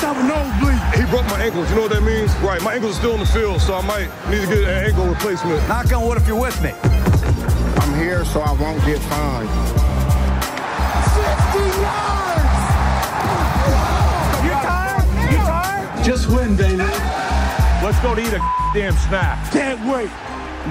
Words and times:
must 0.00 0.16
have 0.16 0.24
a 0.24 0.28
nosebleed. 0.28 0.80
He 0.94 1.10
broke 1.10 1.26
my 1.26 1.42
ankles. 1.42 1.68
You 1.70 1.76
know 1.76 1.82
what 1.82 1.92
that 1.92 2.02
means? 2.02 2.34
Right. 2.36 2.62
My 2.62 2.74
ankles 2.74 2.96
are 2.96 3.00
still 3.00 3.14
in 3.14 3.20
the 3.20 3.26
field, 3.26 3.60
so 3.60 3.74
I 3.74 3.82
might 3.82 4.08
need 4.30 4.40
to 4.42 4.46
get 4.46 4.64
an 4.64 4.86
ankle 4.86 5.06
replacement. 5.06 5.66
Knock 5.68 5.92
on 5.92 6.06
wood 6.06 6.16
if 6.16 6.26
you're 6.26 6.40
with 6.40 6.60
me. 6.62 6.72
I'm 7.82 7.94
here 7.98 8.24
so 8.24 8.40
I 8.40 8.52
won't 8.52 8.82
get 8.84 8.98
fined. 9.10 9.50
60 11.12 11.80
yards! 11.84 12.60
You 14.44 14.52
tired? 14.64 15.32
You 15.32 15.38
tired? 15.38 16.04
Just 16.04 16.28
win, 16.28 16.56
baby. 16.56 16.88
Let's 17.84 18.00
go 18.00 18.14
to 18.14 18.20
eat 18.20 18.32
a 18.32 18.40
damn 18.74 18.94
snack. 19.08 19.52
Can't 19.52 19.80
wait. 19.92 20.10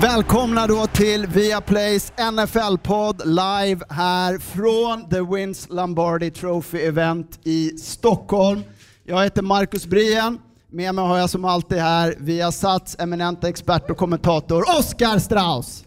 Välkomna 0.01 0.67
då 0.67 0.87
till 0.87 1.27
Viaplays 1.27 2.13
NFL-podd 2.17 3.21
live 3.25 3.85
här 3.89 4.39
från 4.39 5.09
The 5.09 5.21
Wins 5.21 5.67
Lombardi 5.69 6.31
Trophy 6.31 6.85
Event 6.85 7.39
i 7.43 7.77
Stockholm. 7.77 8.63
Jag 9.09 9.23
heter 9.23 9.41
Marcus 9.41 9.85
Brien. 9.85 10.39
Med 10.71 10.95
mig 10.95 11.05
har 11.05 11.17
jag 11.17 11.29
som 11.29 11.45
alltid 11.45 11.77
här 11.77 12.15
Viasats 12.17 12.95
eminenta 12.99 13.49
expert 13.49 13.89
och 13.89 13.97
kommentator 13.97 14.61
Oskar 14.79 15.19
Strauss. 15.19 15.83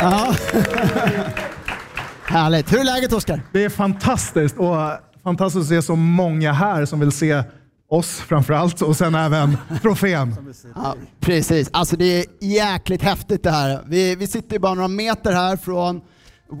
Ja. 0.00 0.34
Härligt. 2.26 2.72
Hur 2.72 2.80
är 2.80 2.84
läget 2.84 3.12
Oskar? 3.12 3.42
Det 3.52 3.64
är 3.64 3.68
fantastiskt 3.68 4.56
och 4.58 4.76
fantastiskt 5.22 5.62
att 5.62 5.68
se 5.68 5.82
så 5.82 5.96
många 5.96 6.52
här 6.52 6.84
som 6.84 7.00
vill 7.00 7.12
se 7.12 7.42
oss 7.90 8.08
framförallt 8.08 8.82
och 8.82 8.96
sen 8.96 9.14
även 9.14 9.56
trofén. 9.82 10.54
Ja, 10.74 10.94
precis. 11.20 11.70
Alltså 11.72 11.96
det 11.96 12.04
är 12.04 12.24
jäkligt 12.40 13.02
häftigt 13.02 13.42
det 13.42 13.50
här. 13.50 13.80
Vi, 13.86 14.16
vi 14.16 14.26
sitter 14.26 14.58
bara 14.58 14.74
några 14.74 14.88
meter 14.88 15.32
här 15.32 15.56
från 15.56 16.00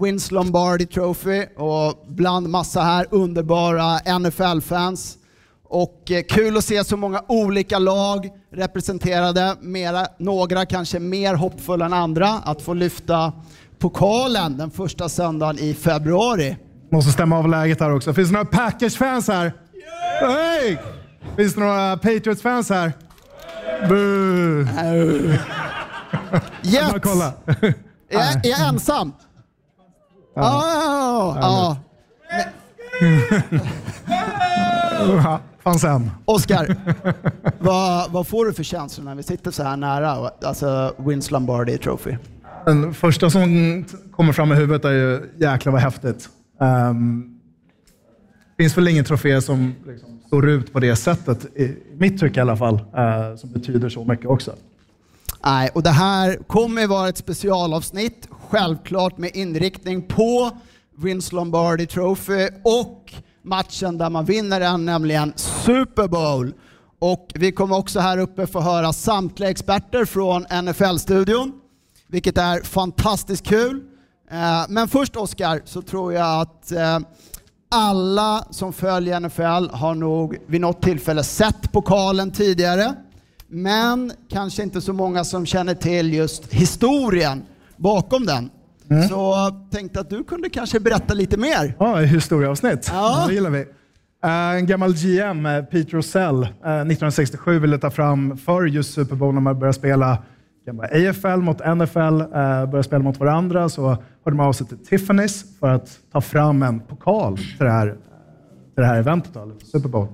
Wins 0.02 0.30
Lombardi 0.30 0.86
Trophy 0.86 1.44
och 1.56 2.04
bland 2.08 2.48
massa 2.48 2.80
här 2.80 3.06
underbara 3.10 4.18
NFL-fans. 4.18 5.18
Och 5.68 6.10
eh, 6.10 6.22
kul 6.22 6.56
att 6.56 6.64
se 6.64 6.84
så 6.84 6.96
många 6.96 7.22
olika 7.28 7.78
lag 7.78 8.30
representerade. 8.52 9.56
Mera, 9.60 10.06
några 10.18 10.66
kanske 10.66 10.98
mer 10.98 11.34
hoppfulla 11.34 11.84
än 11.84 11.92
andra 11.92 12.28
att 12.28 12.62
få 12.62 12.74
lyfta 12.74 13.32
pokalen 13.78 14.56
den 14.58 14.70
första 14.70 15.08
söndagen 15.08 15.58
i 15.58 15.74
februari. 15.74 16.56
Måste 16.92 17.12
stämma 17.12 17.38
av 17.38 17.48
läget 17.48 17.80
här 17.80 17.94
också. 17.94 18.14
Finns 18.14 18.28
det 18.28 18.32
några 18.32 18.46
Packers-fans 18.46 19.28
här? 19.28 19.52
Hej! 20.20 20.78
Finns 21.36 21.54
det 21.54 21.60
några 21.60 21.96
Patriots-fans 21.96 22.70
här? 22.70 22.92
Boo! 23.88 24.64
Bara 26.24 26.54
Jets! 26.62 27.04
jag- 28.08 28.46
är 28.46 28.68
ensam? 28.68 29.12
Ja. 30.34 31.36
ja. 31.40 31.40
Ja, 31.40 31.76
Fanns 35.22 35.40
en. 35.66 36.10
Oskar, 36.24 36.76
vad, 37.58 38.12
vad 38.12 38.26
får 38.26 38.46
du 38.46 38.52
för 38.52 38.62
känslor 38.62 39.04
när 39.04 39.14
vi 39.14 39.22
sitter 39.22 39.50
så 39.50 39.62
här 39.62 39.76
nära, 39.76 40.30
alltså 40.42 40.94
Wins 40.98 41.30
Lombardi 41.30 41.78
Trophy? 41.78 42.16
Den 42.66 42.94
första 42.94 43.30
som 43.30 43.84
kommer 44.10 44.32
fram 44.32 44.52
i 44.52 44.54
huvudet 44.54 44.84
är 44.84 44.92
ju 44.92 45.32
jäklar 45.36 45.72
vad 45.72 45.80
häftigt. 45.80 46.28
Um, 46.60 47.40
finns 48.56 48.76
väl 48.76 48.88
ingen 48.88 49.04
trofé 49.04 49.42
som 49.42 49.74
liksom 49.86 50.20
står 50.26 50.48
ut 50.48 50.72
på 50.72 50.80
det 50.80 50.96
sättet, 50.96 51.44
i 51.56 51.76
mitt 51.98 52.20
tycke 52.20 52.40
i 52.40 52.40
alla 52.40 52.56
fall, 52.56 52.74
eh, 52.74 53.36
som 53.36 53.52
betyder 53.52 53.88
så 53.88 54.04
mycket 54.04 54.26
också. 54.26 54.52
Nej, 55.44 55.70
och 55.74 55.82
det 55.82 55.90
här 55.90 56.38
kommer 56.46 56.86
vara 56.86 57.08
ett 57.08 57.18
specialavsnitt, 57.18 58.28
självklart 58.30 59.18
med 59.18 59.30
inriktning 59.34 60.02
på 60.02 60.50
Vince 60.98 61.34
Lombardi 61.34 61.86
Trophy 61.86 62.48
och 62.64 63.12
matchen 63.46 63.98
där 63.98 64.10
man 64.10 64.24
vinner 64.24 64.60
den, 64.60 64.84
nämligen 64.84 65.32
Super 65.36 66.08
Bowl. 66.08 66.54
Och 66.98 67.28
vi 67.34 67.52
kommer 67.52 67.76
också 67.76 68.00
här 68.00 68.18
uppe 68.18 68.46
få 68.46 68.60
höra 68.60 68.92
samtliga 68.92 69.50
experter 69.50 70.04
från 70.04 70.42
NFL-studion, 70.42 71.52
vilket 72.08 72.38
är 72.38 72.60
fantastiskt 72.62 73.46
kul. 73.46 73.82
Eh, 74.30 74.64
men 74.68 74.88
först 74.88 75.16
Oskar, 75.16 75.62
så 75.64 75.82
tror 75.82 76.12
jag 76.12 76.40
att 76.40 76.72
eh, 76.72 76.98
alla 77.70 78.46
som 78.50 78.72
följer 78.72 79.20
NFL 79.20 79.76
har 79.76 79.94
nog 79.94 80.38
vid 80.46 80.60
något 80.60 80.82
tillfälle 80.82 81.24
sett 81.24 81.72
pokalen 81.72 82.30
tidigare. 82.30 82.94
Men 83.48 84.12
kanske 84.28 84.62
inte 84.62 84.80
så 84.80 84.92
många 84.92 85.24
som 85.24 85.46
känner 85.46 85.74
till 85.74 86.14
just 86.14 86.52
historien 86.52 87.42
bakom 87.76 88.26
den. 88.26 88.50
Så 89.08 89.14
jag 89.14 89.70
tänkte 89.70 90.00
att 90.00 90.10
du 90.10 90.24
kunde 90.24 90.48
kanske 90.50 90.80
berätta 90.80 91.14
lite 91.14 91.36
mer. 91.36 91.74
Ja, 91.78 91.96
historieavsnitt. 91.96 92.90
Ja. 92.92 93.24
Det 93.28 93.34
gillar 93.34 93.50
vi. 93.50 93.60
Eh, 94.24 94.30
En 94.58 94.66
gammal 94.66 94.92
GM, 94.94 95.46
eh, 95.46 95.62
Pete 95.64 95.96
Rosell, 95.96 96.42
eh, 96.42 96.48
1967 96.48 97.58
ville 97.58 97.78
ta 97.78 97.90
fram 97.90 98.36
för 98.36 98.62
just 98.64 98.94
Super 98.94 99.16
Bowl 99.16 99.34
när 99.34 99.40
man 99.40 99.58
började 99.58 99.78
spela 99.78 100.18
AFL 100.92 101.36
mot 101.40 101.60
NFL, 101.60 102.18
började 102.66 102.82
spela 102.82 103.02
mot 103.02 103.18
varandra, 103.20 103.68
så 103.68 103.88
hörde 104.24 104.36
man 104.36 104.46
av 104.46 104.52
sig 104.52 104.66
till 104.66 104.76
Tiffany's 104.76 105.44
för 105.60 105.68
att 105.68 105.98
ta 106.12 106.20
fram 106.20 106.62
en 106.62 106.80
pokal 106.80 107.36
till 107.36 107.46
det 107.58 107.70
här, 107.70 107.86
till 108.74 108.82
det 108.82 108.86
här 108.86 108.98
eventet, 108.98 109.34
då, 109.34 109.52
Super 109.64 109.88
Bowl. 109.88 110.06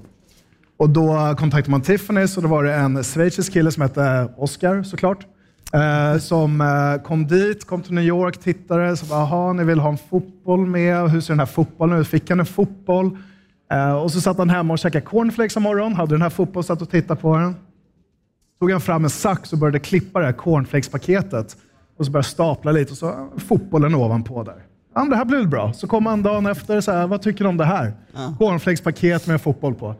Och 0.76 0.90
då 0.90 1.34
kontaktade 1.38 1.70
man 1.70 1.82
Tiffany's 1.82 2.36
och 2.36 2.42
då 2.42 2.48
var 2.48 2.64
det 2.64 2.74
en 2.74 3.04
schweizisk 3.04 3.52
kille 3.52 3.70
som 3.70 3.82
hette 3.82 4.28
Oscar 4.36 4.82
såklart. 4.82 5.26
Eh, 5.74 6.18
som 6.18 6.60
eh, 6.60 7.02
kom 7.02 7.26
dit, 7.26 7.64
kom 7.66 7.82
till 7.82 7.94
New 7.94 8.04
York, 8.04 8.38
tittade, 8.38 8.96
så 8.96 9.06
bara, 9.06 9.20
aha, 9.20 9.52
ni 9.52 9.64
vill 9.64 9.78
ha 9.78 9.88
en 9.88 9.98
fotboll 9.98 10.66
med, 10.66 11.10
hur 11.10 11.20
ser 11.20 11.32
den 11.32 11.38
här 11.38 11.46
fotbollen 11.46 11.98
ut? 11.98 12.08
Fick 12.08 12.30
han 12.30 12.40
en 12.40 12.46
fotboll? 12.46 13.18
Eh, 13.72 13.92
och 13.92 14.12
så 14.12 14.20
satt 14.20 14.38
han 14.38 14.50
hemma 14.50 14.72
och 14.72 14.78
käkade 14.78 15.04
cornflakes 15.04 15.56
en 15.56 15.62
morgon, 15.62 15.94
hade 15.94 16.14
den 16.14 16.22
här 16.22 16.30
fotbollen, 16.30 16.64
satt 16.64 16.82
och 16.82 16.90
tittade 16.90 17.20
på 17.20 17.36
den. 17.36 17.56
Tog 18.60 18.70
han 18.70 18.80
fram 18.80 19.04
en 19.04 19.10
sax 19.10 19.52
och 19.52 19.58
började 19.58 19.78
klippa 19.78 20.18
det 20.18 20.26
här 20.26 20.32
cornflakespaketet. 20.32 21.56
Och 21.98 22.06
så 22.06 22.12
började 22.12 22.28
stapla 22.28 22.72
lite 22.72 22.92
och 22.92 22.98
så 22.98 23.28
fotbollen 23.36 23.94
ovanpå 23.94 24.42
där. 24.42 24.64
Ja, 24.94 25.04
det 25.04 25.16
här 25.16 25.24
blir 25.24 25.38
väl 25.38 25.48
bra. 25.48 25.72
Så 25.72 25.86
kom 25.86 26.06
han 26.06 26.22
dagen 26.22 26.46
efter 26.46 26.76
och 26.76 26.84
sa, 26.84 27.06
vad 27.06 27.22
tycker 27.22 27.44
du 27.44 27.50
om 27.50 27.56
det 27.56 27.64
här? 27.64 27.92
Cornflakespaket 28.38 29.26
med 29.26 29.40
fotboll 29.40 29.74
på. 29.74 29.94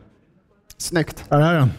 Snyggt. 0.77 1.25
Där 1.29 1.39
är 1.39 1.53
den. 1.53 1.69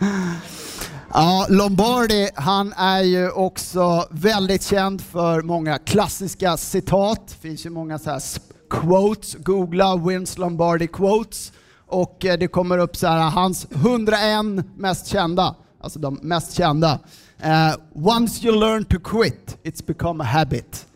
Ja, 1.12 1.46
Lombardi, 1.48 2.28
han 2.34 2.72
är 2.76 3.02
ju 3.02 3.30
också 3.30 4.06
väldigt 4.10 4.62
känd 4.62 5.00
för 5.00 5.42
många 5.42 5.78
klassiska 5.78 6.56
citat. 6.56 7.28
Det 7.28 7.48
finns 7.48 7.66
ju 7.66 7.70
många 7.70 7.98
så 7.98 8.10
här 8.10 8.22
quotes, 8.70 9.34
googla 9.34 9.96
Wins 9.96 10.38
Lombardi 10.38 10.86
quotes 10.86 11.52
och 11.86 12.24
eh, 12.24 12.38
det 12.38 12.48
kommer 12.48 12.78
upp 12.78 12.96
så 12.96 13.06
här 13.06 13.30
hans 13.30 13.66
101 13.70 14.66
mest 14.76 15.06
kända, 15.06 15.54
alltså 15.80 15.98
de 15.98 16.18
mest 16.22 16.52
kända. 16.52 16.98
Uh, 17.44 18.06
Once 18.08 18.46
you 18.46 18.60
learn 18.60 18.84
to 18.84 18.98
quit, 19.00 19.58
it's 19.62 19.86
become 19.86 20.24
a 20.24 20.26
habit. 20.26 20.86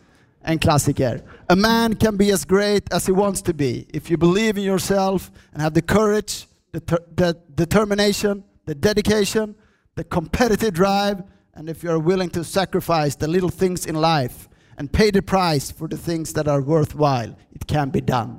En 0.43 0.59
klassiker. 0.59 1.21
A 1.47 1.55
man 1.55 1.95
can 1.95 2.17
be 2.17 2.33
as 2.33 2.45
great 2.45 2.93
as 2.93 3.07
he 3.07 3.13
wants 3.13 3.41
to 3.41 3.53
be 3.53 3.85
if 3.89 4.11
you 4.11 4.17
believe 4.17 4.59
in 4.59 4.65
yourself 4.65 5.31
and 5.53 5.61
have 5.61 5.73
the 5.73 5.81
courage, 5.81 6.47
the, 6.73 6.79
ter- 6.79 7.05
the 7.15 7.33
determination, 7.55 8.43
the 8.67 8.75
dedication, 8.75 9.55
the 9.97 10.03
competitive 10.03 10.71
drive, 10.71 11.23
and 11.57 11.69
if 11.69 11.83
you 11.83 11.91
are 11.93 11.99
willing 11.99 12.29
to 12.29 12.43
sacrifice 12.43 13.15
the 13.17 13.27
little 13.27 13.49
things 13.51 13.85
in 13.85 13.95
life 13.95 14.49
and 14.77 14.91
pay 14.91 15.11
the 15.11 15.21
price 15.21 15.71
for 15.77 15.87
the 15.87 15.97
things 15.97 16.33
that 16.33 16.47
are 16.47 16.61
worthwhile, 16.61 17.35
it 17.55 17.65
can 17.67 17.89
be 17.89 18.01
done. 18.01 18.35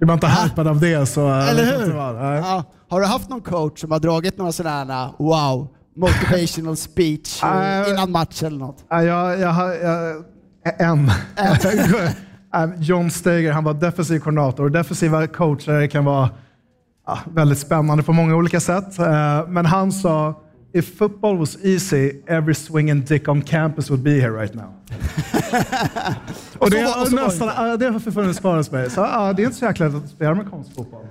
Är 0.00 0.06
man 0.06 0.14
inte 0.16 0.26
hypad 0.26 0.66
av 0.66 0.80
det 0.80 1.06
så... 1.06 1.28
eh, 1.28 1.48
Eller 1.50 1.64
hur? 1.78 1.94
Ja, 1.96 2.64
har 2.88 3.00
du 3.00 3.06
haft 3.06 3.28
någon 3.28 3.40
coach 3.40 3.80
som 3.80 3.90
har 3.90 3.98
dragit 3.98 4.38
några 4.38 4.52
sådana 4.52 5.14
wow, 5.18 5.68
motivational 5.96 6.76
speech 6.76 7.42
eh, 7.44 7.90
innan 7.90 8.10
match 8.10 8.42
eller 8.42 8.58
något? 8.58 8.84
Ja, 8.90 9.02
jag, 9.02 9.38
jag, 9.40 9.76
jag, 9.82 10.22
en. 10.78 11.10
Eh, 12.54 12.70
John 12.80 13.10
Steger, 13.10 13.52
han 13.52 13.64
var 13.64 13.74
defensiv 13.74 14.18
koordinator. 14.20 14.68
Defensiva 14.70 15.26
coacher 15.26 15.86
kan 15.86 16.04
vara 16.04 16.30
väldigt 17.34 17.58
spännande 17.58 18.02
på 18.02 18.12
många 18.12 18.36
olika 18.36 18.60
sätt. 18.60 18.98
Men 19.48 19.66
han 19.66 19.92
sa, 19.92 20.34
if 20.72 20.98
football 20.98 21.36
was 21.36 21.56
easy, 21.64 22.22
every 22.26 22.54
swinging 22.54 23.00
dick 23.00 23.28
on 23.28 23.42
campus 23.42 23.90
would 23.90 24.02
be 24.02 24.20
here 24.20 24.30
right 24.30 24.54
now. 24.54 24.64
och 26.58 26.70
det, 26.70 26.84
och 26.84 27.06
så 27.08 27.16
det 27.16 27.22
nästan, 27.22 27.48
ja, 27.56 27.76
det 27.76 27.88
har 27.88 27.98
förfunnits 28.00 28.40
kvar 28.40 28.72
mig. 28.72 28.90
Så, 28.90 29.00
ja, 29.00 29.32
det 29.32 29.42
är 29.42 29.44
inte 29.44 29.58
så 29.58 29.64
jäkla 29.64 29.86
lätt 29.86 30.04
att 30.04 30.10
spela 30.10 30.30
amerikansk 30.30 30.74
fotboll. 30.74 31.06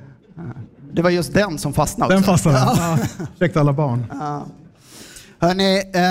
Det 0.93 1.01
var 1.01 1.09
just 1.09 1.33
den 1.33 1.57
som 1.57 1.73
fastnade 1.73 2.13
Den 2.13 2.19
också. 2.19 2.31
fastnade. 2.31 2.57
Ja. 2.57 2.97
Ursäkta 3.35 3.59
alla 3.59 3.73
barn. 3.73 4.05
Hörrni, 5.39 5.77
eh, 5.93 6.01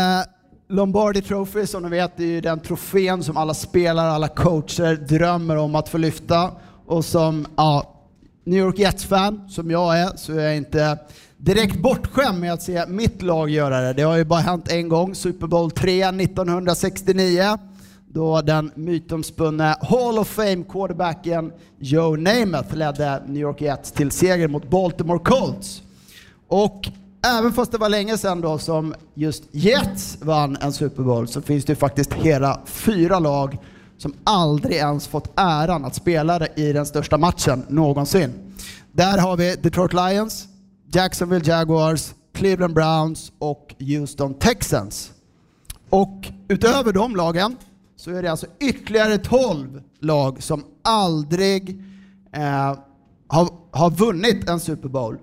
Lombardi 0.68 1.22
Trophy 1.22 1.66
som 1.66 1.82
ni 1.82 1.88
vet 1.88 2.20
är 2.20 2.24
ju 2.24 2.40
den 2.40 2.60
trofén 2.60 3.22
som 3.22 3.36
alla 3.36 3.54
spelare, 3.54 4.10
alla 4.10 4.28
coacher 4.28 4.96
drömmer 4.96 5.56
om 5.56 5.74
att 5.74 5.88
få 5.88 5.98
lyfta. 5.98 6.50
Och 6.86 7.04
som 7.04 7.46
ja, 7.56 7.94
New 8.44 8.58
York 8.58 8.78
Jets-fan, 8.78 9.48
som 9.48 9.70
jag 9.70 9.98
är, 9.98 10.16
så 10.16 10.32
är 10.32 10.40
jag 10.40 10.56
inte 10.56 10.98
direkt 11.40 11.76
bortskämd 11.76 12.40
med 12.40 12.52
att 12.52 12.62
se 12.62 12.86
mitt 12.86 13.22
lag 13.22 13.50
göra 13.50 13.80
det. 13.80 13.92
Det 13.92 14.02
har 14.02 14.16
ju 14.16 14.24
bara 14.24 14.40
hänt 14.40 14.72
en 14.72 14.88
gång, 14.88 15.14
Super 15.14 15.46
Bowl 15.46 15.70
3 15.70 16.04
1969, 16.04 17.58
då 18.08 18.40
den 18.40 18.70
mytomspunne 18.74 19.76
Hall 19.80 20.18
of 20.18 20.28
Fame 20.28 20.64
quarterbacken 20.68 21.52
Joe 21.78 22.16
Namath 22.16 22.74
ledde 22.74 23.22
New 23.26 23.42
York 23.42 23.60
Jets 23.60 23.92
till 23.92 24.10
seger 24.10 24.48
mot 24.48 24.70
Baltimore 24.70 25.18
Colts. 25.18 25.82
Och 26.48 26.88
även 27.38 27.52
fast 27.52 27.72
det 27.72 27.78
var 27.78 27.88
länge 27.88 28.18
sedan 28.18 28.40
då 28.40 28.58
som 28.58 28.94
just 29.14 29.44
Jets 29.50 30.18
vann 30.22 30.56
en 30.60 30.72
Super 30.72 31.02
Bowl 31.02 31.28
så 31.28 31.42
finns 31.42 31.64
det 31.64 31.72
ju 31.72 31.76
faktiskt 31.76 32.12
hela 32.12 32.60
fyra 32.66 33.18
lag 33.18 33.58
som 33.98 34.14
aldrig 34.24 34.76
ens 34.76 35.08
fått 35.08 35.32
äran 35.36 35.84
att 35.84 35.94
spela 35.94 36.46
i 36.46 36.72
den 36.72 36.86
största 36.86 37.18
matchen 37.18 37.64
någonsin. 37.68 38.32
Där 38.92 39.18
har 39.18 39.36
vi 39.36 39.56
Detroit 39.62 39.92
Lions, 39.92 40.46
Jacksonville 40.92 41.44
Jaguars, 41.44 42.14
Cleveland 42.32 42.74
Browns 42.74 43.32
och 43.38 43.74
Houston 43.78 44.34
Texans. 44.34 45.12
Och 45.90 46.28
utöver 46.48 46.92
de 46.92 47.16
lagen 47.16 47.56
så 47.96 48.10
är 48.10 48.22
det 48.22 48.30
alltså 48.30 48.46
ytterligare 48.60 49.18
12 49.18 49.82
lag 50.00 50.42
som 50.42 50.64
aldrig 50.84 51.82
eh, 52.32 52.78
har, 53.28 53.48
har 53.70 53.90
vunnit 53.90 54.48
en 54.48 54.60
Super 54.60 54.88
Bowl 54.88 55.18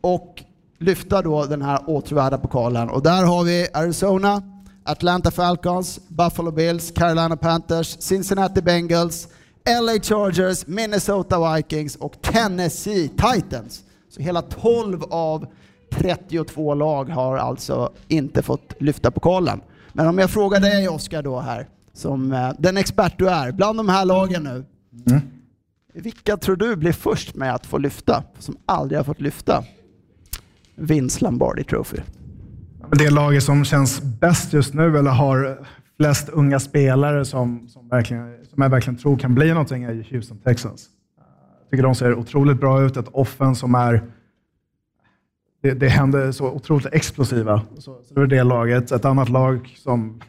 och 0.00 0.42
lyfta 0.78 1.22
då 1.22 1.44
den 1.44 1.62
här 1.62 1.80
åtråvärda 1.86 2.38
pokalen. 2.38 2.90
Och 2.90 3.02
där 3.02 3.24
har 3.24 3.44
vi 3.44 3.68
Arizona, 3.74 4.42
Atlanta 4.84 5.30
Falcons, 5.30 6.00
Buffalo 6.08 6.50
Bills, 6.50 6.90
Carolina 6.90 7.36
Panthers, 7.36 7.96
Cincinnati 8.00 8.62
Bengals, 8.62 9.28
LA 9.66 9.92
Chargers, 10.02 10.66
Minnesota 10.66 11.54
Vikings 11.56 11.96
och 11.96 12.22
Tennessee 12.22 13.08
Titans. 13.08 13.82
Så 14.12 14.22
hela 14.22 14.42
12 14.42 15.02
av 15.10 15.46
32 15.92 16.74
lag 16.74 17.04
har 17.04 17.36
alltså 17.36 17.92
inte 18.08 18.42
fått 18.42 18.74
lyfta 18.78 19.10
pokalen. 19.10 19.60
Men 19.92 20.06
om 20.06 20.18
jag 20.18 20.30
frågar 20.30 20.60
dig 20.60 20.88
Oskar 20.88 21.22
då 21.22 21.40
här, 21.40 21.68
som 21.92 22.32
eh, 22.32 22.50
den 22.58 22.76
expert 22.76 23.18
du 23.18 23.28
är, 23.28 23.52
bland 23.52 23.78
de 23.78 23.88
här 23.88 24.04
lagen 24.04 24.42
nu. 24.42 24.64
Mm. 25.10 25.22
Vilka 25.94 26.36
tror 26.36 26.56
du 26.56 26.76
blir 26.76 26.92
först 26.92 27.34
med 27.34 27.54
att 27.54 27.66
få 27.66 27.78
lyfta, 27.78 28.24
som 28.38 28.56
aldrig 28.66 28.98
har 28.98 29.04
fått 29.04 29.20
lyfta? 29.20 29.64
Vince 30.74 31.24
Lombardi 31.24 31.64
Trophy. 31.64 31.98
Det 32.90 33.10
laget 33.10 33.42
som 33.42 33.64
känns 33.64 34.00
bäst 34.00 34.52
just 34.52 34.74
nu, 34.74 34.98
eller 34.98 35.10
har 35.10 35.66
flest 35.96 36.28
unga 36.28 36.60
spelare 36.60 37.24
som, 37.24 37.68
som, 37.68 37.88
verkligen, 37.88 38.44
som 38.50 38.62
jag 38.62 38.70
verkligen 38.70 38.98
tror 38.98 39.18
kan 39.18 39.34
bli 39.34 39.48
någonting, 39.48 39.84
är 39.84 40.06
Houston 40.10 40.38
Texans. 40.38 40.88
Jag 41.72 41.76
tycker 41.76 41.82
de 41.82 41.94
ser 41.94 42.14
otroligt 42.14 42.60
bra 42.60 42.82
ut. 42.82 42.96
Ett 42.96 43.08
offen 43.12 43.54
som 43.54 43.74
är... 43.74 44.02
Det, 45.62 45.74
det 45.74 45.88
händer 45.88 46.32
så 46.32 46.50
otroligt 46.50 46.86
explosiva. 46.86 47.62
Så, 47.78 47.98
så 48.04 48.14
det 48.14 48.20
är 48.20 48.26
det 48.26 48.42
laget. 48.42 48.92
Ett 48.92 49.04
annat 49.04 49.28
lag 49.28 49.74
som 49.76 50.20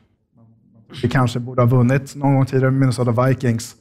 vi 1.01 1.09
kanske 1.09 1.39
borde 1.39 1.61
ha 1.61 1.67
vunnit 1.67 2.15
någon 2.15 2.35
gång 2.35 2.45
tidigare, 2.45 2.71
Minnesota 2.71 3.27
Vikings, 3.27 3.75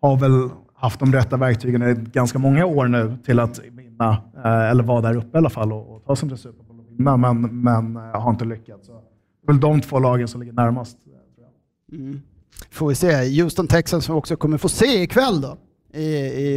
har 0.00 0.16
väl 0.16 0.48
haft 0.74 1.00
de 1.00 1.12
rätta 1.12 1.36
verktygen 1.36 1.82
i 1.82 1.94
ganska 2.12 2.38
många 2.38 2.66
år 2.66 2.88
nu 2.88 3.16
till 3.24 3.40
att 3.40 3.60
vinna, 3.70 4.22
eh, 4.44 4.70
eller 4.70 4.84
vara 4.84 5.00
där 5.00 5.16
uppe 5.16 5.28
i 5.34 5.38
alla 5.38 5.50
fall 5.50 5.72
och, 5.72 5.96
och 5.96 6.04
ta 6.04 6.16
sig 6.16 6.28
till 6.28 6.38
Super 6.38 6.64
Bowl 6.64 6.80
och 6.80 6.86
vinna, 6.98 7.16
men, 7.16 7.62
men 7.62 7.96
eh, 7.96 8.02
har 8.02 8.30
inte 8.30 8.44
lyckats. 8.44 8.86
Så 8.86 8.92
det 8.92 8.98
är 9.42 9.52
väl 9.52 9.60
de 9.60 9.80
två 9.80 9.98
lagen 9.98 10.28
som 10.28 10.40
ligger 10.40 10.54
närmast. 10.54 10.98
Mm. 11.92 12.20
Får 12.70 12.88
vi 12.88 12.94
se. 12.94 13.42
Houston 13.42 13.66
Texans 13.66 14.04
som 14.04 14.14
vi 14.14 14.18
också 14.18 14.36
kommer 14.36 14.58
få 14.58 14.68
se 14.68 15.02
ikväll 15.02 15.40
då. 15.40 15.58
I, 15.96 16.52
i 16.52 16.56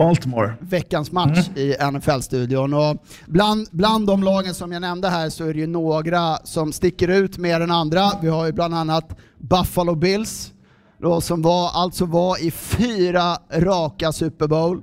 veckans 0.59 1.12
match 1.12 1.47
mm. 1.47 1.57
i 1.59 1.75
NFL-studion. 1.91 2.74
Och 2.74 2.97
bland, 3.25 3.68
bland 3.71 4.07
de 4.07 4.24
lagen 4.24 4.53
som 4.53 4.71
jag 4.71 4.81
nämnde 4.81 5.09
här 5.09 5.30
så 5.30 5.45
är 5.45 5.53
det 5.53 5.59
ju 5.59 5.68
några 5.68 6.38
som 6.44 6.74
sticker 6.74 7.07
ut 7.07 7.38
mer 7.38 7.62
än 7.62 7.71
andra. 7.71 8.12
Vi 8.21 8.27
har 8.27 8.45
ju 8.45 8.51
bland 8.51 8.75
annat 8.75 9.18
Buffalo 9.38 9.95
Bills, 9.95 10.53
då, 11.01 11.21
som 11.21 11.41
var, 11.41 11.69
alltså 11.74 12.06
var 12.06 12.44
i 12.44 12.51
fyra 12.51 13.38
raka 13.51 14.12
Super 14.12 14.47
Bowl 14.47 14.81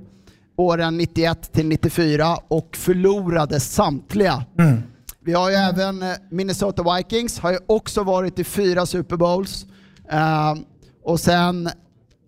åren 0.57 0.97
91 0.97 1.53
till 1.53 1.67
94 1.67 2.37
och 2.49 2.77
förlorade 2.77 3.61
samtliga. 3.61 4.45
Mm. 4.59 4.83
Vi 5.21 5.33
har 5.33 5.51
ju 5.51 5.57
även 5.57 6.03
eh, 6.03 6.09
Minnesota 6.31 6.97
Vikings, 6.97 7.39
har 7.39 7.53
ju 7.53 7.59
också 7.67 8.03
varit 8.03 8.39
i 8.39 8.45
fyra 8.45 8.87
Super 8.87 9.17
Bowls. 9.17 9.67
Uh, 10.13 10.63
och 11.05 11.21
sen, 11.21 11.69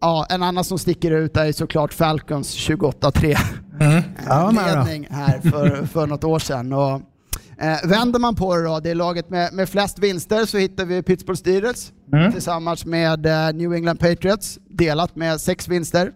ja, 0.00 0.26
en 0.30 0.42
annan 0.42 0.64
som 0.64 0.78
sticker 0.78 1.10
ut 1.10 1.36
är 1.36 1.52
såklart 1.52 1.92
Falcons 1.92 2.56
28-3 2.56 3.36
mm. 3.80 4.02
ja, 4.26 4.50
ledning 4.50 5.08
här 5.10 5.40
för, 5.40 5.86
för 5.86 6.06
något 6.06 6.24
år 6.24 6.38
sedan. 6.38 6.72
Och, 6.72 7.00
Eh, 7.60 7.88
vänder 7.88 8.18
man 8.18 8.34
på 8.34 8.56
det 8.56 8.64
då, 8.64 8.80
det 8.80 8.90
är 8.90 8.94
laget 8.94 9.30
med, 9.30 9.52
med 9.52 9.68
flest 9.68 9.98
vinster, 9.98 10.44
så 10.44 10.58
hittar 10.58 10.84
vi 10.84 11.02
Pittsburgh 11.02 11.38
Steelers 11.38 11.92
mm. 12.12 12.32
tillsammans 12.32 12.86
med 12.86 13.26
eh, 13.26 13.52
New 13.54 13.74
England 13.74 13.96
Patriots, 13.96 14.58
delat 14.68 15.16
med 15.16 15.40
sex 15.40 15.68
vinster. 15.68 16.12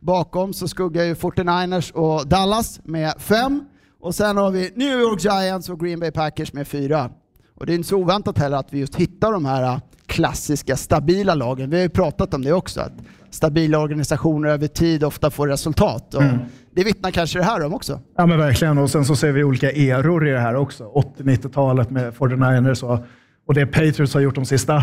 Bakom 0.00 0.52
så 0.52 0.68
skuggar 0.68 1.04
ju 1.04 1.14
49ers 1.14 1.92
och 1.92 2.28
Dallas 2.28 2.80
med 2.84 3.14
fem. 3.18 3.64
Och 4.00 4.14
sen 4.14 4.36
har 4.36 4.50
vi 4.50 4.72
New 4.74 5.00
York 5.00 5.24
Giants 5.24 5.68
och 5.68 5.80
Green 5.80 6.00
Bay 6.00 6.10
Packers 6.10 6.52
med 6.52 6.68
fyra. 6.68 7.10
Och 7.54 7.66
det 7.66 7.72
är 7.72 7.74
inte 7.74 7.88
så 7.88 7.96
oväntat 7.96 8.38
heller 8.38 8.56
att 8.56 8.72
vi 8.72 8.78
just 8.78 8.94
hittar 8.94 9.32
de 9.32 9.44
här 9.44 9.62
eh, 9.62 9.78
klassiska, 10.06 10.76
stabila 10.76 11.34
lagen. 11.34 11.70
Vi 11.70 11.76
har 11.76 11.82
ju 11.82 11.88
pratat 11.88 12.34
om 12.34 12.42
det 12.42 12.52
också, 12.52 12.80
att 12.80 12.92
stabila 13.30 13.78
organisationer 13.78 14.48
över 14.48 14.66
tid 14.66 15.04
ofta 15.04 15.30
får 15.30 15.48
resultat. 15.48 16.14
Mm. 16.14 16.38
Det 16.74 16.84
vittnar 16.84 17.10
kanske 17.10 17.38
det 17.38 17.44
här 17.44 17.64
om 17.64 17.74
också. 17.74 18.00
Ja 18.16 18.26
men 18.26 18.38
verkligen, 18.38 18.78
och 18.78 18.90
sen 18.90 19.04
så 19.04 19.16
ser 19.16 19.32
vi 19.32 19.44
olika 19.44 19.70
eror 19.70 20.28
i 20.28 20.30
det 20.30 20.38
här 20.38 20.54
också. 20.54 20.84
80-90-talet 21.18 21.90
med 21.90 22.14
49ers 22.14 22.84
och, 22.84 22.98
och 23.46 23.54
det 23.54 23.66
Patriots 23.66 24.14
har 24.14 24.20
gjort 24.20 24.34
de 24.34 24.44
sista 24.44 24.82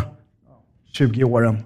20 0.91 1.23
åren. 1.23 1.55
Eh, 1.55 1.61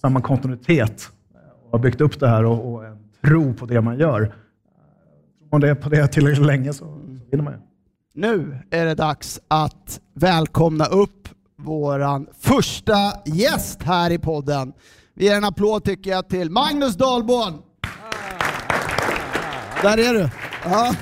samma 0.00 0.20
kontinuitet 0.20 1.10
eh, 1.34 1.64
och 1.64 1.72
har 1.72 1.78
byggt 1.78 2.00
upp 2.00 2.20
det 2.20 2.28
här 2.28 2.44
och, 2.44 2.72
och 2.72 2.86
en 2.86 2.98
tro 3.24 3.54
på 3.54 3.66
det 3.66 3.80
man 3.80 3.98
gör. 3.98 4.18
Tror 4.18 5.48
man 5.50 5.60
det 5.60 5.74
på 5.74 5.88
det 5.88 6.06
tillräckligt 6.08 6.46
länge 6.46 6.72
så, 6.72 6.84
så 6.84 7.26
vinner 7.30 7.44
man 7.44 7.52
ju. 7.52 7.58
Nu 8.14 8.58
är 8.70 8.84
det 8.84 8.94
dags 8.94 9.40
att 9.48 10.00
välkomna 10.14 10.84
upp 10.86 11.28
våran 11.56 12.26
första 12.40 13.12
gäst 13.24 13.82
här 13.82 14.10
i 14.10 14.18
podden. 14.18 14.72
Vi 15.14 15.24
ger 15.24 15.36
en 15.36 15.44
applåd 15.44 15.84
tycker 15.84 16.10
jag 16.10 16.28
till 16.28 16.50
Magnus 16.50 16.94
Dahlborn. 16.94 17.58
Där 19.82 19.98
är 19.98 20.14
du. 20.14 20.28
Ja. 20.64 20.94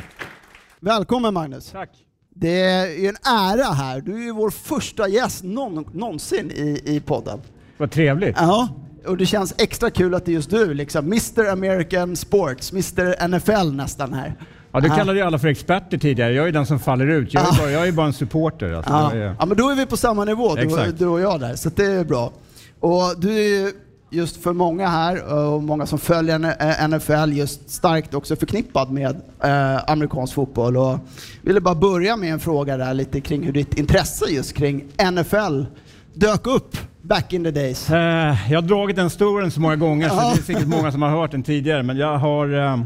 Välkommen 0.80 1.34
Magnus. 1.34 1.70
Tack. 1.70 1.90
Det 2.34 2.60
är 2.60 3.08
en 3.08 3.16
ära 3.24 3.72
här. 3.72 4.00
Du 4.00 4.14
är 4.14 4.24
ju 4.24 4.32
vår 4.32 4.50
första 4.50 5.08
gäst 5.08 5.44
någon, 5.44 5.84
någonsin 5.92 6.50
i, 6.50 6.82
i 6.84 7.00
podden. 7.00 7.40
Vad 7.76 7.90
trevligt. 7.90 8.36
Ja, 8.38 8.68
och 9.06 9.16
det 9.16 9.26
känns 9.26 9.54
extra 9.58 9.90
kul 9.90 10.14
att 10.14 10.24
det 10.24 10.32
är 10.32 10.34
just 10.34 10.50
du, 10.50 10.74
liksom 10.74 11.06
Mr 11.06 11.48
American 11.52 12.16
Sports, 12.16 12.72
Mr 12.72 13.28
NFL 13.28 13.76
nästan 13.76 14.14
här. 14.14 14.34
Ja, 14.72 14.80
du 14.80 14.88
kallade 14.88 15.18
ju 15.18 15.24
alla 15.24 15.38
för 15.38 15.48
experter 15.48 15.98
tidigare. 15.98 16.32
Jag 16.32 16.48
är 16.48 16.52
den 16.52 16.66
som 16.66 16.80
faller 16.80 17.06
ut. 17.06 17.34
Jag 17.34 17.42
är, 17.42 17.58
bara, 17.58 17.70
jag 17.70 17.88
är 17.88 17.92
bara 17.92 18.06
en 18.06 18.12
supporter. 18.12 18.72
Alltså. 18.72 18.92
Ja. 18.92 19.12
Är... 19.12 19.36
ja, 19.38 19.46
men 19.46 19.56
då 19.56 19.70
är 19.70 19.74
vi 19.74 19.86
på 19.86 19.96
samma 19.96 20.24
nivå, 20.24 20.54
du, 20.54 20.92
du 20.92 21.06
och 21.06 21.20
jag 21.20 21.40
där, 21.40 21.54
så 21.54 21.68
det 21.68 21.84
är 21.84 22.04
bra. 22.04 22.32
Och 22.80 23.20
du 23.20 23.72
just 24.10 24.42
för 24.42 24.52
många 24.52 24.88
här 24.88 25.34
och 25.34 25.62
många 25.62 25.86
som 25.86 25.98
följer 25.98 26.88
NFL 26.88 27.32
just 27.32 27.70
starkt 27.70 28.14
också 28.14 28.36
förknippad 28.36 28.90
med 28.90 29.16
eh, 29.42 29.90
amerikansk 29.90 30.34
fotboll. 30.34 30.76
Och 30.76 30.98
ville 31.42 31.60
bara 31.60 31.74
börja 31.74 32.16
med 32.16 32.32
en 32.32 32.40
fråga 32.40 32.76
där 32.76 32.94
lite 32.94 33.20
kring 33.20 33.42
hur 33.42 33.52
ditt 33.52 33.78
intresse 33.78 34.24
just 34.30 34.52
kring 34.52 34.84
NFL 35.12 35.64
dök 36.14 36.46
upp 36.46 36.76
back 37.02 37.32
in 37.32 37.44
the 37.44 37.50
days. 37.50 37.90
Eh, 37.90 38.52
jag 38.52 38.62
har 38.62 38.68
dragit 38.68 38.96
den 38.96 39.10
storyn 39.10 39.50
så 39.50 39.60
många 39.60 39.76
gånger 39.76 40.08
så 40.08 40.14
det 40.14 40.20
är 40.20 40.34
säkert 40.34 40.66
många 40.66 40.92
som 40.92 41.02
har 41.02 41.10
hört 41.10 41.30
den 41.30 41.42
tidigare. 41.42 41.82
Men 41.82 41.96
jag 41.96 42.18
har 42.18 42.64
eh, 42.64 42.80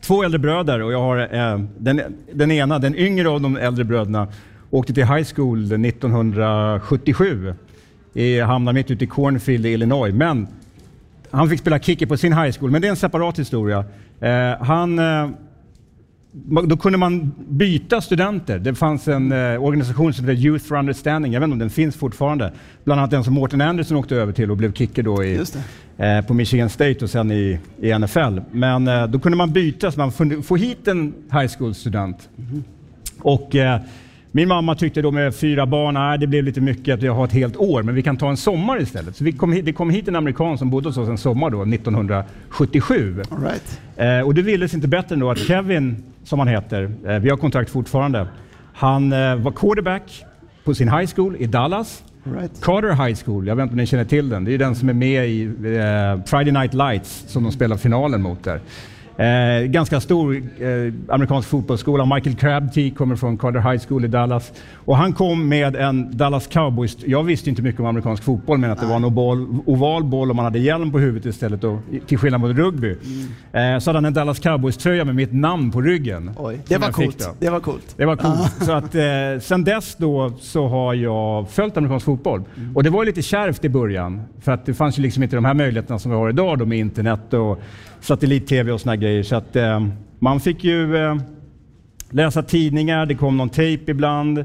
två 0.00 0.22
äldre 0.22 0.38
bröder 0.38 0.82
och 0.82 0.92
jag 0.92 1.00
har 1.00 1.34
eh, 1.34 1.58
den, 1.78 2.00
den 2.32 2.50
ena, 2.50 2.78
den 2.78 2.94
yngre 2.94 3.28
av 3.28 3.40
de 3.40 3.56
äldre 3.56 3.84
bröderna, 3.84 4.28
åkte 4.70 4.94
till 4.94 5.06
high 5.06 5.26
school 5.34 5.64
1977 5.64 7.54
hamnade 8.46 8.74
mitt 8.74 8.90
ute 8.90 9.04
i 9.04 9.06
Cornfield 9.06 9.66
i 9.66 9.68
Illinois. 9.68 10.14
Men 10.14 10.46
han 11.30 11.48
fick 11.48 11.60
spela 11.60 11.78
kicker 11.78 12.06
på 12.06 12.16
sin 12.16 12.32
high 12.32 12.58
school, 12.58 12.70
men 12.70 12.82
det 12.82 12.88
är 12.88 12.90
en 12.90 12.96
separat 12.96 13.38
historia. 13.38 13.84
Eh, 14.20 14.64
han, 14.64 14.98
eh, 14.98 15.28
då 16.66 16.76
kunde 16.76 16.98
man 16.98 17.32
byta 17.48 18.00
studenter. 18.00 18.58
Det 18.58 18.74
fanns 18.74 19.08
en 19.08 19.32
eh, 19.32 19.64
organisation 19.64 20.14
som 20.14 20.28
heter 20.28 20.42
Youth 20.42 20.64
for 20.64 20.76
Understanding, 20.76 21.32
jag 21.32 21.40
vet 21.40 21.46
inte 21.46 21.52
om 21.52 21.58
den 21.58 21.70
finns 21.70 21.96
fortfarande. 21.96 22.52
Bland 22.84 23.00
annat 23.00 23.10
den 23.10 23.24
som 23.24 23.34
Morten 23.34 23.60
Anderson 23.60 23.96
åkte 23.96 24.16
över 24.16 24.32
till 24.32 24.50
och 24.50 24.56
blev 24.56 24.72
kicker 24.72 25.02
då 25.02 25.24
i, 25.24 25.44
eh, 25.96 26.20
på 26.26 26.34
Michigan 26.34 26.70
State 26.70 27.04
och 27.04 27.10
sen 27.10 27.30
i, 27.30 27.58
i 27.80 27.98
NFL. 27.98 28.40
Men 28.50 28.88
eh, 28.88 29.06
då 29.06 29.18
kunde 29.18 29.38
man 29.38 29.52
byta 29.52 29.90
så 29.90 30.00
man 30.00 30.12
kunde 30.12 30.42
få 30.42 30.56
hit 30.56 30.88
en 30.88 31.14
high 31.32 31.52
school-student. 31.58 32.28
Mm. 32.38 32.64
Och 33.18 33.56
eh, 33.56 33.80
min 34.36 34.48
mamma 34.48 34.74
tyckte 34.74 35.02
då 35.02 35.10
med 35.10 35.34
fyra 35.34 35.66
barn, 35.66 35.94
nej 35.94 36.18
det 36.18 36.26
blev 36.26 36.44
lite 36.44 36.60
mycket 36.60 36.94
att 36.94 37.02
jag 37.02 37.14
har 37.14 37.24
ett 37.24 37.32
helt 37.32 37.56
år, 37.56 37.82
men 37.82 37.94
vi 37.94 38.02
kan 38.02 38.16
ta 38.16 38.30
en 38.30 38.36
sommar 38.36 38.82
istället. 38.82 39.16
Så 39.16 39.24
vi 39.24 39.32
kom 39.32 39.52
hit, 39.52 39.64
det 39.64 39.72
kom 39.72 39.90
hit 39.90 40.08
en 40.08 40.16
amerikan 40.16 40.58
som 40.58 40.70
bodde 40.70 40.88
hos 40.88 40.96
oss 40.96 41.08
en 41.08 41.18
sommar 41.18 41.50
då, 41.50 41.62
1977. 41.62 43.22
All 43.30 43.42
right. 43.42 43.80
eh, 43.96 44.26
och 44.26 44.34
det 44.34 44.42
ville 44.42 44.68
sig 44.68 44.76
inte 44.76 44.88
bättre 44.88 45.14
än 45.14 45.20
då 45.20 45.30
att 45.30 45.38
Kevin, 45.38 46.02
som 46.24 46.38
han 46.38 46.48
heter, 46.48 46.90
eh, 47.06 47.18
vi 47.18 47.30
har 47.30 47.36
kontakt 47.36 47.70
fortfarande, 47.70 48.26
han 48.72 49.12
eh, 49.12 49.36
var 49.36 49.52
quarterback 49.52 50.24
på 50.64 50.74
sin 50.74 50.88
high 50.88 51.10
school 51.14 51.36
i 51.38 51.46
Dallas. 51.46 52.04
Right. 52.24 52.60
Carter 52.62 53.06
High 53.06 53.18
School, 53.24 53.46
jag 53.46 53.56
vet 53.56 53.62
inte 53.62 53.72
om 53.72 53.76
ni 53.76 53.86
känner 53.86 54.04
till 54.04 54.28
den. 54.28 54.44
Det 54.44 54.54
är 54.54 54.58
den 54.58 54.74
som 54.74 54.88
är 54.88 54.92
med 54.92 55.28
i 55.28 55.42
eh, 55.44 56.24
Friday 56.26 56.52
Night 56.52 56.74
Lights 56.74 57.24
som 57.28 57.42
de 57.42 57.52
spelar 57.52 57.76
finalen 57.76 58.22
mot 58.22 58.44
där. 58.44 58.60
Eh, 59.16 59.66
ganska 59.66 60.00
stor 60.00 60.36
eh, 60.36 60.92
amerikansk 61.08 61.48
fotbollsskola. 61.48 62.14
Michael 62.14 62.36
Crabtree 62.36 62.90
kommer 62.90 63.16
från 63.16 63.38
Carter 63.38 63.70
High 63.70 63.82
School 63.88 64.04
i 64.04 64.08
Dallas. 64.08 64.52
Och 64.74 64.96
han 64.96 65.12
kom 65.12 65.48
med 65.48 65.76
en 65.76 66.16
Dallas 66.16 66.46
Cowboys... 66.46 66.96
Jag 67.06 67.22
visste 67.22 67.50
inte 67.50 67.62
mycket 67.62 67.80
om 67.80 67.86
amerikansk 67.86 68.22
fotboll, 68.22 68.58
men 68.58 68.70
att 68.70 68.80
det 68.80 68.86
var 68.86 68.96
en 68.96 69.04
oval, 69.04 69.46
oval 69.66 70.04
boll 70.04 70.30
och 70.30 70.36
man 70.36 70.44
hade 70.44 70.58
hjälm 70.58 70.92
på 70.92 70.98
huvudet 70.98 71.26
istället, 71.26 71.60
då, 71.60 71.78
till 72.06 72.18
skillnad 72.18 72.40
mot 72.40 72.56
rugby. 72.56 72.96
Eh, 73.52 73.78
så 73.78 73.90
hade 73.90 73.96
han 73.96 74.04
en 74.04 74.14
Dallas 74.14 74.38
Cowboys-tröja 74.38 75.04
med 75.04 75.14
mitt 75.14 75.32
namn 75.32 75.70
på 75.70 75.80
ryggen. 75.80 76.30
Oj, 76.36 76.58
det 76.68 76.78
var 76.78 76.92
coolt. 76.92 77.30
Det 77.38 77.50
var 77.50 77.60
coolt. 77.60 77.94
Det 77.96 78.04
var 78.04 78.16
coolt. 78.16 78.52
Så 78.60 78.72
att, 78.72 78.94
eh, 78.94 79.02
sen 79.40 79.64
dess 79.64 79.96
då 79.96 80.32
så 80.40 80.68
har 80.68 80.94
jag 80.94 81.50
följt 81.50 81.76
amerikansk 81.76 82.06
fotboll. 82.06 82.42
Och 82.74 82.82
det 82.82 82.90
var 82.90 83.04
lite 83.04 83.22
kärvt 83.22 83.64
i 83.64 83.68
början. 83.68 84.22
För 84.40 84.52
att 84.52 84.66
det 84.66 84.74
fanns 84.74 84.98
ju 84.98 85.02
liksom 85.02 85.22
inte 85.22 85.36
de 85.36 85.44
här 85.44 85.54
möjligheterna 85.54 85.98
som 85.98 86.10
vi 86.10 86.16
har 86.16 86.28
idag 86.28 86.58
då 86.58 86.64
med 86.64 86.78
internet 86.78 87.32
och 87.32 87.60
satellit-tv 88.04 88.72
och 88.72 88.80
såna 88.80 88.96
grejer. 88.96 89.22
Så 89.22 89.36
att 89.36 89.56
eh, 89.56 89.86
man 90.18 90.40
fick 90.40 90.64
ju 90.64 90.96
eh, 90.96 91.16
läsa 92.10 92.42
tidningar, 92.42 93.06
det 93.06 93.14
kom 93.14 93.36
någon 93.36 93.48
tejp 93.48 93.90
ibland. 93.90 94.38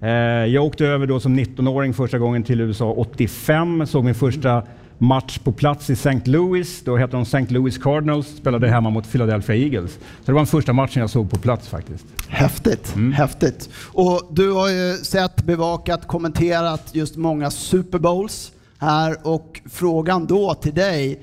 Eh, 0.00 0.10
jag 0.46 0.64
åkte 0.64 0.86
över 0.86 1.06
då 1.06 1.20
som 1.20 1.38
19-åring 1.38 1.94
första 1.94 2.18
gången 2.18 2.42
till 2.42 2.60
USA 2.60 2.92
85, 2.92 3.86
såg 3.86 4.04
min 4.04 4.14
första 4.14 4.62
match 4.98 5.38
på 5.38 5.52
plats 5.52 5.90
i 5.90 5.92
St. 5.92 6.20
Louis. 6.24 6.84
Då 6.84 6.96
hette 6.96 7.16
de 7.16 7.22
St. 7.22 7.46
Louis 7.48 7.78
Cardinals, 7.78 8.36
spelade 8.36 8.68
hemma 8.68 8.90
mot 8.90 9.12
Philadelphia 9.12 9.56
Eagles. 9.56 9.92
Så 9.92 9.98
det 10.26 10.32
var 10.32 10.40
den 10.40 10.46
första 10.46 10.72
matchen 10.72 11.00
jag 11.00 11.10
såg 11.10 11.30
på 11.30 11.38
plats 11.38 11.68
faktiskt. 11.68 12.06
Häftigt, 12.28 12.94
häftigt. 13.14 13.70
Och 13.92 14.28
du 14.30 14.52
har 14.52 14.68
ju 14.68 14.96
sett, 14.96 15.44
bevakat, 15.44 16.06
kommenterat 16.06 16.90
just 16.92 17.16
många 17.16 17.50
Super 17.50 17.98
Bowls 17.98 18.52
här 18.78 19.16
och 19.22 19.60
frågan 19.70 20.26
då 20.26 20.54
till 20.54 20.74
dig, 20.74 21.22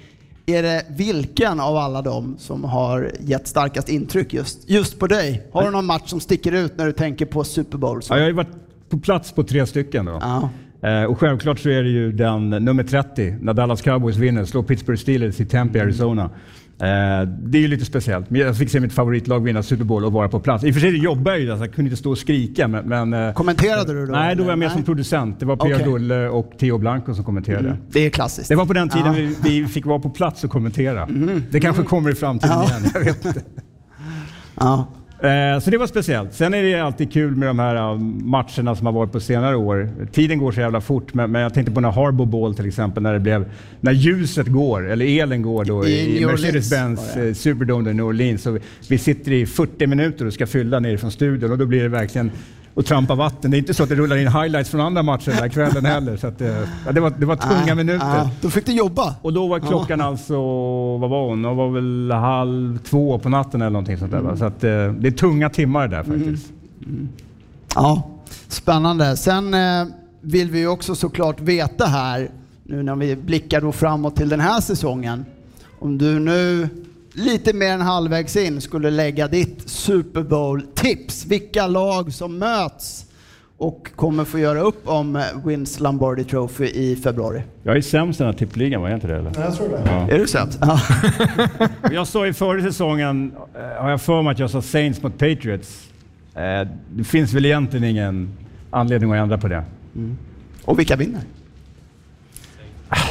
är 0.49 0.63
det 0.63 0.85
vilken 0.89 1.59
av 1.59 1.77
alla 1.77 2.01
dem 2.01 2.35
som 2.39 2.63
har 2.63 3.11
gett 3.19 3.47
starkast 3.47 3.89
intryck 3.89 4.33
just, 4.33 4.69
just 4.69 4.99
på 4.99 5.07
dig? 5.07 5.47
Har 5.51 5.63
du 5.63 5.71
någon 5.71 5.85
match 5.85 6.09
som 6.09 6.19
sticker 6.19 6.51
ut 6.51 6.77
när 6.77 6.85
du 6.85 6.91
tänker 6.91 7.25
på 7.25 7.43
Super 7.43 7.77
Bowls? 7.77 8.09
Ja, 8.09 8.15
jag 8.15 8.23
har 8.23 8.27
ju 8.27 8.33
varit 8.35 8.89
på 8.89 8.99
plats 8.99 9.31
på 9.31 9.43
tre 9.43 9.65
stycken. 9.65 10.05
Då. 10.05 10.19
Ja. 10.21 10.49
Eh, 10.89 11.03
och 11.03 11.19
självklart 11.19 11.59
så 11.59 11.69
är 11.69 11.83
det 11.83 11.89
ju 11.89 12.11
den 12.11 12.49
nummer 12.49 12.83
30, 12.83 13.35
när 13.41 13.53
Dallas 13.53 13.81
Cowboys 13.81 14.15
vinner, 14.15 14.45
slår 14.45 14.63
Pittsburgh 14.63 15.01
Steelers 15.01 15.39
i 15.39 15.45
Tempe, 15.45 15.81
Arizona. 15.81 16.23
Eh, 16.23 16.29
det 16.79 17.57
är 17.57 17.59
ju 17.61 17.67
lite 17.67 17.85
speciellt. 17.85 18.29
Men 18.29 18.41
jag 18.41 18.57
fick 18.57 18.69
se 18.69 18.79
mitt 18.79 18.93
favoritlag 18.93 19.39
vinna 19.43 19.63
Super 19.63 19.83
Bowl 19.83 20.05
och 20.05 20.11
vara 20.13 20.29
på 20.29 20.39
plats. 20.39 20.63
I 20.63 20.69
och 20.69 20.73
för 20.73 20.81
sig 20.81 20.97
jobbar 20.97 21.31
jag 21.31 21.41
ju 21.41 21.47
där, 21.47 21.57
så 21.57 21.63
jag 21.63 21.73
kunde 21.73 21.89
inte 21.89 21.99
stå 21.99 22.11
och 22.11 22.17
skrika. 22.17 22.67
Men, 22.67 22.85
men, 22.85 23.13
eh, 23.27 23.33
Kommenterade 23.33 23.93
du 23.93 24.05
då? 24.05 24.11
nej, 24.11 24.35
då 24.35 24.43
var 24.43 24.49
jag 24.49 24.59
med 24.59 24.71
som 24.71 24.83
producent. 24.83 25.39
Det 25.39 25.45
var 25.45 25.55
Pia 25.55 25.75
Okej. 25.75 25.85
Dulle 25.85 26.27
och 26.29 26.51
Theo 26.59 26.77
Blanco 26.77 27.13
som 27.13 27.23
kommenterade. 27.23 27.67
Mm. 27.69 27.81
Det 27.91 27.99
är 28.05 28.09
klassiskt. 28.09 28.49
Det 28.49 28.55
var 28.55 28.65
på 28.65 28.73
den 28.73 28.89
tiden 28.89 29.05
Ja. 29.13 29.19
Mm. 29.19 29.33
vi, 29.43 29.61
vi 29.61 29.67
fick 29.67 29.85
vara 29.85 29.99
på 29.99 30.09
plats 30.09 30.43
och 30.43 30.49
kommentera. 30.49 31.07
Det 31.51 31.59
kanske 31.59 31.83
kommer 31.83 32.09
i 32.11 32.15
framtiden 32.15 32.55
Ja. 32.57 32.65
igen, 32.79 32.91
jag 32.93 32.99
vet 33.03 33.25
inte. 33.25 33.41
Ja. 34.55 34.87
Eh, 35.21 35.59
Så 35.59 35.69
det 35.71 35.77
var 35.77 35.87
speciellt. 35.87 36.33
Sen 36.33 36.53
är 36.53 36.63
det 36.63 36.79
alltid 36.79 37.13
kul 37.13 37.35
med 37.35 37.49
de 37.49 37.59
här 37.59 37.75
eh, 37.75 37.97
matcherna 38.23 38.75
som 38.75 38.85
har 38.85 38.93
varit 38.93 39.11
på 39.11 39.19
senare 39.19 39.55
år. 39.55 39.89
Tiden 40.11 40.39
går 40.39 40.51
så 40.51 40.59
jävla 40.59 40.81
fort, 40.81 41.13
men, 41.13 41.33
jag 41.33 41.53
tänkte 41.53 41.71
på 41.71 41.81
när 41.81 41.91
Harbour 41.91 42.25
Ball 42.25 42.55
till 42.55 42.67
exempel, 42.67 43.03
när 43.03 43.13
det 43.13 43.19
blev, 43.19 43.51
när 43.81 43.91
ljuset 43.91 44.47
går, 44.47 44.89
eller 44.89 45.05
elen 45.21 45.41
går 45.41 45.65
då 45.65 45.87
I 45.87 46.21
i, 46.21 46.25
Mercedes-Benz 46.25 47.17
eh, 47.17 47.33
Superdome 47.33 47.89
i 47.89 47.93
New 47.93 48.05
Orleans. 48.05 48.41
Så 48.41 48.59
vi, 48.89 48.97
sitter 48.97 49.31
i 49.31 49.45
40 49.45 49.87
minuter 49.87 50.25
och 50.25 50.33
ska 50.33 50.47
fylla 50.47 50.79
ner 50.79 50.97
från 50.97 51.11
studion 51.11 51.51
och 51.51 51.57
då 51.57 51.65
blir 51.65 51.81
det 51.83 51.89
verkligen 51.89 52.31
att 52.77 52.85
trampa 52.85 53.15
vatten. 53.15 53.51
Det 53.51 53.57
är 53.57 53.59
inte 53.59 53.73
så 53.73 53.83
att 53.83 53.89
det 53.89 53.95
rullar 53.95 54.15
in 54.17 54.27
highlights 54.27 54.69
från 54.69 54.81
andra 54.81 55.03
matcher 55.03 55.25
den 55.31 55.37
här 55.39 55.47
kvällen 55.49 55.85
heller. 55.85 56.17
Så 56.17 56.27
att, 56.27 56.41
eh, 56.41 56.47
ja, 56.85 56.91
det, 56.91 56.99
var, 56.99 57.13
det 57.17 57.25
var 57.25 57.35
tunga 57.35 57.71
Ah, 57.71 57.75
minuter. 57.75 58.05
ah, 58.21 58.29
då 58.41 58.49
fick 58.49 58.65
du 58.65 58.71
jobba. 58.71 59.15
Och 59.21 59.33
då 59.33 59.47
var 59.47 59.59
klockan 59.59 60.01
alltså, 60.01 60.35
vad 60.97 61.09
var 61.09 61.27
hon? 61.29 61.45
Hon 61.45 61.57
var 61.57 61.69
väl 61.69 62.11
halv 62.11 62.77
två 62.77 63.19
på 63.19 63.29
natten 63.29 63.61
eller 63.61 63.69
någonting 63.71 63.97
sånt 63.97 64.11
där. 64.11 64.21
va? 64.21 64.37
Så 64.37 64.45
att, 64.45 64.63
eh, 64.63 64.69
det 64.69 65.07
är 65.07 65.11
tunga 65.11 65.49
timmar 65.49 65.87
där 65.87 66.03
faktiskt. 66.03 66.47
Ja, 67.75 68.09
spännande. 68.47 69.17
Sen 69.17 69.53
eh, 69.53 69.85
vill 70.21 70.49
vi 70.51 70.67
också 70.67 70.95
såklart 70.95 71.41
veta 71.41 71.85
här, 71.85 72.29
nu 72.63 72.83
när 72.83 72.95
vi 72.95 73.15
blickar 73.15 73.61
då 73.61 73.71
framåt 73.71 74.15
till 74.15 74.29
den 74.29 74.39
här 74.39 74.61
säsongen, 74.61 75.25
om 75.79 75.97
du 75.97 76.19
nu 76.19 76.69
lite 77.17 77.53
mer 77.53 77.71
än 77.71 77.81
halvvägs 77.81 78.35
in 78.35 78.61
skulle 78.61 78.89
lägga 78.91 79.27
ditt 79.27 79.69
Super 79.69 80.21
Bowl-tips, 80.23 81.25
vilka 81.25 81.67
lag 81.67 82.13
som 82.13 82.37
möts 82.37 83.05
och 83.57 83.89
kommer 83.95 84.25
få 84.25 84.39
göra 84.39 84.59
upp 84.59 84.81
om 84.87 85.15
eh, 85.15 85.23
Wins 85.45 85.79
Lombardi 85.79 86.23
Trophy 86.23 86.65
i 86.65 86.95
februari. 86.95 87.41
Jag 87.63 87.77
är 87.77 87.81
sämst 87.81 88.19
i 88.19 88.23
den 88.23 88.31
här 88.33 88.39
tippligan, 88.39 88.81
var 88.81 88.89
jag 88.89 88.97
inte 88.97 89.07
det? 89.07 89.15
Eller? 89.17 89.31
Jag 89.39 89.55
tror 89.55 89.69
det. 89.69 89.81
Ja. 89.85 90.09
Är 90.11 90.19
du 90.19 90.27
sämst? 90.27 90.59
Ja. 90.61 90.79
Jag 91.91 92.07
sa 92.07 92.27
i 92.27 92.33
förra 92.33 92.61
säsongen, 92.61 93.31
eh, 93.55 93.81
har 93.83 93.89
jag 93.89 94.01
för 94.01 94.21
mig 94.21 94.31
att 94.31 94.39
jag 94.39 94.49
sa 94.49 94.61
Saints 94.61 95.03
mot 95.03 95.13
Patriots. 95.17 95.87
Eh, 96.35 96.67
Det 96.95 97.03
finns 97.03 97.33
väl 97.33 97.45
egentligen 97.45 97.83
ingen 97.85 98.29
anledning 98.71 99.11
att 99.11 99.17
ändra 99.17 99.37
på 99.37 99.47
det. 99.47 99.63
Och 100.65 100.79
vilka 100.79 100.95
vinner? 100.95 101.21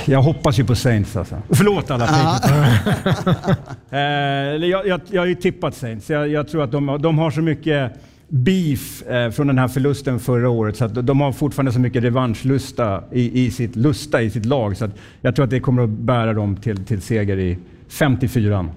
Jag 0.09 0.23
hoppas 0.23 0.59
ju 0.59 0.65
på 0.65 0.75
Saints 0.75 1.17
alltså. 1.17 1.43
Förlåt 1.51 1.91
alla 1.91 2.07
Patriots. 2.07 3.27
Eh, 3.91 3.99
jag, 3.99 4.87
jag, 4.87 5.01
jag 5.11 5.23
har 5.23 5.27
ju 5.27 5.35
tippat 5.35 5.75
Saints. 5.75 6.11
Jag, 6.11 6.29
jag 6.29 6.49
tror 6.49 6.65
att 6.65 6.73
de, 6.73 6.99
de 7.03 7.19
har 7.19 7.31
så 7.31 7.41
mycket 7.41 7.93
beef 8.29 9.03
eh, 9.03 9.31
från 9.31 9.47
den 9.47 9.59
här 9.59 9.69
förlusten 9.69 10.21
förra 10.21 10.51
året 10.51 10.77
så 10.77 10.85
att 10.85 11.07
de 11.07 11.21
har 11.21 11.33
fortfarande 11.33 11.73
så 11.73 11.81
mycket 11.81 12.03
revanschlusta 12.03 13.03
i, 13.13 13.45
i, 13.45 13.51
sitt, 13.51 13.77
lusta 13.77 14.23
i 14.23 14.31
sitt 14.31 14.45
lag. 14.45 14.77
Så 14.77 14.85
att 14.85 14.91
jag 15.21 15.37
tror 15.37 15.45
att 15.45 15.51
det 15.51 15.61
kommer 15.61 15.83
att 15.83 15.89
bära 15.89 16.33
dem 16.33 16.57
till, 16.57 16.85
till 16.85 17.03
seger 17.03 17.39
i 17.39 17.59
54. 17.89 18.69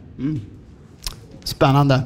Spännande. 1.43 2.01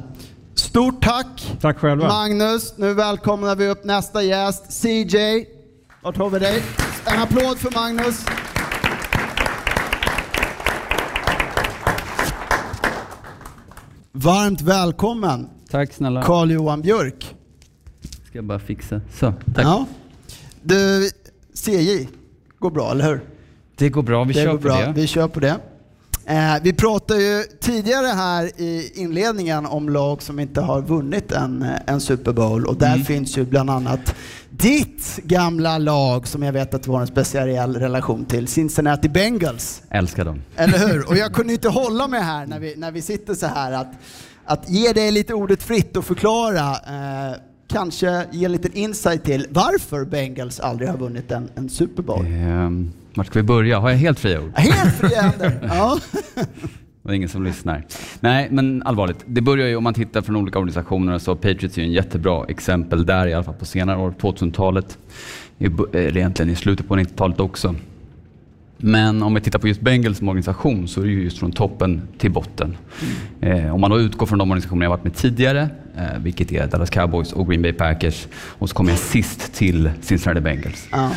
Stort 0.54 1.02
tack 1.02 1.56
Tack 1.60 1.78
själva. 1.78 2.08
Magnus. 2.08 2.74
Nu 2.76 2.94
välkomnar 2.94 3.56
vi 3.56 3.68
upp 3.68 3.84
nästa 3.84 4.22
gäst, 4.22 4.72
CJ. 4.82 5.46
Vart 6.02 6.16
har 6.16 6.30
vi 6.30 6.38
dig? 6.38 6.62
En 7.04 7.22
applåd 7.22 7.58
för 7.58 7.70
Magnus. 7.74 8.26
Varmt 14.16 14.60
välkommen 14.60 15.48
Tack 15.70 15.92
snälla. 15.92 16.22
Carl-Johan 16.22 16.82
Björk. 16.82 17.34
Ska 18.26 18.38
jag 18.38 18.44
bara 18.44 18.58
fixa. 18.58 19.00
Så, 19.12 19.32
tack. 19.54 19.64
Ja. 19.64 19.86
Du, 20.62 21.10
CJ, 21.54 22.08
går 22.58 22.70
bra, 22.70 22.90
eller 22.90 23.04
hur? 23.04 23.20
Det 23.76 23.88
går 23.88 24.02
bra, 24.02 24.24
vi 24.24 24.32
det 24.32 24.42
kör 24.44 24.52
på 24.52 24.58
bra. 24.58 24.76
det. 24.76 24.92
Vi 24.96 25.06
kör 25.06 25.28
på 25.28 25.40
det. 25.40 25.56
Eh, 26.26 26.54
vi 26.62 26.72
pratade 26.72 27.22
ju 27.22 27.42
tidigare 27.60 28.06
här 28.06 28.60
i 28.60 28.92
inledningen 28.94 29.66
om 29.66 29.88
lag 29.88 30.22
som 30.22 30.38
inte 30.40 30.60
har 30.60 30.82
vunnit 30.82 31.32
en, 31.32 31.62
eh, 31.62 31.68
en 31.86 32.00
Super 32.00 32.32
Bowl 32.32 32.66
och 32.66 32.76
där 32.76 32.92
Mm. 32.92 33.04
finns 33.04 33.38
ju 33.38 33.44
bland 33.44 33.70
annat 33.70 34.14
ditt 34.50 35.16
gamla 35.24 35.78
lag 35.78 36.28
som 36.28 36.42
jag 36.42 36.52
vet 36.52 36.74
att 36.74 36.82
du 36.82 36.90
har 36.90 37.00
en 37.00 37.06
speciell 37.06 37.76
relation 37.76 38.24
till, 38.24 38.48
Cincinnati 38.48 39.08
Bengals. 39.08 39.82
Älskar 39.90 40.24
dem. 40.24 40.42
Eller 40.56 40.78
hur? 40.88 41.08
Och 41.10 41.16
jag 41.16 41.32
kunde 41.34 41.52
inte 41.52 41.68
hålla 41.68 42.08
mig 42.08 42.20
här 42.22 42.46
när 42.46 42.58
vi, 42.60 42.74
när 42.76 42.90
vi 42.92 43.02
sitter 43.02 43.34
så 43.34 43.46
här 43.46 43.72
att, 43.72 43.92
att 44.44 44.70
ge 44.70 44.92
dig 44.92 45.10
lite 45.10 45.34
ordet 45.34 45.62
fritt 45.62 45.96
och 45.96 46.04
förklara, 46.04 46.70
eh, 46.70 47.36
kanske 47.68 48.26
ge 48.32 48.44
en 48.44 48.52
liten 48.52 48.72
insight 48.72 49.24
till 49.24 49.46
varför 49.50 50.04
Bengals 50.04 50.60
aldrig 50.60 50.88
har 50.88 50.96
vunnit 50.98 51.30
en, 51.30 51.50
en 51.54 51.68
Super 51.68 52.02
Bowl. 52.02 52.26
Ehm, 52.26 52.92
vart 53.14 53.26
ska 53.26 53.38
vi 53.38 53.42
börja? 53.42 53.78
Har 53.78 53.90
jag 53.90 53.96
helt 53.96 54.18
fria 54.20 54.40
ord? 54.40 54.52
Helt 54.54 54.94
fria 54.94 55.20
händer! 55.22 55.58
Ja. 55.68 55.98
Det 57.02 57.10
är 57.10 57.14
ingen 57.14 57.28
som 57.28 57.44
lyssnar. 57.44 57.84
Nej, 58.20 58.48
men 58.50 58.82
allvarligt. 58.82 59.16
Det 59.26 59.40
börjar 59.40 59.68
ju 59.68 59.76
om 59.76 59.84
man 59.84 59.94
tittar 59.94 60.22
från 60.22 60.36
olika 60.36 60.58
organisationer 60.58 61.18
så 61.18 61.34
Patriots 61.36 61.76
är 61.78 61.82
ju 61.82 61.86
en 61.86 61.92
jättebra 61.92 62.44
exempel 62.48 63.06
där 63.06 63.26
i 63.26 63.34
alla 63.34 63.44
fall 63.44 63.54
på 63.54 63.64
senare 63.64 63.98
år, 63.98 64.14
2000-talet. 64.20 64.98
I 65.58 65.66
bu- 65.66 65.96
Eller 65.96 66.16
egentligen 66.16 66.50
i 66.50 66.54
slutet 66.56 66.88
på 66.88 66.96
90-talet 66.96 67.40
också. 67.40 67.74
Men 68.76 69.22
om 69.22 69.34
vi 69.34 69.40
tittar 69.40 69.58
på 69.58 69.68
just 69.68 69.80
Bengals 69.80 70.18
som 70.18 70.28
organisation 70.28 70.88
så 70.88 71.00
är 71.00 71.04
det 71.04 71.10
ju 71.10 71.22
just 71.22 71.38
från 71.38 71.52
toppen 71.52 72.02
till 72.18 72.30
botten. 72.32 72.76
Eh, 73.40 73.74
om 73.74 73.80
man 73.80 73.90
då 73.90 74.00
utgår 74.00 74.26
från 74.26 74.38
de 74.38 74.50
organisationer 74.50 74.84
jag 74.84 74.90
varit 74.90 75.04
med 75.04 75.14
tidigare, 75.14 75.68
eh, 75.96 76.18
vilket 76.22 76.52
är 76.52 76.66
Dallas 76.66 76.90
Cowboys 76.90 77.32
och 77.32 77.48
Green 77.48 77.62
Bay 77.62 77.72
Packers, 77.72 78.26
och 78.34 78.68
så 78.68 78.74
kommer 78.74 78.90
jag 78.90 78.98
sist 78.98 79.54
till 79.54 79.90
Cincinnati 80.00 80.40
Bengals. 80.40 80.88
Ja. 80.90 81.10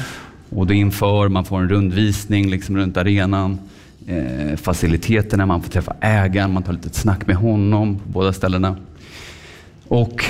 Och 0.49 0.67
då 0.67 0.73
inför, 0.73 1.29
man 1.29 1.45
får 1.45 1.61
en 1.61 1.69
rundvisning 1.69 2.49
liksom 2.49 2.77
runt 2.77 2.97
arenan, 2.97 3.59
eh, 4.07 4.55
faciliteterna, 4.55 5.45
man 5.45 5.61
får 5.61 5.69
träffa 5.69 5.95
ägaren, 6.01 6.53
man 6.53 6.63
tar 6.63 6.73
lite 6.73 6.89
snack 6.89 7.27
med 7.27 7.35
honom 7.35 7.95
på 7.95 8.09
båda 8.09 8.33
ställena. 8.33 8.77
Och 9.87 10.25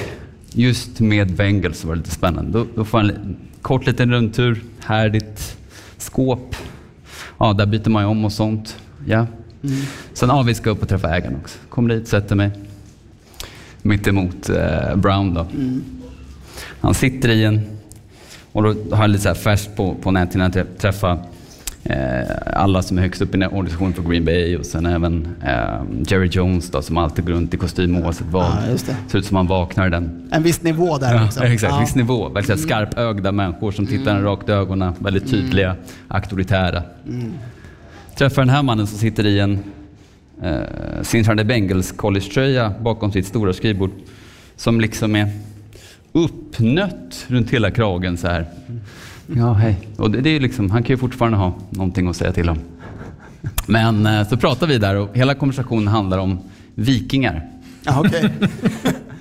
just 0.52 1.00
med 1.00 1.36
Bengals 1.36 1.80
så 1.80 1.88
var 1.88 1.96
det 1.96 2.00
lite 2.00 2.12
spännande. 2.12 2.52
Då, 2.52 2.66
då 2.76 2.86
får 2.86 3.02
jag 3.02 3.10
en 3.10 3.36
kort 3.62 3.86
liten 3.88 4.12
rundtur, 4.12 4.64
här 4.80 5.06
är 5.06 5.10
ditt 5.10 5.58
skåp. 5.98 6.56
Ja, 7.38 7.54
där 7.54 7.66
byter 7.66 7.90
man 7.90 8.04
ju 8.04 8.10
om 8.10 8.26
och 8.26 8.34
sånt. 8.34 8.78
Ja. 9.06 9.28
Sen 10.14 10.30
ja, 10.30 10.42
vi 10.42 10.54
ska 10.54 10.70
upp 10.70 10.82
och 10.82 10.90
träffa 10.90 11.16
ägaren 11.16 11.36
också. 11.36 11.60
Kommer 11.70 11.96
dit, 11.96 12.08
sätter 12.08 12.36
mig 12.36 12.52
mitt 13.82 14.08
emot 14.08 14.50
eh, 14.50 14.96
Brown 14.96 15.34
då. 15.34 15.48
Han 16.82 16.94
sitter 16.94 17.30
i 17.30 17.44
en 17.44 17.77
Och 18.58 18.64
då 18.64 18.96
har 18.96 19.04
jag 19.04 19.10
lite 19.10 19.24
så 19.24 19.30
här 19.30 19.36
färskt 19.36 19.76
på, 19.76 19.96
på 19.96 20.12
nätet 20.12 20.36
innan 20.36 20.52
jag 20.56 20.78
träffade 20.78 21.20
eh, 21.84 22.38
alla 22.54 22.82
som 22.82 22.98
är 22.98 23.02
högst 23.02 23.22
upp 23.22 23.30
i 23.30 23.32
den 23.32 23.42
här 23.42 23.54
organisationen 23.54 23.94
för 23.94 24.04
Green 24.04 24.26
Bay 24.26 24.58
och 24.58 24.66
sen 24.66 24.86
även 24.86 25.36
eh, 25.44 25.82
Jerry 26.08 26.28
Jones 26.32 26.72
då, 26.72 26.82
som 26.82 26.98
alltid 26.98 27.26
går 27.26 27.34
runt 27.34 27.54
i 27.54 27.58
kostym 27.58 27.98
oavsett 27.98 28.28
vad. 28.32 28.46
Ja. 28.46 28.78
Ser 29.08 29.20
ut 29.20 29.26
som 29.26 29.38
han 29.38 29.48
vaknar 29.48 29.88
i 29.88 29.90
den. 29.90 30.30
En 30.32 30.44
viss 30.44 30.62
nivå 30.62 30.98
där 30.98 31.16
Ja, 31.16 31.24
liksom. 31.24 31.44
exakt, 31.44 31.74
Ja. 31.74 31.80
viss 31.80 31.96
nivå. 31.96 32.30
Väldigt 32.30 32.50
mm. 32.50 32.58
skarpögda 32.58 33.32
människor 33.32 33.72
som 33.72 33.88
tittar 33.88 34.16
en 34.16 34.24
rakt 34.24 34.50
i 34.50 34.52
ögonen. 34.52 34.94
Väldigt 35.00 35.30
tydliga, 35.30 35.76
auktoritära. 36.08 36.84
Träffar 38.18 38.42
den 38.42 38.50
här 38.50 38.64
mannen 38.64 38.88
som 38.88 38.98
sitter 38.98 39.26
i 39.26 39.40
en 39.40 39.60
eh, 40.44 40.60
Cincinnati 41.02 41.44
Bengals 41.44 41.92
college-tröja 41.92 42.74
bakom 42.82 43.12
sitt 43.12 43.26
stora 43.26 43.54
skrivbord. 43.54 43.92
Som 44.56 44.82
liksom 44.82 45.16
är 45.16 45.32
uppnött 46.12 47.26
runt 47.28 47.50
hela 47.50 47.72
kragen 47.72 48.18
så 48.18 48.28
här. 48.28 48.46
Ja, 49.36 49.54
hej. 49.54 49.78
Och 49.98 50.12
det, 50.12 50.22
det 50.22 50.30
är 50.30 50.40
liksom, 50.40 50.72
han 50.72 50.84
kan 50.84 50.94
ju 50.94 50.98
fortfarande 50.98 51.38
ha 51.38 51.54
någonting 51.70 52.08
att 52.08 52.16
säga 52.16 52.32
till 52.32 52.50
om. 52.50 52.60
Men 53.66 54.06
eh, 54.06 54.28
så 54.28 54.38
pratar 54.38 54.68
vi 54.68 54.78
där 54.78 54.96
och 54.96 55.18
hela 55.18 55.34
konversationen 55.34 55.88
handlar 55.88 56.18
om 56.18 56.40
vikingar. 56.76 57.48
Ja, 57.84 58.00
okej. 58.06 58.30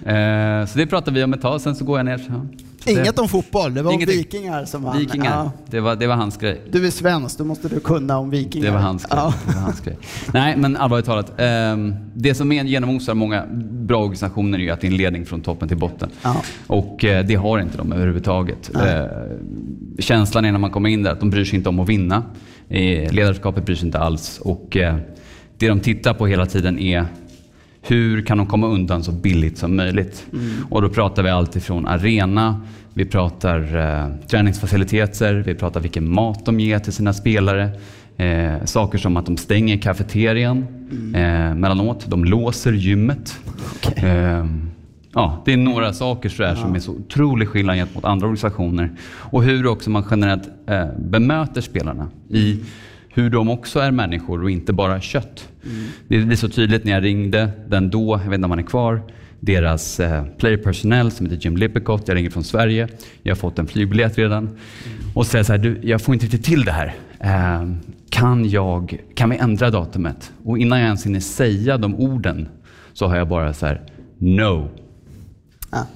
Eh, 0.07 0.66
så 0.66 0.78
det 0.78 0.87
pratar 0.87 1.12
vi 1.12 1.25
om 1.25 1.33
ett 1.33 1.40
tag, 1.40 1.61
sen 1.61 1.75
så 1.75 1.85
går 1.85 1.99
jag 1.99 2.05
ner. 2.07 2.19
Så, 2.19 2.47
Inget 2.87 3.19
om 3.19 3.28
fotboll, 3.28 3.75
det 3.75 3.83
var 3.83 3.90
om 3.90 3.95
Ingenting. 3.95 4.19
vikingar 4.19 4.64
som 4.64 4.83
vann. 4.83 4.99
Vikingar, 4.99 5.31
Ja. 5.31 5.52
det, 5.71 5.81
var, 5.81 5.97
det 5.97 6.07
var 6.07 6.14
hans 6.14 6.37
grej. 6.37 6.61
Du 6.71 6.87
är 6.87 6.90
svensk, 6.90 7.38
då 7.38 7.45
måste 7.45 7.69
du 7.69 7.81
kunna 7.81 8.19
om 8.19 8.31
vikingar. 8.31 8.66
Det 8.66 8.73
var 8.73 8.78
hans 8.81 9.02
grej. 9.07 9.19
Ja. 9.21 9.35
Det 9.47 9.55
var 9.55 9.61
hans 9.62 9.81
grej. 9.81 9.99
Nej, 10.33 10.57
men 10.57 10.76
allvarligt 10.76 11.07
talat. 11.07 11.33
ehm, 11.38 11.95
det 12.14 12.35
som 12.35 12.52
är 12.52 12.64
genomosar 12.64 13.14
många 13.14 13.45
bra 13.71 13.99
organisationer 13.99 14.59
är 14.59 14.62
ju 14.62 14.71
att 14.71 14.81
det 14.81 14.87
är 14.87 14.90
en 14.90 14.97
ledning 14.97 15.26
från 15.26 15.40
toppen 15.40 15.69
till 15.69 15.76
botten. 15.76 16.09
Ja. 16.23 16.37
Och 16.66 17.05
eh, 17.05 17.25
det 17.26 17.35
har 17.35 17.59
inte 17.59 17.78
de 17.78 17.93
överhuvudtaget. 17.93 18.71
Eh, 18.75 19.05
känslan 19.99 20.45
är 20.45 20.52
när 20.52 20.59
man 20.59 20.71
kommer 20.71 20.88
in 20.88 21.02
där 21.02 21.11
att 21.12 21.21
de 21.21 21.31
bryr 21.31 21.45
sig 21.45 21.57
inte 21.57 21.69
om 21.69 21.81
att 21.81 21.88
vinna. 21.88 22.23
Eh, 22.69 23.12
ledarskapet 23.12 23.64
bryr 23.66 23.76
sig 23.76 23.87
inte 23.87 23.99
alls. 23.99 24.38
Och 24.43 24.76
det 25.59 25.69
de 25.69 25.81
tittar 25.81 26.14
på 26.14 26.26
hela 26.26 26.47
tiden 26.47 26.78
är 26.78 27.07
hur 27.88 28.23
kan 28.23 28.38
de 28.38 28.47
komma 28.47 28.66
undan 28.66 29.05
så 29.05 29.12
billigt 29.12 29.59
som 29.59 29.76
möjligt? 29.76 30.26
Och 30.71 30.83
då 30.83 30.88
pratar 30.88 31.23
vi 31.23 31.31
allt 31.31 31.57
ifrån 31.57 31.87
arena, 31.87 32.61
vi 32.95 33.05
pratar 33.05 33.76
eh, 33.76 34.26
träningsfaciliteter, 34.26 35.35
vi 35.35 35.55
pratar 35.55 35.81
vilken 35.81 36.12
mat 36.14 36.47
de 36.47 36.61
ger 36.61 36.78
till 36.78 36.93
sina 36.93 37.12
spelare. 37.12 37.71
Eh, 38.16 38.64
saker 38.64 38.99
som 38.99 39.16
att 39.16 39.26
de 39.26 39.37
stänger 39.37 39.76
kafeterian 39.76 40.66
eh, 41.14 41.55
mellanåt, 41.55 42.07
de 42.07 42.25
låser 42.25 42.73
gymmet. 42.73 43.38
Eh, 43.97 44.47
ja, 45.12 45.43
det 45.45 45.52
är 45.52 45.57
några 45.57 45.93
saker 45.93 46.28
så 46.28 46.55
som 46.57 46.75
är 46.75 46.78
så 46.78 46.93
otrolig 46.93 47.49
skillnad 47.49 47.76
gentemot 47.76 48.05
andra 48.05 48.26
organisationer. 48.26 48.90
Och 49.09 49.43
hur 49.43 49.66
också 49.66 49.90
man 49.90 50.05
generellt 50.11 50.49
eh, 50.66 50.87
bemöter 50.99 51.61
spelarna 51.61 52.09
i 52.31 52.61
hur 53.16 53.30
de 53.30 53.50
också 53.50 53.80
är 53.80 53.90
människor 53.90 54.42
och 54.42 54.50
inte 54.50 54.73
bara 54.73 55.00
kött. 55.00 55.49
Det 56.08 56.18
blir 56.18 56.37
så 56.37 56.49
tydligt 56.49 56.85
när 56.85 56.92
jag 56.92 57.04
ringde 57.04 57.50
den 57.68 57.90
då, 57.90 58.20
jag 58.25 58.30
vet 58.30 58.35
inte 58.35 58.44
om 58.44 58.50
han 58.50 58.58
är 58.58 58.62
kvar, 58.62 59.02
deras 59.40 60.00
eh, 60.00 60.25
player 60.38 60.56
personnel 60.56 61.11
som 61.11 61.26
heter 61.26 61.44
Jim 61.44 61.56
Lippincott. 61.56 62.08
Jag 62.08 62.14
ringer 62.14 62.30
från 62.30 62.44
Sverige, 62.44 62.88
jag 63.23 63.35
har 63.35 63.37
fått 63.37 63.58
en 63.58 63.66
flygbiljett 63.66 64.18
redan. 64.18 64.58
Och 65.14 65.26
säger 65.26 65.44
så 65.44 65.52
här, 65.52 65.58
du, 65.58 65.80
jag 65.82 66.02
får 66.02 66.14
inte 66.14 66.26
riktigt 66.26 66.44
till 66.44 66.64
det 66.64 66.73
här. 66.73 66.94
Eh, 67.20 67.70
kan, 68.11 68.49
jag, 68.49 68.99
kan 69.14 69.30
vi 69.30 69.37
ändra 69.37 69.70
datumet? 69.70 70.32
Och 70.44 70.58
innan 70.58 70.78
jag 70.78 70.87
ens 70.87 71.06
hinner 71.06 71.20
säga 71.20 71.78
de 71.78 71.94
orden 71.94 72.49
så 72.92 73.06
har 73.06 73.16
jag 73.16 73.28
bara 73.28 73.52
så 73.52 73.66
här, 73.66 73.80
no. 74.18 74.68
Ja. 75.70 75.87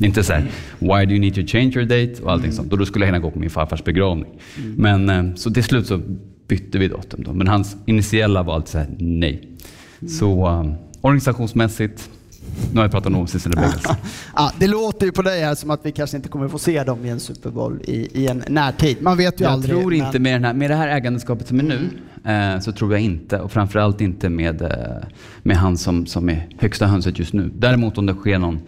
Inte 0.00 0.24
så 0.24 0.32
här, 0.32 0.42
why 0.78 1.06
do 1.06 1.12
you 1.12 1.20
need 1.20 1.34
to 1.34 1.42
change 1.46 1.72
your 1.74 1.84
date 1.84 2.22
och 2.22 2.32
allting 2.32 2.52
sånt. 2.52 2.72
Och 2.72 2.78
då 2.78 2.86
skulle 2.86 3.04
jag 3.04 3.12
hinna 3.12 3.18
gå 3.18 3.30
på 3.30 3.38
min 3.38 3.50
farfars 3.50 3.84
begravning. 3.84 4.40
Men 4.76 5.08
eh, 5.08 5.34
så 5.34 5.50
till 5.50 5.64
slut 5.64 5.86
så 5.86 6.00
bytte 6.48 6.78
vi 6.78 6.88
datum 6.88 7.22
då. 7.24 7.32
Men 7.32 7.48
hans 7.48 7.76
initiella 7.86 8.42
var 8.42 8.54
alltid 8.54 8.68
så 8.68 8.78
här, 8.78 8.88
nej. 8.98 9.48
Så 10.20 10.48
um, 10.48 10.74
organisationsmässigt, 11.00 12.10
nu 12.72 12.76
har 12.76 12.84
jag 12.84 12.90
pratat 12.90 13.12
om 13.14 13.26
Cincinnati 13.26 13.60
Bengals. 13.60 13.98
Ja, 14.36 14.52
det 14.58 14.66
låter 14.66 15.06
ju 15.06 15.12
på 15.12 15.22
dig 15.22 15.40
här 15.42 15.54
som 15.54 15.70
att 15.70 15.80
vi 15.86 15.92
kanske 15.92 16.16
inte 16.16 16.28
kommer 16.28 16.48
få 16.48 16.58
se 16.58 16.84
dem 16.84 17.04
i 17.04 17.08
en 17.08 17.20
Super 17.20 17.50
Bowl 17.50 17.80
i, 17.84 18.22
i 18.22 18.26
en 18.26 18.42
närtid. 18.48 18.96
Man 19.00 19.16
vet 19.16 19.40
ju 19.40 19.44
Jag 19.44 19.52
aldrig. 19.52 19.76
tror 19.80 19.94
inte 19.94 20.12
men- 20.18 20.22
med, 20.22 20.32
den 20.34 20.44
här, 20.44 20.54
med 20.54 20.70
det 20.70 20.74
här 20.76 20.88
ägandeskapet 20.88 21.48
som 21.48 21.58
är 21.60 21.62
nu, 21.64 21.88
eh, 22.32 22.60
så 22.60 22.72
tror 22.72 22.92
jag 22.92 23.00
inte. 23.00 23.40
Och 23.40 23.52
framförallt 23.52 24.00
inte 24.00 24.28
med, 24.28 24.62
eh, 24.62 24.68
med 25.42 25.56
han 25.56 25.76
som, 25.78 26.06
som 26.06 26.28
är 26.28 26.46
högsta 26.58 26.86
hönset 26.86 27.18
just 27.18 27.32
nu. 27.32 27.50
Däremot 27.58 27.98
om 27.98 28.06
det 28.06 28.14
sker 28.14 28.38
någon 28.38 28.58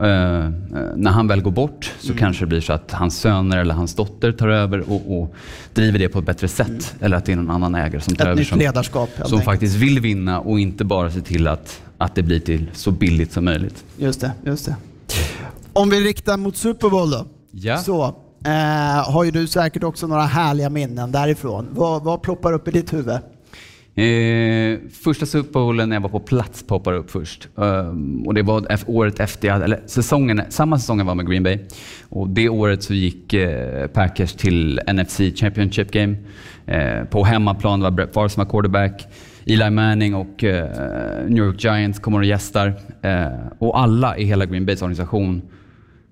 eh, 0.00 0.50
när 0.96 1.10
han 1.10 1.28
väl 1.28 1.42
går 1.42 1.50
bort 1.50 1.92
så 2.00 2.14
kanske 2.14 2.42
det 2.42 2.48
blir 2.48 2.60
så 2.60 2.72
att 2.72 2.92
hans 2.92 3.18
söner 3.18 3.58
eller 3.58 3.74
hans 3.74 3.94
dotter 3.94 4.32
tar 4.32 4.48
över 4.48 4.90
och, 4.90 5.20
och 5.20 5.34
driver 5.74 5.98
det 5.98 6.08
på 6.08 6.18
ett 6.18 6.26
bättre 6.26 6.48
sätt. 6.48 6.94
Eller 7.00 7.16
att 7.16 7.24
det 7.24 7.32
är 7.32 7.36
någon 7.36 7.50
annan 7.50 7.74
ägare 7.74 8.00
som 8.00 8.14
tar 8.16 8.24
Ett 8.24 8.30
över 8.30 8.44
som, 8.44 8.58
ledarskap, 8.58 9.10
som 9.14 9.24
enkelt. 9.24 9.44
faktiskt 9.44 9.76
vill 9.76 10.00
vinna 10.00 10.40
och 10.40 10.60
inte 10.60 10.84
bara 10.84 11.10
se 11.10 11.20
till 11.20 11.48
att, 11.48 11.80
att 11.98 12.14
det 12.14 12.22
blir 12.22 12.40
till 12.40 12.70
så 12.72 12.90
billigt 12.90 13.32
som 13.32 13.44
möjligt. 13.44 13.84
Just 13.98 14.20
det, 14.20 14.32
just 14.44 14.66
det. 14.66 14.76
Om 15.72 15.90
vi 15.90 16.00
riktar 16.00 16.36
mot 16.36 16.56
Super 16.56 16.88
Bowl 16.88 17.10
då. 17.10 17.26
Ja. 17.50 17.78
Så 17.78 18.04
eh, 18.44 19.10
har 19.12 19.24
ju 19.24 19.30
du 19.30 19.46
säkert 19.46 19.82
också 19.84 20.06
några 20.06 20.22
härliga 20.22 20.70
minnen 20.70 21.12
därifrån. 21.12 21.68
Vad, 21.70 22.04
vad 22.04 22.22
ploppar 22.22 22.52
upp 22.52 22.68
i 22.68 22.70
ditt 22.70 22.92
huvud? 22.92 23.18
Eh, 24.00 24.78
första 24.90 25.26
Super 25.26 25.52
Bowlen 25.52 25.88
när 25.88 25.96
jag 25.96 26.00
var 26.00 26.08
på 26.08 26.20
plats 26.20 26.62
poppar 26.62 26.92
upp 26.92 27.10
först. 27.10 27.48
Um, 27.54 28.26
och 28.26 28.34
det 28.34 28.42
var 28.42 28.78
året 28.86 29.20
efter, 29.20 29.48
jag 29.48 29.62
eller 29.62 29.80
säsongen, 29.86 30.42
samma 30.48 30.78
säsong 30.78 30.98
jag 30.98 31.04
var 31.04 31.14
med 31.14 31.28
Green 31.28 31.42
Bay. 31.42 31.58
Och 32.08 32.28
det 32.28 32.48
året 32.48 32.82
så 32.82 32.94
gick 32.94 33.34
eh, 33.34 33.86
Packers 33.86 34.32
till 34.32 34.80
NFC 34.92 35.20
Championship 35.36 35.90
Game. 35.90 36.16
Eh, 36.66 37.04
på 37.04 37.24
hemmaplan 37.24 37.80
det 37.80 37.84
var 37.84 37.90
Brett 37.90 38.14
Favre 38.14 38.28
som 38.28 38.44
var 38.44 38.50
quarterback. 38.50 39.06
Eli 39.46 39.70
Manning 39.70 40.14
och 40.14 40.44
eh, 40.44 41.26
New 41.28 41.44
York 41.44 41.64
Giants 41.64 41.98
kommer 41.98 42.18
och 42.18 42.24
gästar. 42.24 42.74
Eh, 43.02 43.26
och 43.58 43.80
alla 43.80 44.16
i 44.16 44.24
hela 44.24 44.46
Green 44.46 44.66
Bays 44.66 44.82
organisation 44.82 45.42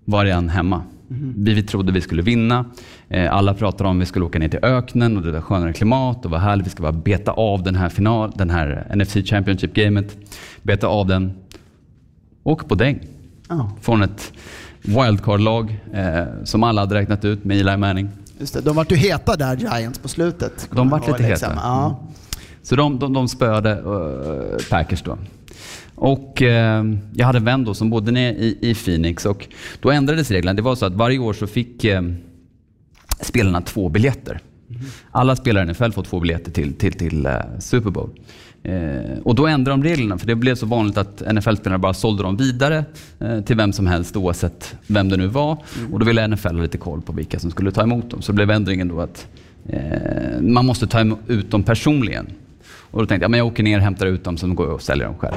var 0.04 0.24
redan 0.24 0.48
hemma. 0.48 0.82
Vi, 1.08 1.54
vi 1.54 1.62
trodde 1.62 1.92
vi 1.92 2.00
skulle 2.00 2.22
vinna. 2.22 2.64
Eh, 3.08 3.34
alla 3.34 3.54
pratade 3.54 3.90
om 3.90 3.96
att 3.96 4.02
vi 4.02 4.06
skulle 4.06 4.24
åka 4.24 4.38
ner 4.38 4.48
till 4.48 4.58
öknen 4.62 5.16
och 5.16 5.22
det 5.22 5.32
var 5.32 5.40
skönare 5.40 5.72
klimat 5.72 6.24
och 6.24 6.30
vad 6.30 6.40
härligt. 6.40 6.66
Vi 6.66 6.70
ska 6.70 6.82
bara 6.82 6.92
beta 6.92 7.32
av 7.32 7.62
den 7.62 7.76
här 7.76 7.88
final, 7.88 8.32
den 8.36 8.50
här 8.50 8.92
NFC 8.94 9.14
Championship-gamet. 9.14 10.16
Beta 10.62 10.86
av 10.86 11.06
den. 11.06 11.32
Åk 12.42 12.68
på 12.68 12.74
däng. 12.74 13.00
Ja. 13.48 13.70
Från 13.80 14.02
ett 14.02 14.32
wildcard-lag 14.82 15.80
eh, 15.92 16.24
som 16.44 16.62
alla 16.62 16.80
hade 16.80 16.94
räknat 16.94 17.24
ut 17.24 17.44
med 17.44 17.60
Eli 17.60 17.76
Manning. 17.76 18.08
Just 18.38 18.54
det, 18.54 18.60
de 18.60 18.76
vart 18.76 18.92
ju 18.92 18.96
heta 18.96 19.36
där, 19.36 19.56
Giants, 19.56 19.98
på 19.98 20.08
slutet. 20.08 20.68
De 20.72 20.88
vart 20.88 21.06
lite 21.06 21.22
heta. 21.22 21.52
Ja. 21.56 22.00
Så 22.62 22.76
de, 22.76 22.98
de, 22.98 23.12
de 23.12 23.28
spöade 23.28 23.70
eh, 23.70 24.70
Packers 24.70 25.02
då. 25.02 25.18
Och 26.00 26.42
eh, 26.42 26.84
jag 27.14 27.26
hade 27.26 27.38
en 27.38 27.44
vän 27.44 27.64
då 27.64 27.74
som 27.74 27.90
bodde 27.90 28.12
nere 28.12 28.34
i, 28.34 28.58
i 28.60 28.74
Phoenix 28.74 29.26
och 29.26 29.46
då 29.80 29.90
ändrades 29.90 30.30
reglerna. 30.30 30.54
Det 30.54 30.62
var 30.62 30.74
så 30.74 30.86
att 30.86 30.94
varje 30.94 31.18
år 31.18 31.32
så 31.32 31.46
fick 31.46 31.84
eh, 31.84 32.02
spelarna 33.20 33.60
två 33.60 33.88
biljetter. 33.88 34.40
Alla 35.10 35.36
spelare 35.36 35.64
i 35.64 35.72
NFL 35.72 35.90
får 35.90 36.02
två 36.02 36.20
biljetter 36.20 36.52
till, 36.52 36.72
till, 36.72 36.92
till 36.92 37.26
eh, 37.26 37.32
Super 37.58 37.90
Bowl. 37.90 38.10
Eh, 38.62 39.18
och 39.22 39.34
då 39.34 39.46
ändrade 39.46 39.82
de 39.82 39.88
reglerna 39.88 40.18
för 40.18 40.26
det 40.26 40.34
blev 40.34 40.54
så 40.54 40.66
vanligt 40.66 40.96
att 40.96 41.22
NFL-spelare 41.34 41.78
bara 41.78 41.94
sålde 41.94 42.22
dem 42.22 42.36
vidare 42.36 42.84
eh, 43.20 43.40
till 43.40 43.56
vem 43.56 43.72
som 43.72 43.86
helst 43.86 44.16
oavsett 44.16 44.76
vem 44.86 45.08
det 45.08 45.16
nu 45.16 45.26
var. 45.26 45.58
Och 45.92 45.98
då 45.98 46.06
ville 46.06 46.26
NFL 46.28 46.54
ha 46.54 46.62
lite 46.62 46.78
koll 46.78 47.02
på 47.02 47.12
vilka 47.12 47.38
som 47.38 47.50
skulle 47.50 47.70
ta 47.70 47.82
emot 47.82 48.10
dem. 48.10 48.22
Så 48.22 48.32
blev 48.32 48.50
ändringen 48.50 48.88
då 48.88 49.00
att 49.00 49.26
eh, 49.68 50.40
man 50.40 50.66
måste 50.66 50.86
ta 50.86 51.16
ut 51.26 51.50
dem 51.50 51.62
personligen. 51.62 52.26
Och 52.90 53.00
då 53.00 53.06
tänkte 53.06 53.24
jag, 53.24 53.30
men 53.30 53.38
jag 53.38 53.46
åker 53.46 53.62
ner, 53.62 53.78
hämtar 53.78 54.06
ut 54.06 54.24
dem, 54.24 54.36
sen 54.36 54.54
går 54.54 54.66
jag 54.66 54.74
och 54.74 54.82
säljer 54.82 55.06
dem 55.06 55.16
själv. 55.18 55.36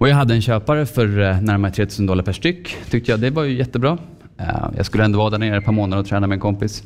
Och 0.00 0.08
jag 0.08 0.14
hade 0.14 0.34
en 0.34 0.42
köpare 0.42 0.86
för 0.86 1.20
eh, 1.20 1.40
närmare 1.40 1.72
3000 1.72 2.06
dollar 2.06 2.24
per 2.24 2.32
styck. 2.32 2.76
Tyckte 2.90 3.10
jag, 3.10 3.20
det 3.20 3.30
var 3.30 3.44
ju 3.44 3.58
jättebra. 3.58 3.98
Eh, 4.38 4.46
jag 4.76 4.86
skulle 4.86 5.04
ändå 5.04 5.18
vara 5.18 5.30
där 5.30 5.38
nere 5.38 5.56
ett 5.56 5.64
par 5.64 5.72
månader 5.72 6.02
och 6.02 6.08
träna 6.08 6.26
med 6.26 6.36
en 6.36 6.40
kompis. 6.40 6.82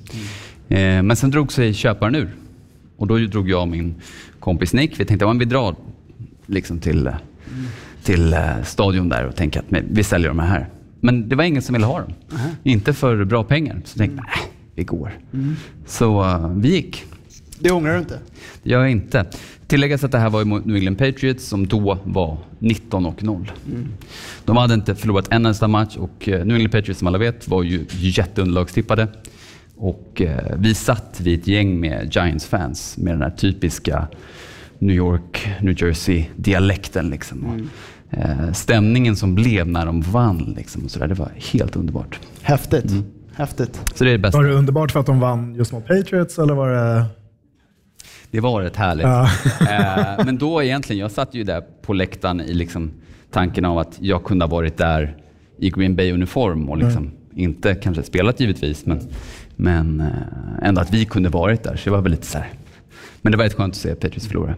Eh, 0.69 1.03
men 1.03 1.17
sen 1.17 1.31
drog 1.31 1.53
sig 1.53 1.75
köparen 1.75 2.15
ur. 2.15 2.35
Och 2.97 3.07
då 3.07 3.19
drog 3.19 3.51
jag 3.51 3.61
och 3.61 3.69
min 3.69 3.95
kompis 4.41 4.73
Nick, 4.73 5.01
vi 5.01 5.05
tänkte 5.05 5.27
att 5.27 5.37
vi 5.37 5.45
drar 5.45 5.77
liksom 6.47 6.79
till, 6.79 7.11
till 8.03 8.37
stadion 8.65 9.09
där 9.09 9.27
och 9.27 9.37
tänker 9.37 9.61
att 9.61 9.67
vi 9.91 10.05
säljer 10.05 10.29
de 10.29 10.39
här. 10.39 10.69
Men 11.01 11.29
det 11.29 11.37
var 11.37 11.45
ingen 11.45 11.63
som 11.63 11.73
ville 11.73 11.87
ha 11.87 12.01
dem. 12.01 12.13
Inte 12.63 12.93
för 12.93 13.25
bra 13.25 13.45
pengar. 13.45 13.81
Så 13.85 13.99
tänkte 13.99 14.17
jag, 14.17 14.27
nej, 14.27 14.53
vi 14.75 14.85
går. 14.85 15.13
Så 15.87 16.23
eh, 16.25 16.49
vi 16.49 16.69
gick. 16.69 17.05
Det 17.59 17.71
ångrar 17.71 17.93
du 17.93 17.99
inte? 17.99 18.19
Det 18.63 18.71
gör 18.71 18.81
jag 18.81 18.91
inte. 18.91 19.27
Tilläggas 19.67 20.05
att 20.05 20.13
det 20.13 20.19
här 20.19 20.31
var 20.31 20.45
mot 20.45 20.65
New 20.65 20.77
England 20.77 20.97
Patriots 20.97 21.49
som 21.49 21.67
då 21.67 21.99
var 22.05 22.39
19 22.59 23.07
och 23.07 23.23
0. 23.23 23.53
De 24.45 24.57
hade 24.57 24.75
inte 24.75 24.95
förlorat 24.95 25.29
en 25.31 25.47
enda 25.47 25.69
match 25.69 25.97
och 25.97 26.29
eh, 26.29 26.45
New 26.45 26.57
England 26.57 26.73
Patriots 26.73 26.99
som 26.99 27.09
alla 27.09 27.19
vet 27.19 27.49
var 27.49 27.63
ju 27.63 27.85
jätteunderlagstippade. 27.91 29.09
Och 29.77 30.23
eh, 30.23 30.57
vi 30.57 30.75
satt 30.75 31.21
vid 31.21 31.41
ett 31.41 31.47
gäng 31.47 31.81
med 31.81 32.17
Giants-fans 32.17 32.97
med 32.97 33.13
den 33.13 33.23
här 33.23 33.31
typiska 33.31 34.09
New 34.79 34.97
York, 34.97 35.49
New 35.61 35.83
Jersey-dialekten. 35.83 37.11
Liksom. 37.11 37.47
Och, 37.47 38.19
eh, 38.19 38.53
stämningen 38.53 39.17
som 39.17 39.35
blev 39.35 39.69
när 39.69 39.87
de 39.87 40.01
vann, 40.01 40.55
liksom, 40.57 40.85
och 40.85 40.91
så 40.91 40.99
där, 40.99 41.07
det 41.07 41.15
var 41.15 41.31
helt 41.53 41.77
underbart. 41.77 42.21
Häftigt. 42.43 42.91
Mm. 42.91 43.05
Häftigt. 43.37 43.81
Så 43.95 44.05
det 44.05 44.11
är 44.11 44.13
det 44.13 44.19
bästa. 44.19 44.39
Var 44.39 44.45
det 44.45 44.55
underbart 44.55 44.93
för 44.93 45.01
att 45.01 45.07
de 45.07 45.21
vann 45.21 45.55
just 45.55 45.73
mot 45.73 45.87
Patriots 45.87 46.39
eller 46.39 46.55
var 46.55 46.69
det... 46.69 47.05
Det 48.35 48.41
var 48.41 48.63
rätt 48.63 48.77
härligt. 48.77 49.07
Ja. 49.07 49.29
Eh, 50.19 50.25
men 50.25 50.39
då 50.39 50.63
egentligen, 50.63 51.01
jag 51.01 51.11
satt 51.11 51.35
ju 51.35 51.45
där 51.45 51.61
på 51.83 51.93
läktaren 51.93 52.41
i 52.41 52.55
liksom 52.55 52.91
tanken 53.31 53.65
av 53.65 53.79
att 53.79 53.97
jag 54.01 54.25
kunde 54.25 54.45
ha 54.45 54.51
varit 54.51 54.77
där 54.77 55.17
i 55.59 55.71
Green 55.71 55.97
Bay-uniform 55.97 56.69
och 56.69 56.77
liksom 56.79 57.11
inte 57.35 57.75
kanske 57.75 58.03
spelat 58.03 58.41
givetvis, 58.41 58.87
men, 58.87 59.01
men 59.57 60.01
eh, 60.01 60.69
ändå 60.69 60.81
att 60.81 60.91
vi 60.91 61.05
kunde 61.05 61.29
varit 61.29 61.63
där. 61.63 61.77
Så 61.77 61.85
det 61.85 61.91
var 61.91 62.01
väl 62.03 62.11
lite 62.11 62.27
så 62.27 62.39
här. 62.39 62.49
Men 63.23 63.33
det 63.33 63.39
var 63.39 63.45
rätt 63.45 63.55
skönt 63.55 63.75
att 63.75 63.81
se 63.81 63.95
Patriots 63.95 64.27
förlora. 64.27 64.55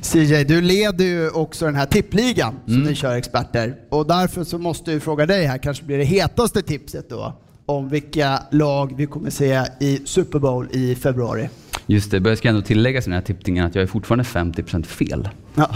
CJ, 0.00 0.44
du 0.44 0.60
leder 0.60 1.04
ju 1.04 1.30
också 1.30 1.64
den 1.66 1.74
här 1.74 1.86
tippligan 1.86 2.54
som 2.64 2.74
Mm. 2.74 2.86
ni 2.86 2.94
kör 2.94 3.16
experter. 3.16 3.76
Och 3.88 4.06
därför 4.06 4.44
så 4.44 4.58
måste 4.58 4.92
jag 4.92 5.02
fråga 5.02 5.26
dig 5.26 5.46
här, 5.46 5.58
kanske 5.58 5.84
blir 5.84 5.98
det 5.98 6.04
hetaste 6.04 6.62
tipset 6.62 7.10
då, 7.10 7.32
om 7.66 7.88
vilka 7.88 8.42
lag 8.50 8.94
vi 8.96 9.06
kommer 9.06 9.30
se 9.30 9.62
i 9.80 10.00
Super 10.04 10.38
Bowl 10.38 10.68
i 10.72 10.94
februari. 10.94 11.48
Just 11.90 12.10
det, 12.10 12.16
jag 12.28 12.38
ska 12.38 12.48
ändå 12.48 12.62
tillägga 12.62 12.98
i 13.00 13.02
den 13.04 13.12
här 13.12 13.20
tippningen 13.20 13.66
att 13.66 13.74
jag 13.74 13.82
är 13.82 13.86
fortfarande 13.86 14.24
50% 14.24 14.82
fel. 14.84 15.28
Ja. 15.54 15.70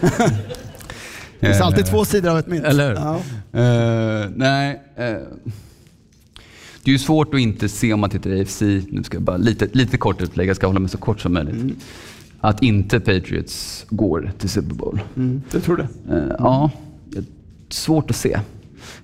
Det 1.40 1.46
finns 1.46 1.60
Eh, 1.60 1.66
alltid 1.66 1.86
två 1.86 2.04
sidor 2.04 2.30
av 2.30 2.38
ett 2.38 2.46
mynt. 2.46 2.64
Eller? 2.64 2.94
Ja. 2.94 3.20
Eh, 3.60 4.30
nej. 4.36 4.82
eh, 4.96 5.04
det 6.82 6.90
är 6.90 6.92
ju 6.92 6.98
svårt 6.98 7.34
att 7.34 7.40
inte 7.40 7.68
se 7.68 7.92
om 7.92 8.00
man 8.00 8.10
tittar 8.10 8.30
i 8.30 8.40
AFC, 8.40 8.60
nu 8.62 9.02
ska 9.04 9.16
jag 9.16 9.22
bara 9.22 9.36
lite, 9.36 9.68
lite 9.72 9.96
kort 9.96 10.22
utlägg, 10.22 10.48
jag 10.48 10.56
ska 10.56 10.66
hålla 10.66 10.80
mig 10.80 10.88
så 10.90 10.98
kort 10.98 11.20
som 11.20 11.32
möjligt. 11.32 11.84
Att 12.40 12.62
inte 12.62 13.00
Patriots 13.00 13.86
går 13.90 14.32
till 14.38 14.48
Super 14.48 14.74
Bowl. 14.74 15.00
Mm, 15.16 15.42
det 15.50 15.60
tror 15.60 15.76
du? 15.76 16.14
Eh, 16.14 16.34
ja, 16.38 16.70
det 17.04 17.24
svårt 17.68 18.10
att 18.10 18.16
se. 18.16 18.40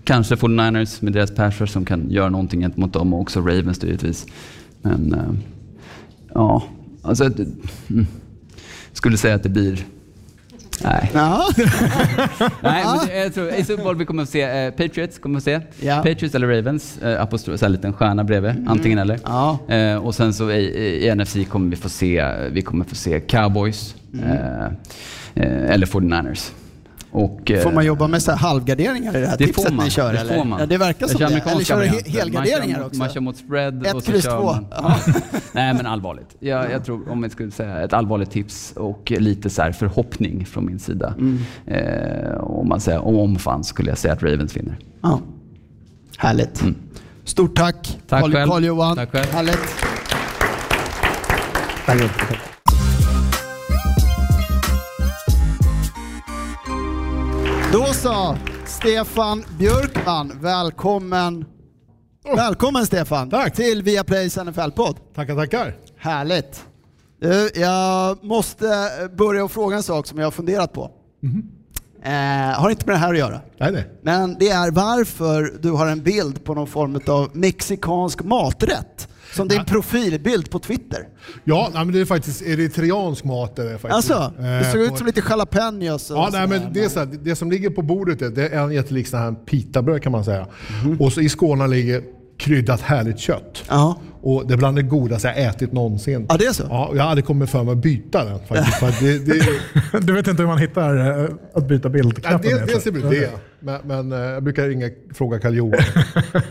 Kanske 0.04 0.34
49ers 0.34 1.04
med 1.04 1.12
deras 1.12 1.34
passers 1.34 1.70
som 1.70 1.84
kan 1.84 2.10
göra 2.10 2.28
någonting 2.28 2.60
gentemot 2.60 2.92
dem 2.92 3.14
och 3.14 3.20
också 3.20 3.40
Ravens 3.40 3.82
givetvis. 3.82 4.26
Men 4.82 5.14
eh, 5.14 5.20
ja, 6.36 6.62
alltså 7.02 7.28
det, 7.28 7.46
mm, 7.90 8.06
skulle 8.92 9.16
säga 9.16 9.34
att 9.34 9.42
det 9.42 9.48
blir 9.48 9.84
Nej. 10.84 11.10
Ja. 11.14 11.48
Nej, 12.60 12.84
men 12.84 13.18
jag 13.18 13.34
tror 13.34 13.48
i 13.48 13.64
Super 13.64 13.84
Bowl 13.84 13.96
vi 13.96 14.04
kommer 14.04 14.22
att 14.22 14.28
se 14.28 14.42
eh, 14.42 14.70
Patriots, 14.70 15.18
kommer 15.18 15.36
att 15.36 15.44
se. 15.44 15.60
Ja. 15.80 15.96
Patriots 15.96 16.34
eller 16.34 16.48
Ravens, 16.48 16.98
eh, 16.98 17.22
apostrof, 17.22 17.62
här 17.62 17.68
liten 17.68 17.92
stjärna 17.92 18.24
bredvid, 18.24 18.64
antingen 18.68 18.98
eller. 18.98 19.18
Ja. 19.24 19.58
Eh, 19.68 19.96
och 19.96 20.14
sen 20.14 20.34
så 20.34 20.50
i, 20.50 20.64
i, 20.64 21.08
i 21.08 21.14
NFC 21.14 21.36
kommer 21.48 21.70
vi 21.70 21.76
få 21.76 21.88
se, 21.88 22.24
vi 22.50 22.62
kommer 22.62 22.84
få 22.84 22.94
se 22.94 23.20
Cowboys 23.20 23.94
eh, 24.22 24.64
eh, 25.34 25.70
eller 25.70 25.86
49ers. 25.86 26.50
Och, 27.16 27.50
eh, 27.50 27.62
Får 27.62 27.72
man 27.72 27.86
jobba 27.86 28.06
med 28.08 28.22
så 28.22 28.30
här 28.30 28.38
halvgarderingar 28.38 29.16
i 29.16 29.20
det 29.20 29.26
här 29.26 29.36
det 29.38 29.46
tipset 29.46 29.72
man. 29.74 29.84
ni 29.84 29.90
kör? 29.90 30.12
det 30.12 30.18
eller? 30.18 30.36
får 30.36 30.44
man. 30.44 30.60
Ja, 30.60 30.66
det 30.66 30.78
verkar 30.78 31.00
Jag 31.00 31.10
som 31.10 31.20
det. 31.20 31.26
Eller 31.26 31.64
kör 31.64 31.80
du 31.80 32.10
helgarderingar 32.10 32.58
man 32.58 32.68
kör, 32.68 32.78
mot- 32.78 32.86
också? 32.86 32.98
Man 32.98 33.08
kör 33.08 33.20
mot 33.20 33.36
spread 33.36 33.86
Ett 33.86 34.04
kryss 34.06 34.24
kör 34.24 34.38
två. 34.38 34.44
man... 34.44 34.66
Ja. 34.70 34.96
Nej 35.52 35.74
men 35.74 35.86
allvarligt. 35.86 36.36
Jag, 36.38 36.70
jag 36.72 36.84
tror, 36.84 37.10
om 37.10 37.22
jag 37.22 37.32
skulle 37.32 37.50
säga 37.50 37.80
ett 37.84 37.92
allvarligt 37.92 38.30
tips 38.30 38.72
och 38.76 39.12
lite 39.16 39.50
så 39.50 39.62
här 39.62 39.72
förhoppning 39.72 40.46
från 40.46 40.66
min 40.66 40.78
sida. 40.78 41.14
Mm. 41.18 41.38
Eh, 41.66 42.34
om 42.40 42.68
man 42.68 42.80
säger 42.80 43.00
om 43.06 43.16
om 43.16 43.36
fan 43.36 43.64
skulle 43.64 43.88
jag 43.90 43.98
säga 43.98 44.14
att 44.14 44.22
Ravens 44.22 44.56
vinner. 44.56 44.78
Ja. 45.02 45.20
Härligt. 46.18 46.62
Stort 47.24 47.56
tack, 47.56 47.98
Mm. 48.12 48.32
Tack. 48.32 48.48
Carl-Johan. 48.48 48.96
Tack 48.96 49.10
själv. 49.12 49.26
Härligt. 49.32 49.76
Då 57.72 57.84
så, 57.84 58.36
Stefan 58.66 59.44
Björkman, 59.58 60.32
välkommen. 60.40 61.44
Välkommen 62.36 62.86
Stefan 62.86 63.30
Tack. 63.30 63.54
till 63.54 63.82
Viaplays 63.82 64.36
NFL-podd. 64.38 64.96
Tackar, 65.14 65.34
tackar. 65.36 65.76
Härligt. 65.98 66.64
Jag 67.54 68.24
måste 68.24 68.66
börja 69.18 69.44
och 69.44 69.50
fråga 69.50 69.76
en 69.76 69.82
sak 69.82 70.06
som 70.06 70.18
jag 70.18 70.26
har 70.26 70.30
funderat 70.30 70.72
på. 70.72 70.90
Eh, 72.02 72.12
har 72.60 72.70
inte 72.70 72.86
med 72.86 72.94
det 72.94 72.98
här 72.98 73.12
att 73.12 73.18
göra. 73.18 73.40
Nej, 73.58 73.72
nej. 73.72 73.90
Men 74.02 74.36
det 74.38 74.48
är 74.48 74.70
varför 74.70 75.52
du 75.60 75.70
har 75.70 75.86
en 75.86 76.02
bild 76.02 76.44
på 76.44 76.54
någon 76.54 76.66
form 76.66 77.00
av 77.06 77.30
mexikansk 77.36 78.22
maträtt. 78.22 79.08
Som 79.36 79.48
din 79.48 79.64
profilbild 79.64 80.50
på 80.50 80.58
Twitter. 80.58 80.98
Ja, 81.44 81.70
nej, 81.74 81.84
men 81.84 81.94
det 81.94 82.00
är 82.00 82.04
faktiskt 82.04 82.42
eritreansk 82.42 83.24
mat. 83.24 83.58
Är 83.58 83.64
det 83.64 83.78
faktiskt. 83.78 83.94
Alltså, 83.94 84.32
det 84.38 84.48
Eh, 84.66 84.72
såg 84.72 84.80
ut 84.80 84.90
på- 84.90 84.96
som 84.96 85.06
lite 85.06 85.22
jalapenos 85.30 86.10
Ja, 86.10 86.28
nej, 86.32 86.46
men 86.48 86.60
det, 86.72 86.84
är 86.84 86.88
så 86.88 86.98
här, 86.98 87.08
det 87.22 87.36
som 87.36 87.50
ligger 87.50 87.70
på 87.70 87.82
bordet 87.82 88.22
är, 88.22 88.28
det 88.30 88.48
är 88.48 88.60
en 88.62 88.72
jättelik 88.72 89.06
sån 89.06 89.20
här 89.20 89.32
pitabröd 89.32 90.02
kan 90.02 90.12
man 90.12 90.24
säga. 90.24 90.46
Och 91.00 91.12
så 91.12 91.20
i 91.20 91.28
skålarna 91.28 91.66
ligger 91.66 92.02
kryddat 92.38 92.80
härligt 92.80 93.18
kött. 93.18 93.64
Ja. 93.68 93.98
Och 94.22 94.46
det 94.46 94.54
är 94.54 94.58
bland 94.58 94.76
det 94.76 94.82
godaste 94.82 95.28
jag 95.28 95.38
ätit 95.38 95.72
någonsin. 95.72 96.26
Ja, 96.28 96.36
det 96.36 96.44
är 96.46 96.52
så? 96.52 96.62
Ja, 96.70 96.92
jag 96.96 97.02
hade 97.04 97.22
kommit 97.22 97.50
för 97.50 97.62
mig 97.64 97.72
att 97.72 97.78
byta 97.78 98.24
den 98.24 98.38
faktiskt. 98.48 98.76
för 98.78 99.04
det, 99.04 99.18
det, 99.18 100.00
Du 100.06 100.12
vet 100.12 100.28
inte 100.28 100.42
hur 100.42 100.48
man 100.48 100.58
hittar 100.58 101.20
eh, 101.24 101.30
att 101.54 101.68
byta 101.68 101.88
Ja, 101.88 101.92
bildknappen? 101.92 102.50
med, 102.56 102.66
dels 102.66 102.82
så. 102.82 102.88
är 102.88 102.92
det 102.92 103.08
det, 103.20 103.30
men, 103.60 103.80
men 103.84 104.12
eh, 104.12 104.18
jag 104.18 104.42
brukar 104.44 104.68
ringa 104.68 104.88
fråga 105.14 105.38
karl 105.38 105.54
johan 105.54 105.72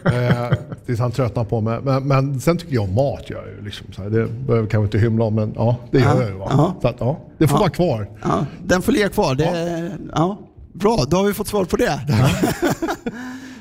eh, 0.06 0.52
tills 0.86 1.00
han 1.00 1.12
tröttnar 1.12 1.44
på 1.44 1.62
mig. 1.62 1.80
Men, 1.84 2.08
men 2.08 2.40
sen 2.40 2.58
tycker 2.58 2.74
jag 2.74 2.84
om 2.84 2.94
mat. 2.96 3.30
Gör 3.30 3.46
jag 3.48 3.56
ju, 3.56 3.62
liksom, 3.66 3.88
så 3.94 4.02
här. 4.04 4.10
Det 4.10 4.26
behöver 4.28 4.56
jag 4.58 4.70
kanske 4.72 4.86
inte 4.86 4.98
hymla 4.98 5.26
om, 5.26 5.36
men 5.36 5.54
ja, 5.56 5.76
det 5.92 6.00
gör 6.00 6.06
Ja, 6.16 6.22
jag 6.22 6.30
ju. 6.30 6.36
Va? 6.38 6.48
ja. 6.50 6.76
Så 6.82 6.88
att, 6.88 6.96
ja, 7.00 7.20
det 7.38 7.48
får 7.48 7.58
vara 7.58 7.70
kvar. 7.70 8.10
Ja, 8.24 8.46
den 8.64 8.82
får 8.82 8.92
ligga 8.92 9.10
kvar. 9.10 9.36
Det, 9.36 9.92
ja. 10.16 10.38
Bra, 10.74 11.04
då 11.08 11.18
har 11.18 11.24
vi 11.24 11.34
fått 11.34 11.48
svar 11.48 11.66
på 11.66 11.76
det. 11.78 12.00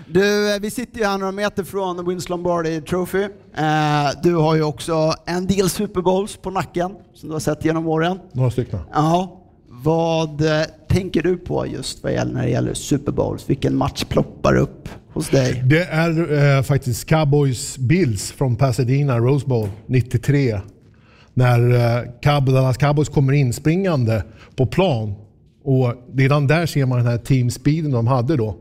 Du, 0.07 0.55
eh, 0.55 0.61
vi 0.61 0.71
sitter 0.71 0.99
ju 0.99 1.05
här 1.07 1.19
några 1.19 1.33
meter 1.33 1.65
från 1.65 2.09
Vince 2.09 2.29
Lombardi 2.31 2.81
Trophy. 2.81 3.23
Eh, 3.23 3.31
Du 4.23 4.35
har 4.35 4.55
ju 4.55 4.63
också 4.63 5.15
en 5.27 5.47
del 5.47 5.71
Super 5.71 6.01
Bowls 6.03 6.37
på 6.37 6.51
nacken 6.51 6.91
som 7.15 7.29
du 7.29 7.33
har 7.35 7.41
sett 7.41 7.65
genom 7.65 7.87
åren. 7.89 8.19
Några 8.33 8.51
stycken. 8.51 8.79
Ja. 8.93 9.41
Vad 9.69 10.41
eh, 10.41 10.63
tänker 10.95 11.23
du 11.23 11.37
på 11.37 11.67
just 11.67 12.03
vad 12.03 12.13
gäller, 12.13 12.33
när 12.33 12.43
det 12.43 12.51
gäller 12.51 12.75
Super 12.75 13.13
Bowls? 13.13 13.51
Vilken 13.51 13.77
match 13.77 14.05
ploppar 14.05 14.57
upp 14.57 14.89
hos 15.13 15.29
dig? 15.29 15.63
Det 15.67 15.85
är 15.85 16.33
eh, 16.57 16.63
faktiskt 16.63 17.09
Cowboys 17.09 17.79
Bills 17.79 18.33
från 18.33 18.57
Pasadena, 18.57 19.19
Rose 19.19 19.47
Bowl 19.47 19.69
93. 19.87 20.61
När 21.35 21.71
eh, 21.71 22.03
Cab 22.23 22.47
Dallas 22.47 22.77
Cowboys 22.77 23.09
kommer 23.09 23.33
inspringande 23.33 24.23
på 24.57 24.67
plan. 24.67 25.15
Och 25.65 25.95
redan 26.15 26.47
där 26.47 26.67
ser 26.67 26.87
man 26.87 26.99
den 26.99 27.07
här 27.07 27.19
teamspeeden 27.19 27.91
de 27.91 28.07
hade 28.07 28.37
då. 28.37 28.57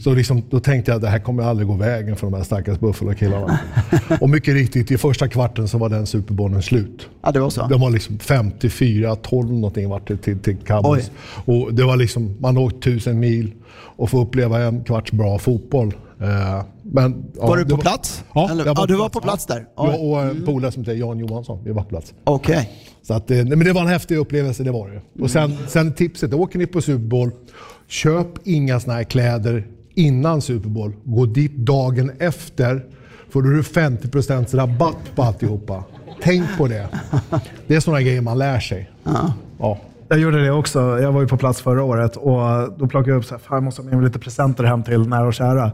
Så 0.00 0.14
liksom, 0.14 0.42
då 0.50 0.60
tänkte 0.60 0.90
jag 0.90 0.96
att 0.96 1.02
det 1.02 1.08
här 1.08 1.18
kommer 1.18 1.42
aldrig 1.42 1.68
gå 1.68 1.74
vägen 1.74 2.16
för 2.16 2.26
de 2.26 2.34
här 2.34 2.42
stackars 2.42 2.78
Buffalo-killarna. 2.78 3.58
och 4.20 4.30
mycket 4.30 4.54
riktigt, 4.54 4.90
i 4.90 4.98
första 4.98 5.28
kvarten 5.28 5.68
så 5.68 5.78
var 5.78 5.88
den 5.88 6.06
Super 6.06 6.34
Bowlen 6.34 6.62
slut. 6.62 7.08
Ja, 7.22 7.30
det 7.32 7.40
var 7.40 7.50
så. 7.50 7.66
De 7.66 7.80
var 7.80 7.90
liksom 7.90 8.18
54-12 8.18 9.52
någonting 9.52 9.88
vart 9.88 10.08
det 10.08 10.16
till, 10.16 10.38
till 10.38 10.56
Cowboys. 10.56 11.10
Och 11.44 11.74
det 11.74 11.84
var 11.84 11.96
liksom, 11.96 12.36
man 12.40 12.56
åkte 12.58 12.80
tusen 12.80 13.20
mil 13.20 13.52
och 13.74 14.10
få 14.10 14.20
uppleva 14.22 14.58
en 14.62 14.84
kvarts 14.84 15.12
bra 15.12 15.38
fotboll. 15.38 15.94
Eh, 16.20 16.62
Men, 16.82 17.24
ja, 17.36 17.46
Var 17.46 17.56
du 17.56 17.64
det 17.64 17.70
på 17.70 17.76
plats? 17.76 18.24
Ja, 18.34 18.50
Eller- 18.50 18.66
jag 18.66 18.78
ja, 18.78 18.86
du 18.86 18.96
var 18.96 19.08
på 19.08 19.20
plats 19.20 19.46
där? 19.46 19.66
Ja. 19.76 19.90
Jag 19.92 20.04
och 20.04 20.22
en 20.22 20.44
polare 20.44 20.72
som 20.72 20.82
heter 20.82 20.94
Jan 20.94 21.18
Johansson, 21.18 21.60
vi 21.64 21.72
var 21.72 21.82
på 21.82 21.88
plats. 21.88 22.14
Okej. 22.24 22.70
Så 23.02 23.14
att, 23.14 23.30
eh, 23.30 23.36
nej, 23.36 23.44
men 23.44 23.58
det 23.64 23.72
var 23.72 23.80
en 23.80 23.88
häftig 23.88 24.16
upplevelse, 24.16 24.62
det 24.62 24.72
var 24.72 24.88
det. 24.90 25.22
Och 25.22 25.30
sen, 25.30 25.56
sen 25.68 25.92
tipset, 25.92 26.34
åker 26.34 26.58
ni 26.58 26.66
på 26.66 26.80
Super 26.80 27.04
Bowl, 27.04 27.30
köp 27.88 28.28
inga 28.44 28.80
såna 28.80 28.94
här 28.94 29.04
kläder 29.04 29.66
innan 29.94 30.40
Super 30.42 30.68
Bowl. 30.68 30.92
Gå 31.04 31.26
dit 31.26 31.56
dagen 31.56 32.10
efter, 32.18 32.84
får 33.30 33.42
du 33.42 33.62
50% 33.62 34.56
rabatt 34.56 34.96
på 35.14 35.22
alltihopa. 35.22 35.84
Tänk 36.22 36.56
på 36.58 36.66
det. 36.68 36.88
Det 37.66 37.76
är 37.76 37.80
sådana 37.80 38.02
grejer 38.02 38.20
man 38.20 38.38
lär 38.38 38.60
sig. 38.60 38.90
Ja. 39.58 39.78
Jag 40.08 40.18
gjorde 40.18 40.44
det 40.44 40.50
också. 40.50 40.78
Jag 40.80 41.12
var 41.12 41.20
ju 41.20 41.28
på 41.28 41.36
plats 41.36 41.60
förra 41.62 41.82
året 41.82 42.16
och 42.16 42.40
då 42.78 42.86
plockade 42.88 43.10
jag 43.10 43.18
upp 43.18 43.24
så 43.24 43.34
här, 43.34 43.38
fan 43.38 43.56
jag 43.56 43.62
måste 43.62 43.82
ha 43.82 43.86
med 43.88 43.96
mig 43.98 44.06
lite 44.06 44.18
presenter 44.18 44.64
hem 44.64 44.82
till 44.82 45.08
nära 45.08 45.26
och 45.26 45.34
kära. 45.34 45.72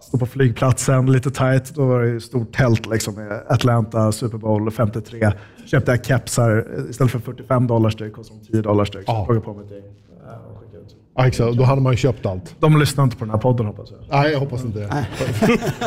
Stod 0.00 0.20
på 0.20 0.26
flygplatsen, 0.26 1.12
lite 1.12 1.30
tight. 1.30 1.74
Då 1.74 1.86
var 1.86 2.02
det 2.02 2.16
ett 2.16 2.22
stort 2.22 2.54
tält 2.56 2.86
liksom, 2.86 3.14
med 3.14 3.42
Atlanta 3.48 4.12
Super 4.12 4.38
Bowl 4.38 4.70
53. 4.70 5.32
Köpte 5.66 5.90
jag 5.90 6.04
kepsar 6.04 6.66
istället 6.90 7.12
för 7.12 7.18
45 7.18 7.66
dollar 7.66 7.90
styck, 7.90 8.12
kostade 8.12 8.40
de 8.40 8.46
10 8.52 8.62
dollar 8.62 8.84
styck. 8.84 9.04
Så 9.06 9.26
jag 9.28 9.44
på 9.44 9.54
mig 9.54 9.64
ett 9.64 9.70
gäng. 9.70 9.80
eh, 9.80 10.50
och 10.52 10.60
skickade 10.60 10.82
ut. 10.82 10.96
Ja, 11.16 11.26
exakt. 11.26 11.56
Då 11.56 11.62
hade 11.62 11.80
man 11.82 11.92
ju 11.92 11.96
köpt 11.96 12.26
allt. 12.26 12.54
De 12.60 12.78
lyssnar 12.78 13.04
inte 13.04 13.16
på 13.16 13.24
den 13.24 13.34
här 13.34 13.38
podden 13.40 13.66
hoppas 13.66 13.90
jag. 13.90 14.18
Nej, 14.22 14.32
jag 14.32 14.40
hoppas 14.40 14.64
inte 14.64 14.78
det. 14.78 15.06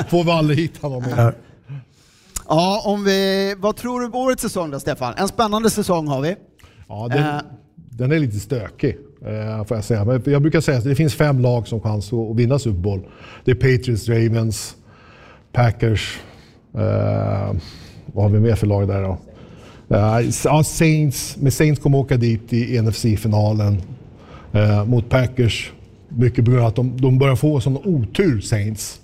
Får 0.10 0.24
vi 0.24 0.32
aldrig 0.32 0.60
hit 0.60 0.82
honom. 0.82 1.04
Ja. 1.18 1.32
Ja, 2.48 2.82
om 2.86 3.04
vi, 3.04 3.56
vad 3.58 3.76
tror 3.76 4.02
du 4.02 4.10
på 4.10 4.18
årets 4.18 4.42
säsong 4.42 4.72
då 4.72 4.80
Stefan? 4.80 5.14
En 5.18 5.28
spännande 5.28 5.70
säsong 5.70 6.08
har 6.08 6.22
vi. 6.22 6.36
Ja, 6.88 7.08
den, 7.12 7.24
Eh. 7.24 7.42
den 7.76 8.12
är 8.12 8.20
lite 8.20 8.40
stökig, 8.40 8.98
eh, 9.26 9.66
får 9.66 9.78
jag 9.78 9.84
säga. 9.84 10.06
Men 10.06 10.22
jag 10.26 10.42
brukar 10.42 10.62
säga 10.62 10.78
att 10.78 10.84
det 10.84 10.96
finns 10.96 11.14
fem 11.16 11.40
lag 11.40 11.68
som 11.68 11.82
chans 11.82 12.14
att 12.14 12.20
att 12.32 12.36
vinna 12.36 12.60
Super 12.60 12.80
Bowl. 12.80 13.02
Det 13.46 13.52
är 13.52 13.56
Patriots, 13.56 14.10
Ravens, 14.10 14.76
Packers. 15.52 16.20
Eh, 16.74 17.54
vad 18.06 18.24
har 18.24 18.30
vi 18.30 18.40
mer 18.40 18.56
för 18.56 18.68
lag 18.68 18.88
där 18.88 19.04
då? 19.04 19.18
Eh, 19.96 20.30
ja, 20.44 20.64
Saints, 20.64 21.38
men 21.40 21.52
Saints 21.52 21.82
kommer 21.82 21.98
åka 21.98 22.18
dit 22.18 22.54
i 22.54 22.82
NFC-finalen 22.82 23.82
eh, 24.56 24.86
mot 24.86 25.10
Packers. 25.10 25.72
Mycket 26.10 26.46
på 26.46 26.52
grund 26.52 26.64
av 26.64 26.68
att 26.70 26.76
de, 26.76 26.94
de 27.02 27.18
börjar 27.18 27.36
få 27.36 27.60
sån 27.62 27.78
otur, 27.78 28.42
Saints. 28.42 29.00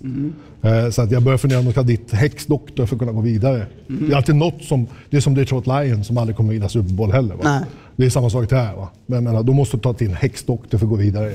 Eh, 0.62 0.90
Så 0.90 1.02
att 1.02 1.10
jag 1.10 1.22
börjar 1.22 1.38
fundera 1.38 1.58
om 1.58 1.64
de 1.64 1.70
ska 1.70 1.80
ha 1.80 1.86
ditt 1.86 2.12
häxdoktor 2.12 2.86
för 2.86 2.94
att 2.96 2.98
kunna 3.00 3.12
gå 3.12 3.20
vidare. 3.20 3.66
Det 3.86 4.12
är 4.12 4.16
alltid 4.16 4.34
något 4.34 4.62
som, 4.64 4.86
det 5.10 5.16
är 5.16 5.20
som 5.20 5.34
Detroit 5.34 5.66
Lions 5.66 6.06
som 6.06 6.18
aldrig 6.18 6.36
kommer 6.36 6.52
vinna 6.52 6.68
Super 6.68 6.90
Bowl 6.92 7.12
heller. 7.12 7.34
Va? 7.34 7.40
Nej. 7.44 7.60
Det 7.96 8.06
är 8.06 8.10
samma 8.10 8.30
sak 8.30 8.50
där. 8.50 8.74
Va? 8.76 8.88
Men 9.06 9.14
jag 9.16 9.24
menar, 9.24 9.42
de 9.42 9.56
måste 9.56 9.78
ta 9.78 9.92
till 9.92 10.08
en 10.08 10.14
häxdoktor 10.14 10.78
för 10.78 10.86
att 10.86 10.90
gå 10.90 10.96
vidare. 10.96 11.32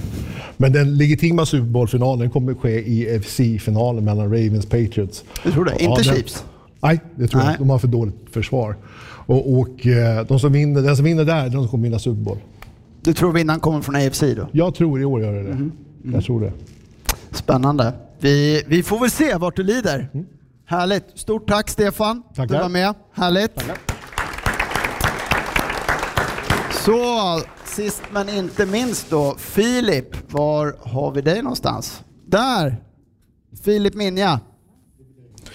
Men 0.58 0.74
den 0.74 0.98
legitima 0.98 1.46
Super 1.46 1.66
Bowl-finalen 1.68 2.30
kommer 2.30 2.52
att 2.52 2.58
ske 2.58 2.70
i 2.80 3.20
FC-finalen 3.24 4.04
mellan 4.06 4.26
Ravens 4.26 4.66
och 4.66 4.72
Patriots. 4.72 5.24
Du 5.44 5.52
tror 5.52 5.66
det? 5.66 5.84
Inte 5.84 6.02
den- 6.04 6.16
Chiefs? 6.16 6.44
Nej, 6.82 7.00
det 7.16 7.28
tror 7.28 7.42
jag 7.44 7.52
inte. 7.52 7.62
De 7.62 7.70
har 7.70 7.80
för 7.80 7.88
dåligt 7.88 8.16
försvar. 8.32 8.76
Och, 9.26 9.60
och 9.60 9.88
eh, 9.88 10.26
de 10.28 10.40
som 10.40 10.52
vinner, 10.54 10.82
den 10.82 10.96
som 10.96 11.06
vinner 11.06 11.26
där, 11.26 11.36
är 11.46 11.50
de 11.50 11.52
som 11.52 11.68
kommer 11.68 11.84
vinna 11.84 12.00
Super 12.00 12.22
Bowl. 12.22 12.38
Du 13.08 13.14
tror 13.14 13.32
vinnaren 13.32 13.60
kommer 13.60 13.82
från 13.82 13.96
AFC 13.96 14.20
då? 14.22 14.48
Jag 14.52 14.76
tror 14.76 15.02
i 15.02 15.06
år 15.06 15.22
gör 15.22 15.34
det 15.34 15.44
det. 15.44 15.54
Mhm. 15.56 15.72
Jag 16.14 16.24
tror 16.24 16.42
det. 16.42 16.54
Spännande. 17.32 17.94
Vi, 18.20 18.64
vi 18.68 18.84
får 18.84 19.00
väl 19.00 19.12
se 19.12 19.36
vart 19.36 19.56
du 19.56 19.64
lider. 19.64 20.10
Härligt. 20.66 21.04
Stort 21.16 21.50
tack 21.50 21.70
Stefan 21.70 22.18
att 22.18 22.36
du 22.36 22.42
Tackar. 22.42 22.62
var 22.62 22.70
med. 22.70 22.94
Härligt. 23.14 23.64
Så, 26.72 27.42
sist 27.66 28.02
men 28.12 28.30
inte 28.30 28.66
minst 28.66 29.10
då, 29.10 29.36
Filip. 29.38 30.32
Var 30.34 30.76
har 30.82 31.12
vi 31.12 31.22
dig 31.22 31.42
någonstans? 31.42 32.04
Där! 32.26 32.78
Filip 33.64 33.94
Minja. 33.96 34.40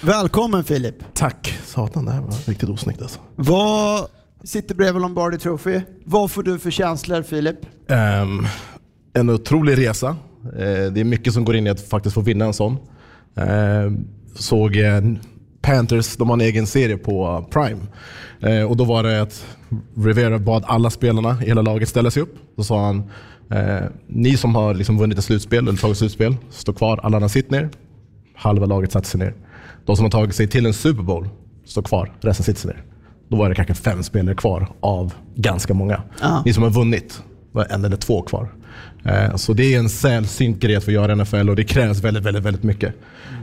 Välkommen 0.00 0.64
Filip. 0.64 0.96
Tack. 1.14 1.58
Satan, 1.64 2.04
det 2.04 2.12
här 2.12 2.20
var 2.20 2.48
riktigt 2.48 2.68
osnyggt 2.68 3.02
alltså. 3.02 3.20
Vad 3.36 4.06
sitter 4.44 4.74
bredvid 4.74 5.02
Lombardi 5.02 5.38
Trophy? 5.38 5.80
Vad 6.04 6.30
får 6.30 6.42
du 6.42 6.58
för 6.58 6.70
känslor 6.70 7.22
Filip? 7.22 7.56
Um, 8.22 8.46
en 9.12 9.30
otrolig 9.30 9.78
resa. 9.78 10.08
Uh, 10.44 10.92
det 10.92 11.00
är 11.00 11.04
mycket 11.04 11.32
som 11.32 11.44
går 11.44 11.56
in 11.56 11.66
i 11.66 11.70
att 11.70 11.88
faktiskt 11.88 12.14
få 12.14 12.20
vinna 12.20 12.44
en 12.44 12.52
sån. 12.52 12.76
Uh, 13.38 13.92
såg 14.34 14.76
uh, 14.76 15.14
Panthers, 15.60 16.16
de 16.16 16.28
har 16.28 16.36
en 16.36 16.40
egen 16.40 16.66
serie 16.66 16.96
på 16.96 17.28
uh, 17.28 17.48
Prime. 17.48 17.80
Eh, 18.42 18.62
och 18.62 18.76
då 18.76 18.84
var 18.84 19.02
det 19.02 19.22
att 19.22 19.46
Rivera 19.96 20.38
bad 20.38 20.64
alla 20.66 20.90
spelarna 20.90 21.42
i 21.42 21.46
hela 21.46 21.62
laget 21.62 21.88
ställa 21.88 22.10
sig 22.10 22.22
upp. 22.22 22.34
Då 22.56 22.64
sa 22.64 22.86
han, 22.86 23.02
eh, 23.50 23.86
ni 24.06 24.36
som 24.36 24.54
har 24.54 24.74
liksom 24.74 24.98
vunnit 24.98 25.18
ett 25.18 25.24
slutspel 25.24 25.68
eller 25.68 25.78
tagit 25.78 25.98
slutspel, 25.98 26.36
stå 26.50 26.72
kvar. 26.72 27.00
Alla 27.02 27.16
andra 27.16 27.28
sitt 27.28 27.50
ner. 27.50 27.70
Halva 28.34 28.66
laget 28.66 28.92
satte 28.92 29.08
sig 29.08 29.20
ner. 29.20 29.34
De 29.86 29.96
som 29.96 30.04
har 30.04 30.10
tagit 30.10 30.34
sig 30.34 30.48
till 30.48 30.66
en 30.66 30.74
Super 30.74 31.02
Bowl, 31.02 31.28
stå 31.64 31.82
kvar. 31.82 32.12
Resten 32.20 32.44
sitter 32.44 32.60
sig 32.60 32.70
ner. 32.70 32.84
Då 33.32 33.38
var 33.38 33.48
det 33.48 33.54
kanske 33.54 33.74
fem 33.74 34.02
spelare 34.02 34.34
kvar 34.34 34.68
av 34.80 35.14
ganska 35.34 35.74
många. 35.74 36.02
Ja. 36.20 36.42
Ni 36.44 36.52
som 36.52 36.62
har 36.62 36.70
vunnit 36.70 37.22
var 37.52 37.66
en 37.70 37.84
eller 37.84 37.96
två 37.96 38.22
kvar. 38.22 38.48
Eh, 39.04 39.36
Så 39.36 39.52
det 39.52 39.74
är 39.74 39.78
en 39.78 39.88
sällsynt 39.88 40.58
grej 40.60 40.76
att 40.76 40.84
få 40.84 40.90
göra 40.90 41.12
i 41.12 41.16
NFL 41.16 41.48
och 41.50 41.56
det 41.56 41.64
krävs 41.64 42.04
väldigt, 42.04 42.22
väldigt, 42.22 42.42
väldigt 42.42 42.62
mycket. 42.62 42.94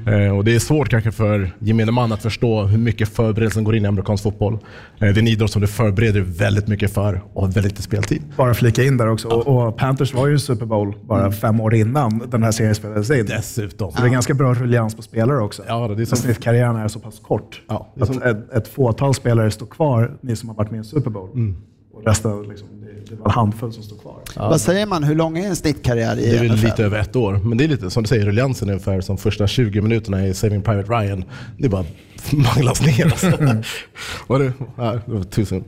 Eh, 0.07 0.37
Och 0.37 0.43
det 0.45 0.55
är 0.55 0.59
svårt 0.59 0.89
kanske 0.89 1.11
för 1.11 1.51
gemene 1.59 1.91
man 1.91 2.11
att 2.11 2.21
förstå 2.21 2.63
hur 2.63 2.77
mycket 2.77 3.09
förberedelsen 3.09 3.63
går 3.63 3.75
in 3.75 3.83
i 3.85 3.87
amerikansk 3.87 4.23
fotboll. 4.23 4.53
Eh, 4.53 4.59
Det 4.99 5.05
är 5.07 5.17
en 5.17 5.27
idrott 5.27 5.51
som 5.51 5.61
du 5.61 5.67
förbereder 5.67 6.21
väldigt 6.21 6.67
mycket 6.67 6.93
för 6.93 7.21
och 7.33 7.41
har 7.45 7.51
väldigt 7.51 7.71
lite 7.71 7.81
speltid. 7.81 8.21
Bara 8.37 8.53
flika 8.53 8.83
in 8.83 8.97
där 8.97 9.07
också. 9.09 9.27
Och, 9.27 9.67
och 9.67 9.77
Panthers 9.77 10.13
var 10.13 10.27
ju 10.27 10.39
Super 10.39 10.65
Bowl 10.65 10.95
bara 11.07 11.31
fem 11.31 11.59
år 11.61 11.75
innan 11.75 12.21
den 12.29 12.43
här 12.43 12.51
serien 12.51 12.75
spelades 12.75 13.11
in. 13.11 13.25
Dessutom. 13.25 13.91
Så 13.91 14.01
det 14.01 14.07
är 14.07 14.11
ganska 14.11 14.33
bra 14.33 14.53
ruljans 14.53 14.95
på 14.95 15.01
spelare 15.01 15.41
också. 15.43 15.63
Ja, 15.67 15.87
det 15.97 16.01
är 16.03 16.05
Så 16.05 16.15
Snittkarriären 16.15 16.75
är 16.75 16.87
så 16.87 16.99
pass 16.99 17.19
kort. 17.19 17.61
Ja, 17.67 17.93
är 18.01 18.05
som- 18.05 18.17
att 18.17 18.23
ett, 18.23 18.53
ett 18.53 18.67
fåtal 18.67 19.13
spelare 19.13 19.51
står 19.51 19.65
kvar, 19.65 20.11
ni 20.21 20.35
som 20.35 20.49
har 20.49 20.55
varit 20.55 20.71
med 20.71 20.77
i 20.77 20.79
en 20.79 20.83
Super 20.83 21.09
Bowl. 21.09 21.29
Mm. 21.33 21.55
Och 21.99 22.05
resten, 22.07 22.43
liksom, 22.43 22.67
det, 22.81 23.09
det 23.09 23.15
var 23.15 23.25
en 23.25 23.31
handfull 23.31 23.73
som 23.73 23.83
står 23.83 23.97
kvar. 23.97 24.19
Vad 24.35 24.61
säger 24.61 24.85
man? 24.85 25.03
Hur 25.03 25.15
lång 25.15 25.37
är 25.37 25.47
en 25.47 25.55
snittkarriär 25.55 26.19
i 26.19 26.29
Det 26.31 26.37
är 26.37 26.43
NFL? 26.53 26.65
lite 26.65 26.83
över 26.83 26.99
ett 26.99 27.15
år. 27.15 27.39
Men 27.43 27.57
det 27.57 27.63
är 27.63 27.67
lite 27.67 27.89
som 27.89 28.03
du 28.03 28.07
säger, 28.07 28.25
ruljansen 28.25 28.67
är 28.69 28.73
ungefär 28.73 29.01
som 29.01 29.17
första 29.17 29.47
20 29.47 29.81
minuterna 29.81 30.27
i 30.27 30.33
Saving 30.33 30.61
Private 30.61 30.91
Ryan. 30.93 31.23
Det 31.57 31.65
är 31.65 31.69
bara 31.69 31.85
manglas 32.55 32.81
ner 32.81 33.05
alltså. 33.05 33.27
var 34.27 34.39
det? 34.39 34.53
Ja, 34.77 34.99
det 35.05 35.11
var 35.13 35.23
tusen. 35.23 35.63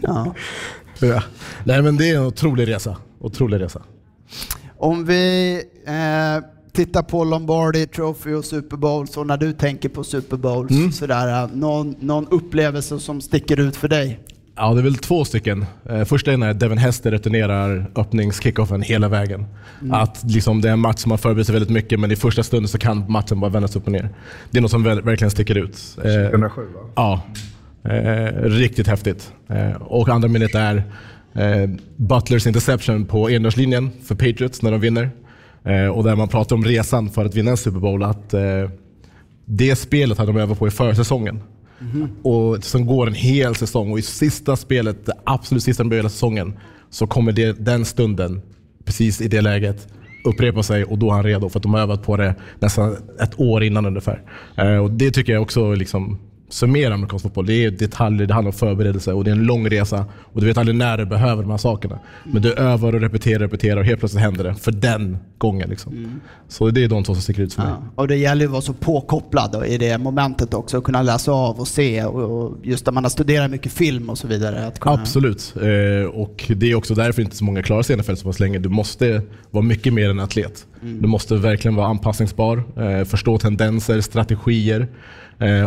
Ja. 0.00 0.34
Ja. 1.00 1.22
Nej 1.64 1.82
men 1.82 1.96
det 1.96 2.10
är 2.10 2.16
en 2.16 2.22
otrolig 2.26 2.68
resa. 2.68 2.96
Otrolig 3.20 3.60
resa. 3.60 3.82
Om 4.78 5.04
vi 5.04 5.54
eh, 5.86 6.44
tittar 6.72 7.02
på 7.02 7.24
Lombardi 7.24 7.86
Trophy 7.86 8.32
och 8.32 8.44
Super 8.44 8.76
Bowls 8.76 9.16
och 9.16 9.26
när 9.26 9.36
du 9.36 9.52
tänker 9.52 9.88
på 9.88 10.04
Super 10.04 10.36
Bowls, 10.36 10.70
Mm. 10.70 10.92
sådär, 10.92 11.42
eh, 11.44 11.50
någon, 11.52 11.94
någon 12.00 12.26
upplevelse 12.30 12.98
som 13.00 13.20
sticker 13.20 13.60
ut 13.60 13.76
för 13.76 13.88
dig? 13.88 14.20
Ja, 14.56 14.74
det 14.74 14.80
är 14.80 14.82
väl 14.82 14.96
två 14.96 15.24
stycken. 15.24 15.66
Eh, 15.90 16.04
Första 16.04 16.32
är 16.32 16.36
när 16.36 16.54
Devin 16.54 16.78
Hester 16.78 17.10
returnerar 17.10 17.90
öppningskickoffen 17.96 18.82
hela 18.82 19.08
vägen. 19.08 19.46
Att 19.92 20.24
liksom 20.24 20.60
det 20.60 20.68
är 20.68 20.72
en 20.72 20.78
match 20.78 20.98
som 20.98 21.10
har 21.10 21.18
förberett 21.18 21.46
sig 21.46 21.52
väldigt 21.52 21.70
mycket, 21.70 22.00
men 22.00 22.12
i 22.12 22.16
första 22.16 22.42
stunden 22.42 22.68
så 22.68 22.78
kan 22.78 23.04
matchen 23.12 23.40
bara 23.40 23.50
vändas 23.50 23.76
upp 23.76 23.86
och 23.86 23.92
ner. 23.92 24.08
Det 24.50 24.58
är 24.58 24.62
något 24.62 24.70
som 24.70 24.82
verkligen 24.82 25.30
sticker 25.30 25.54
ut. 25.58 25.78
Eh, 25.98 26.30
2007 26.30 26.62
va? 26.74 26.80
Ja, 26.94 27.22
eh, 27.90 28.42
riktigt 28.42 28.86
häftigt. 28.86 29.32
Eh, 29.48 29.72
och 29.72 30.08
andra 30.08 30.28
minnet 30.28 30.54
är 30.54 30.76
eh, 31.34 31.70
Butlers 31.96 32.46
interception 32.46 33.06
på 33.06 33.30
endagslinjen 33.30 33.90
för 34.04 34.14
Patriots 34.14 34.62
när 34.62 34.70
de 34.70 34.80
vinner. 34.80 35.10
Eh, 35.64 35.86
och 35.86 36.04
där 36.04 36.16
man 36.16 36.28
pratar 36.28 36.56
om 36.56 36.64
resan 36.64 37.10
för 37.10 37.24
att 37.24 37.34
vinna 37.34 37.50
en 37.50 37.56
Super 37.56 37.78
Bowl. 37.80 38.02
Att 38.02 38.34
eh, 38.34 38.70
det 39.44 39.76
spelet 39.76 40.18
hade 40.18 40.32
de 40.32 40.40
övat 40.40 40.58
på 40.58 40.66
i 40.68 40.70
försäsongen. 40.70 41.40
Mm-hmm. 41.78 42.22
Och 42.22 42.64
sen 42.64 42.86
går 42.86 43.06
en 43.06 43.14
hel 43.14 43.54
säsong 43.54 43.92
och 43.92 43.98
i 43.98 44.02
sista 44.02 44.56
spelet, 44.56 45.06
det 45.06 45.12
absolut 45.24 45.62
sista 45.62 45.82
de 45.82 45.88
börjar 45.88 46.02
hela 46.02 46.08
säsongen, 46.08 46.58
så 46.90 47.06
kommer 47.06 47.32
det, 47.32 47.52
den 47.64 47.84
stunden, 47.84 48.42
precis 48.84 49.20
i 49.20 49.28
det 49.28 49.40
läget, 49.40 49.88
upprepa 50.24 50.62
sig 50.62 50.84
och 50.84 50.98
då 50.98 51.10
är 51.10 51.14
han 51.14 51.22
redo 51.22 51.48
för 51.48 51.58
att 51.58 51.62
de 51.62 51.74
har 51.74 51.80
övat 51.80 52.02
på 52.02 52.16
det 52.16 52.34
nästan 52.58 52.96
ett 53.20 53.40
år 53.40 53.62
innan 53.62 53.86
ungefär. 53.86 54.22
Eh, 54.56 54.76
och 54.76 54.90
det 54.90 55.10
tycker 55.10 55.32
jag 55.32 55.42
också 55.42 55.74
liksom 55.74 56.18
summerar 56.48 56.94
amerikansk 56.94 57.22
fotboll. 57.22 57.46
Det 57.46 57.64
är 57.64 57.70
detaljer, 57.70 58.26
det 58.26 58.34
handlar 58.34 58.52
om 58.52 58.58
förberedelse 58.58 59.12
och 59.12 59.24
det 59.24 59.30
är 59.30 59.32
en 59.32 59.44
lång 59.44 59.70
resa 59.70 60.04
och 60.32 60.40
du 60.40 60.46
vet 60.46 60.58
aldrig 60.58 60.76
när 60.76 60.98
du 60.98 61.06
behöver 61.06 61.42
de 61.42 61.50
här 61.50 61.58
sakerna. 61.58 61.98
Men 62.24 62.42
du 62.42 62.52
övar 62.52 62.94
och 62.94 63.00
repeterar 63.00 63.36
och 63.36 63.40
repeterar 63.40 63.76
och 63.76 63.84
helt 63.84 63.98
plötsligt 63.98 64.22
händer 64.22 64.44
det 64.44 64.54
för 64.54 64.72
den 64.72 65.18
gången. 65.38 65.70
Liksom. 65.70 66.20
Så 66.48 66.70
det 66.70 66.84
är 66.84 66.88
de 66.88 67.04
två 67.04 67.14
som 67.14 67.22
sticker 67.22 67.42
ut 67.42 67.54
för 67.54 67.62
mig. 67.62 67.70
Ja. 67.70 67.92
Och 67.94 68.08
det 68.08 68.16
gäller 68.16 68.40
ju 68.40 68.46
att 68.46 68.52
vara 68.52 68.62
så 68.62 68.72
påkopplad 68.72 69.66
i 69.66 69.78
det 69.78 69.98
momentet 69.98 70.54
också, 70.54 70.78
och 70.78 70.84
kunna 70.84 71.02
läsa 71.02 71.32
av 71.32 71.60
och 71.60 71.68
se 71.68 72.04
och, 72.04 72.56
just 72.62 72.86
när 72.86 72.92
man 72.92 73.04
har 73.04 73.10
studerat 73.10 73.50
mycket 73.50 73.72
film 73.72 74.10
och 74.10 74.18
så 74.18 74.28
vidare. 74.28 74.66
Att 74.66 74.80
kunna, 74.80 74.94
Absolut. 74.94 75.54
Eh, 75.56 76.10
och 76.10 76.44
det 76.56 76.70
är 76.70 76.74
också 76.74 76.94
därför 76.94 77.22
inte 77.22 77.36
så 77.36 77.44
många 77.44 77.62
klarar 77.62 77.82
sig 77.82 77.96
i 77.96 77.98
NFL 77.98 78.14
så 78.14 78.24
pass 78.24 78.40
länge. 78.40 78.58
Du 78.58 78.68
måste 78.68 79.22
vara 79.50 79.64
mycket 79.64 79.92
mer 79.92 80.10
än 80.10 80.20
atlet. 80.20 80.66
Du 80.80 81.08
måste 81.08 81.36
verkligen 81.36 81.74
vara 81.74 81.86
anpassningsbar, 81.86 82.62
eh, 82.76 83.04
förstå 83.04 83.38
tendenser, 83.38 84.00
strategier 84.00 84.88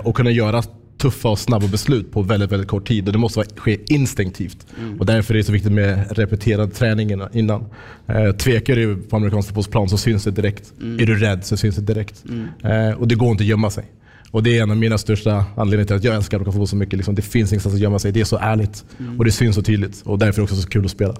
och 0.03 0.15
kunna 0.15 0.31
göra 0.31 0.63
tuffa 0.99 1.29
och 1.29 1.39
snabba 1.39 1.67
beslut 1.67 2.11
på 2.11 2.21
väldigt, 2.21 2.51
väldigt 2.51 2.69
kort 2.69 2.87
tid. 2.87 3.07
Och 3.07 3.13
det 3.13 3.19
måste 3.19 3.43
ske 3.55 3.93
instinktivt. 3.93 4.67
Och 4.99 5.05
därför 5.05 5.33
är 5.33 5.37
det 5.37 5.43
så 5.43 5.51
viktigt 5.51 5.71
med 5.71 6.17
repeterad 6.17 6.73
träning 6.73 7.11
innan-. 7.33 7.65
Eh, 8.07 8.31
tvekar 8.31 8.75
du 8.75 8.97
på 8.97 9.15
amerikansk 9.15 9.47
fotbollsplan 9.47 9.89
så 9.89 9.97
syns 9.97 10.23
det 10.23 10.31
direkt. 10.31 10.73
Är 10.81 11.05
du 11.05 11.19
rädd 11.19 11.45
så 11.45 11.57
syns 11.57 11.75
det 11.75 11.81
direkt. 11.81 12.23
Eh, 12.63 12.91
och 12.91 13.07
det 13.07 13.15
går 13.15 13.31
inte 13.31 13.43
att 13.43 13.47
gömma 13.47 13.69
sig. 13.69 13.85
Och 14.31 14.43
det 14.43 14.57
är 14.57 14.63
en 14.63 14.71
av 14.71 14.77
mina 14.77 14.97
största 14.97 15.45
anledningar 15.57 15.85
till 15.87 15.95
att 15.95 16.03
jag 16.03 16.15
älskar 16.15 16.37
amerikansk 16.37 16.55
fotboll 16.55 16.67
så 16.67 16.75
mycket. 16.75 16.93
Liksom, 16.97 17.15
det 17.15 17.21
finns 17.21 17.51
ingenstans 17.51 17.75
att 17.75 17.81
gömma 17.81 17.99
sig. 17.99 18.11
Det 18.11 18.21
är 18.21 18.25
så 18.25 18.37
ärligt 18.37 18.85
och 19.17 19.25
det 19.25 19.31
syns 19.31 19.55
så 19.55 19.61
tydligt. 19.61 20.01
Och 20.05 20.19
därför 20.19 20.33
är 20.33 20.35
det 20.37 20.43
också 20.43 20.55
så 20.55 20.69
kul 20.69 20.85
att 20.85 20.91
spela. 20.91 21.15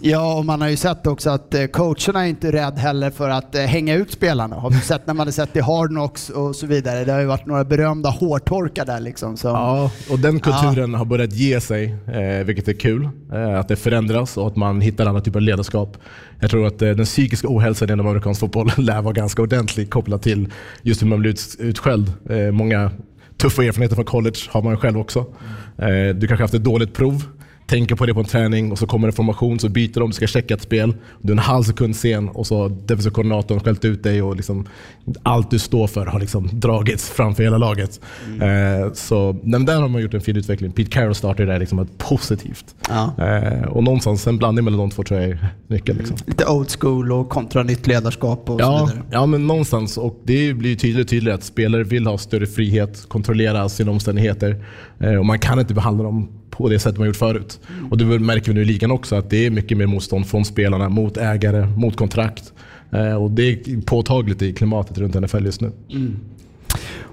Ja, 0.00 0.34
och 0.34 0.44
man 0.44 0.60
har 0.60 0.68
ju 0.68 0.76
sett 0.76 1.06
också 1.06 1.30
att 1.30 1.54
eh, 1.54 1.66
coacherna 1.66 2.24
är 2.24 2.28
inte 2.28 2.52
rädd 2.52 2.78
heller 2.78 3.10
för 3.10 3.30
att 3.30 3.54
eh, 3.54 3.62
hänga 3.62 3.94
ut 3.94 4.10
spelarna. 4.12 4.56
Har 4.56 4.70
vi 4.70 4.80
sett 4.80 5.06
när 5.06 5.14
man 5.14 5.26
har 5.26 5.32
sett 5.32 5.56
i 5.56 5.60
Hard 5.60 5.88
Knocks 5.88 6.30
och 6.30 6.56
så 6.56 6.66
vidare. 6.66 7.04
Det 7.04 7.12
har 7.12 7.20
ju 7.20 7.26
varit 7.26 7.46
några 7.46 7.64
berömda 7.64 8.08
hårtorkar 8.08 8.86
där 8.86 9.00
liksom. 9.00 9.36
Som, 9.36 9.50
Ja, 9.50 9.90
och 10.10 10.18
den 10.18 10.40
kulturen 10.40 10.94
har 10.94 11.04
börjat 11.04 11.32
ge 11.32 11.60
sig, 11.60 11.96
eh, 12.06 12.44
vilket 12.46 12.68
är 12.68 12.72
kul. 12.72 13.08
Att 13.58 13.68
det 13.68 13.76
förändras 13.76 14.36
och 14.36 14.46
att 14.46 14.56
man 14.56 14.80
hittar 14.80 15.06
andra 15.06 15.20
typer 15.20 15.38
av 15.38 15.42
ledarskap. 15.42 15.96
Jag 16.40 16.50
tror 16.50 16.66
att 16.66 16.82
eh, 16.82 16.90
den 16.90 17.04
psykiska 17.04 17.48
ohälsan 17.50 17.90
inom 17.90 18.06
amerikansk 18.06 18.40
fotboll 18.40 18.70
lär 18.78 19.02
vara 19.02 19.12
ganska 19.12 19.42
ordentlig 19.42 19.90
kopplad 19.90 20.22
till 20.22 20.48
just 20.82 21.02
hur 21.02 21.06
man 21.06 21.20
blir 21.20 21.34
utskälld. 21.58 22.12
Eh, 22.30 22.50
många 22.50 22.90
tuffa 23.36 23.64
erfarenheter 23.64 23.94
från 23.94 24.04
college 24.04 24.38
har 24.48 24.62
man 24.62 24.76
själv 24.76 24.98
också. 24.98 25.18
Eh, 25.78 26.14
du 26.14 26.26
kanske 26.26 26.44
haft 26.44 26.54
ett 26.54 26.64
dåligt 26.64 26.94
prov, 26.94 27.24
tänker 27.70 27.94
på 27.96 28.06
det 28.06 28.14
på 28.14 28.20
en 28.20 28.26
träning 28.26 28.72
och 28.72 28.78
så 28.78 28.86
kommer 28.86 29.08
en 29.08 29.12
formation 29.12 29.58
så 29.58 29.68
byter 29.68 30.00
de, 30.00 30.10
du 30.10 30.14
ska 30.14 30.26
checka 30.26 30.54
ett 30.54 30.62
spel. 30.62 30.94
Du 31.22 31.28
är 31.28 31.32
en 31.32 31.38
halv 31.38 31.62
sekund 31.62 31.96
sen 31.96 32.28
och 32.28 32.46
så 32.46 32.58
har 32.58 32.68
defensiva 32.68 33.14
koordinatorn 33.14 33.60
skällt 33.60 33.84
ut 33.84 34.02
dig 34.02 34.22
och 34.22 34.36
liksom, 34.36 34.66
allt 35.22 35.50
du 35.50 35.58
står 35.58 35.86
för 35.86 36.06
har 36.06 36.20
liksom 36.20 36.48
dragits 36.52 37.08
framför 37.10 37.42
hela 37.42 37.58
laget. 37.58 38.00
Eh, 38.40 38.92
så 38.92 39.36
men 39.42 39.64
där 39.64 39.80
har 39.80 39.88
man 39.88 40.02
gjort 40.02 40.14
en 40.14 40.20
fin 40.20 40.36
utveckling. 40.36 40.72
Pete 40.72 40.90
Carroll 40.90 41.14
startade 41.14 41.52
där 41.52 41.58
liksom 41.58 41.78
ett 41.78 41.98
positivt. 41.98 42.74
Ja. 42.88 43.12
Eh, 43.24 43.62
och 43.68 43.84
någonstans 43.84 44.26
en 44.26 44.38
blandning 44.38 44.64
mellan 44.64 44.80
de 44.80 44.90
två 44.90 45.02
tror 45.02 45.20
jag 45.20 45.30
är 45.30 45.48
nyckeln. 45.66 45.98
Liksom. 45.98 46.16
Lite 46.26 46.46
old 46.46 46.70
school 46.80 47.12
och 47.12 47.28
kontra 47.28 47.62
nytt 47.62 47.86
ledarskap 47.86 48.50
och 48.50 48.60
så 48.60 48.64
Ja, 48.66 48.86
vidare. 48.86 49.04
ja, 49.10 49.26
men 49.26 49.46
någonstans. 49.46 49.98
Och 49.98 50.20
det 50.24 50.54
blir 50.54 50.76
tydligare 50.76 51.02
och 51.02 51.08
tydligare 51.08 51.34
att 51.38 51.44
spelare 51.44 51.84
vill 51.84 52.06
ha 52.06 52.18
större 52.18 52.46
frihet, 52.46 53.04
kontrollera 53.08 53.68
sina 53.68 53.90
omständigheter. 53.90 54.64
Eh, 55.00 55.14
och 55.14 55.26
man 55.26 55.38
kan 55.38 55.58
inte 55.60 55.74
behandla 55.74 56.04
dem 56.04 56.28
på 56.60 56.68
det 56.68 56.78
sätt 56.78 56.98
man 56.98 57.06
gjort 57.06 57.16
förut. 57.16 57.60
Och 57.90 57.98
det 57.98 58.04
märker 58.04 58.48
vi 58.48 58.54
nu 58.54 58.62
i 58.62 58.64
ligan 58.64 58.90
också, 58.90 59.16
att 59.16 59.30
det 59.30 59.46
är 59.46 59.50
mycket 59.50 59.78
mer 59.78 59.86
motstånd 59.86 60.26
från 60.26 60.44
spelarna 60.44 60.88
mot 60.88 61.16
ägare, 61.16 61.66
mot 61.66 61.96
kontrakt. 61.96 62.52
Eh, 62.92 63.22
och 63.22 63.30
det 63.30 63.42
är 63.42 63.80
påtagligt 63.80 64.42
i 64.42 64.52
klimatet 64.52 64.98
runt 64.98 65.14
NFL 65.14 65.44
just 65.44 65.60
nu. 65.60 65.72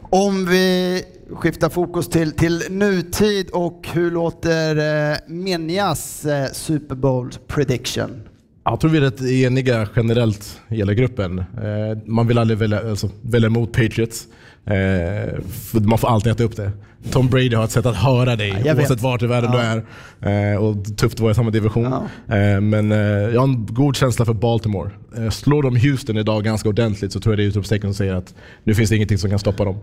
Om 0.10 0.46
vi 0.46 1.02
skiftar 1.30 1.70
fokus 1.70 2.10
till, 2.10 2.32
till 2.32 2.64
nutid 2.70 3.50
och 3.50 3.88
hur 3.94 4.12
låter 4.12 5.12
eh, 5.12 5.18
Minjas 5.28 6.26
eh, 6.26 6.52
Super 6.52 6.96
Bowl 6.96 7.32
prediction? 7.48 8.22
Jag 8.64 8.80
tror 8.80 8.92
vi 8.92 8.98
är 8.98 9.02
rätt 9.02 9.22
eniga 9.22 9.88
generellt 9.96 10.62
i 10.68 10.76
hela 10.76 10.94
gruppen. 10.94 11.40
Eh, 11.40 11.98
man 12.06 12.28
vill 12.28 12.38
aldrig 12.38 12.60
välja, 12.60 12.90
alltså, 12.90 13.10
välja 13.22 13.48
emot 13.48 13.72
Patriots. 13.72 14.28
Eh, 14.68 15.34
man 15.82 15.98
får 15.98 16.08
alltid 16.08 16.32
äta 16.32 16.44
upp 16.44 16.56
det. 16.56 16.72
Tom 17.12 17.28
Brady 17.28 17.56
har 17.56 17.64
ett 17.64 17.72
sätt 17.72 17.86
att 17.86 17.96
höra 17.96 18.36
dig 18.36 18.52
vet. 18.64 18.78
oavsett 18.78 19.02
vart 19.02 19.22
i 19.24 19.28
världen 19.28 19.52
Ja. 19.54 19.82
du 20.22 20.30
är. 20.30 20.54
Eh, 20.54 20.58
och 20.64 20.98
tufft 20.98 21.14
att 21.16 21.20
vara 21.20 21.32
i 21.32 21.36
samma 21.36 21.50
division. 21.50 21.86
Eh, 21.86 22.62
men 22.62 22.92
eh, 22.92 22.98
jag 22.98 23.40
har 23.40 23.48
en 23.48 23.66
god 23.70 23.96
känsla 23.96 24.26
för 24.26 24.34
Baltimore. 24.34 24.90
Eh, 25.18 25.30
slår 25.30 25.64
de 25.64 25.76
Houston 25.76 26.18
idag 26.18 26.44
ganska 26.44 26.70
ordentligt 26.70 27.12
så 27.12 27.20
tror 27.20 27.34
jag 27.34 27.40
det 27.40 27.44
är 27.44 27.48
utropstecken 27.48 27.90
som 27.90 27.94
säger 27.94 28.14
att 28.16 28.34
nu 28.64 28.76
finns 28.76 28.90
det 28.90 28.96
ingenting 28.96 29.18
som 29.18 29.30
kan 29.30 29.40
stoppa 29.40 29.66
dem. 29.66 29.78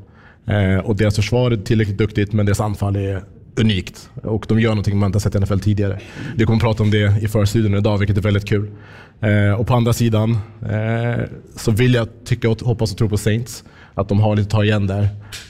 Eh, 0.46 0.78
och 0.78 0.96
deras 0.96 1.16
försvar 1.16 1.50
är 1.50 1.56
tillräckligt 1.56 1.98
duktigt 1.98 2.32
men 2.32 2.46
deras 2.46 2.60
anfall 2.60 2.96
är 2.96 3.22
unikt. 3.56 4.10
Och 4.22 4.44
de 4.48 4.60
gör 4.60 4.70
någonting 4.70 4.98
man 4.98 5.06
inte 5.06 5.16
har 5.16 5.20
sett 5.20 5.34
i 5.34 5.38
NFL 5.40 5.58
tidigare. 5.60 6.00
Vi 6.36 6.44
kommer 6.44 6.60
prata 6.60 6.82
om 6.82 6.90
det 6.90 7.22
i 7.22 7.28
förstudion 7.28 7.74
idag, 7.74 7.98
vilket 7.98 8.16
är 8.16 8.22
väldigt 8.22 8.48
kul. 8.48 8.70
Eh, 9.20 9.52
och 9.60 9.66
på 9.66 9.74
andra 9.74 9.92
sidan 9.92 10.38
eh, 10.70 11.24
så 11.56 11.70
vill 11.70 11.94
jag 11.94 12.08
tycka 12.24 12.50
och 12.50 12.60
hoppas 12.60 12.92
och 12.92 12.98
tro 12.98 13.08
på 13.08 13.16
Saints. 13.16 13.64
Att 13.94 14.08
de 14.08 14.20
har 14.20 14.36
lite 14.36 14.46
att 14.46 14.50
ta 14.50 14.64
igen 14.64 14.86
där. 14.86 15.02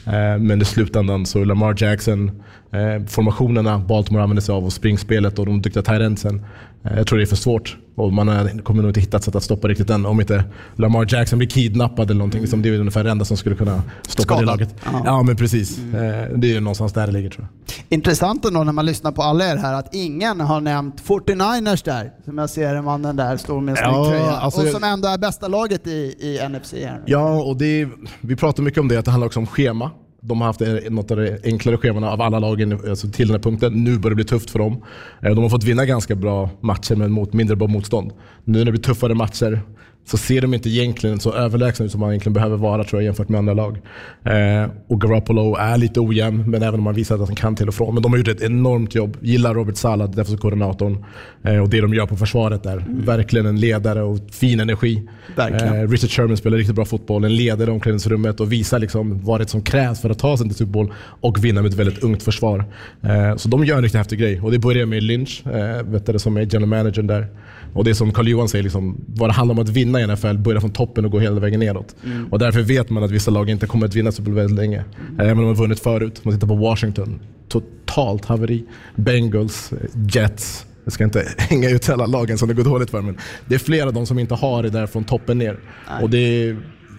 Eh, 0.07 0.39
men 0.39 0.63
i 0.63 0.65
slutändan 0.65 1.27
så 1.27 1.45
Lamar 1.45 1.75
Jackson, 1.79 2.43
eh, 2.73 3.07
formationerna 3.07 3.79
Baltimore 3.79 4.23
använder 4.23 4.43
sig 4.43 4.53
av 4.53 4.65
och 4.65 4.73
springspelet 4.73 5.39
och 5.39 5.47
de 5.47 5.63
duktiga 5.63 5.83
tight-endsen. 5.83 6.45
Eh, 6.85 6.97
jag 6.97 7.07
tror 7.07 7.19
det 7.19 7.25
är 7.25 7.27
för 7.27 7.37
svårt. 7.37 7.77
Och 7.97 8.13
man 8.13 8.59
kommer 8.63 8.83
nog 8.83 8.91
inte 8.91 9.01
hitta 9.01 9.17
ett 9.17 9.25
sätt 9.25 9.35
att 9.35 9.43
stoppa 9.43 9.69
riktigt 9.69 9.91
än. 9.91 10.07
Om 10.07 10.21
inte 10.21 10.45
Lamar 10.77 11.07
Jackson 11.09 11.39
blir 11.39 11.49
kidnappad 11.49 12.05
eller 12.11 12.19
någonting. 12.19 12.41
Liksom, 12.41 12.63
det 12.63 12.69
är 12.69 12.79
ungefär 12.79 13.05
det 13.05 13.11
enda 13.11 13.25
som 13.25 13.37
skulle 13.37 13.55
kunna 13.57 13.83
stoppa 14.09 14.17
det 14.17 14.23
Skadad. 14.23 14.45
laget. 14.47 14.75
Ja. 14.85 15.03
Ja, 15.05 15.23
men 15.23 15.37
precis. 15.37 15.79
Eh, 15.79 15.93
det 16.37 16.47
är 16.47 16.53
ju 16.53 16.61
någonstans 16.61 16.93
där 16.93 17.07
det 17.07 17.13
ligger 17.13 17.31
tror 17.31 17.47
jag. 17.69 17.75
Intressant 17.89 18.45
ändå 18.45 18.65
när 18.65 18.73
man 18.73 18.87
lyssnar 18.87 19.13
på 19.13 19.23
alla 19.23 19.51
er 19.53 19.57
här 19.57 19.75
att 19.75 19.95
ingen 19.95 20.41
har 20.41 20.61
nämnt 20.61 21.03
49ers 21.07 21.85
där, 21.85 22.13
som 22.25 22.39
jag 22.39 22.51
ser 22.51 22.83
mannen 22.83 23.17
där 23.17 23.37
står 23.37 23.61
med 23.61 23.79
en 23.79 23.85
Ja, 23.85 24.07
tröja. 24.09 24.31
alltså 24.37 24.61
och 24.61 24.67
som 24.69 24.85
ändå 24.85 25.09
är 25.09 25.19
bästa 25.19 25.49
laget 25.49 25.87
i, 25.87 25.91
i 26.21 26.49
NFC 26.49 26.73
här. 26.73 27.03
Ja, 27.07 27.43
och 27.43 27.57
det 27.57 27.89
vi 28.21 28.37
pratar 28.37 28.63
mycket 28.63 28.81
om 28.81 28.89
det, 28.89 28.97
att 28.97 29.05
det 29.05 29.11
handlar 29.11 29.27
också 29.27 29.41
om 29.41 29.47
schema. 29.47 29.91
De 30.27 30.41
har 30.41 30.47
haft 30.47 30.61
något 30.91 31.11
av 31.11 31.17
de 31.17 31.39
enklare 31.45 31.77
scheman 31.77 32.05
av 32.05 32.21
alla 32.21 32.39
lagen 32.39 32.73
alltså 32.89 33.09
till 33.09 33.29
den 33.29 33.35
här 33.37 33.43
punkten. 33.43 33.85
Nu 33.85 33.99
börjar 33.99 34.11
det 34.11 34.15
bli 34.15 34.25
tufft 34.25 34.51
för 34.51 34.59
dem. 34.59 34.83
Eh, 35.23 35.35
de 35.35 35.43
har 35.43 35.49
fått 35.49 35.65
vinna 35.65 35.87
ganska 35.87 36.15
bra 36.15 36.51
matcher 36.61 36.97
men 36.97 37.13
mot 37.13 37.33
mindre 37.33 37.57
bra 37.57 37.69
motstånd. 37.69 38.13
Nu 38.45 38.59
när 38.59 38.65
det 38.65 38.71
blir 38.71 38.83
tuffare 38.83 39.15
matcher 39.15 39.61
så 40.07 40.17
ser 40.17 40.41
de 40.41 40.55
inte 40.55 40.69
egentligen 40.69 41.21
så 41.21 41.33
överlägsna 41.33 41.85
ut 41.85 41.91
som 41.91 42.01
man 42.01 42.11
egentligen 42.11 42.33
behöver 42.35 42.57
vara 42.57 42.85
tror 42.85 43.03
jag 43.03 43.05
jämfört 43.05 43.29
med 43.29 43.39
andra 43.39 43.55
lag. 43.55 43.81
Eh, 44.25 44.71
och 44.89 45.01
Garoppolo 45.01 45.57
är 45.57 45.77
lite 45.77 46.01
ojämn, 46.01 46.51
men 46.51 46.63
även 46.63 46.81
om 46.81 46.85
man 46.85 46.95
visar 46.95 47.15
att 47.15 47.29
han 47.29 47.37
kan 47.37 47.57
till 47.57 47.69
och 47.69 47.75
från. 47.75 47.95
Men 47.95 48.03
de 48.03 48.13
har 48.13 48.19
gjort 48.19 48.29
ett 48.29 48.43
enormt 48.43 48.95
jobb. 48.95 49.17
Gillar 49.21 49.55
Robert 49.55 49.77
Sala, 49.77 50.07
defensive 50.07 50.39
koordinatorn. 50.39 51.05
Eh, 51.43 51.59
och 51.59 51.69
det 51.69 51.81
de 51.81 51.95
gör 51.95 52.07
på 52.07 52.17
försvaret 52.17 52.63
där. 52.63 52.85
Verkligen 52.89 53.47
en 53.47 53.61
ledare 53.61 54.03
och 54.03 54.19
fin 54.31 54.61
energi. 54.61 55.03
Eh, 55.37 55.89
Richard 55.89 56.11
Sherman 56.11 56.37
spelar 56.37 56.57
riktigt 56.57 56.77
bra 56.77 56.85
fotboll, 56.85 57.25
en 57.25 57.37
ledare 57.37 57.71
i 57.71 57.73
omklädningsrummet 57.73 58.41
och 58.41 58.53
visar 58.53 58.79
liksom 58.79 59.25
vad 59.25 59.41
det 59.41 59.49
som 59.49 59.63
krävs 59.63 60.01
för 60.01 60.11
att 60.11 60.19
ta 60.19 60.37
sig 60.37 60.47
till 60.47 60.57
Super 60.57 60.73
Bowl 60.73 60.93
och 61.21 61.45
vinna 61.45 61.63
med 61.63 61.71
ett 61.71 61.79
väldigt 61.79 62.03
ungt 62.03 62.23
försvar. 62.23 62.65
Eh, 63.03 63.37
så 63.37 63.49
de 63.49 63.65
gör 63.65 63.77
en 63.77 63.83
riktigt 63.83 63.99
häftig 63.99 64.19
grej 64.19 64.41
och 64.41 64.51
det 64.51 64.59
börjar 64.59 64.87
med 64.87 65.03
Lynch, 65.03 65.43
eh, 65.47 65.83
vet 65.83 66.07
du, 66.07 66.19
som 66.19 66.37
är 66.37 66.41
general 66.41 66.67
managern 66.67 67.07
där. 67.07 67.27
Och 67.75 67.85
det 67.85 67.95
som 67.95 68.13
Carl 68.13 68.29
Johan 68.29 68.49
säger, 68.49 68.63
liksom, 68.63 68.97
vad 69.07 69.29
det 69.29 69.33
handlar 69.33 69.55
om 69.55 69.59
att 69.63 69.69
vinna 69.69 70.01
i 70.01 70.07
NFL, 70.07 70.37
börja 70.37 70.61
från 70.61 70.71
toppen 70.71 71.05
och 71.05 71.11
gå 71.11 71.19
hela 71.19 71.41
vägen 71.41 71.61
neråt. 71.61 71.97
Mm. 72.05 72.27
Och 72.33 72.39
därför 72.39 72.61
vet 72.63 72.91
man 72.91 73.03
att 73.05 73.11
vissa 73.11 73.31
lag 73.31 73.51
inte 73.51 73.67
kommer 73.67 73.87
att 73.87 73.95
vinna 73.95 74.13
Super 74.13 74.31
Bowl 74.31 74.35
väldigt 74.35 74.57
länge. 74.57 74.79
Eh, 74.79 74.85
Även 75.19 75.31
om 75.31 75.39
de 75.39 75.47
har 75.47 75.55
vunnit 75.55 75.81
förut. 75.81 76.25
Man 76.25 76.35
tittar 76.35 76.47
på 76.47 76.55
Washington, 76.55 77.21
totalt 77.49 78.25
haveri. 78.25 78.65
Bengals, 78.97 79.73
Jets, 80.15 80.67
jag 80.85 80.93
ska 80.93 81.05
inte 81.05 81.29
hänga 81.39 81.71
ut 81.71 81.89
alla 81.89 82.07
lagen 82.07 82.39
som 82.39 82.49
det 82.49 82.55
går 82.55 82.65
dåligt 82.65 82.91
för, 82.91 83.01
men 83.03 83.17
det 83.47 83.55
är 83.55 83.59
flera 83.59 83.87
av 83.87 83.93
dem 83.93 84.07
som 84.07 84.19
inte 84.19 84.35
har 84.35 84.63
det 84.63 84.71
där 84.71 84.87
från 84.87 85.05
toppen 85.05 85.39
ner. 85.39 85.59
Och 86.03 86.11
det, 86.11 86.57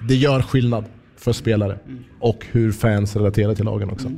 det 0.07 0.15
gör 0.15 0.41
skillnad 0.41 0.85
för 1.17 1.33
spelare 1.33 1.77
och 2.19 2.45
hur 2.51 2.71
fans 2.71 3.15
relaterar 3.15 3.55
till 3.55 3.65
lagen 3.65 3.89
också. 3.89 4.11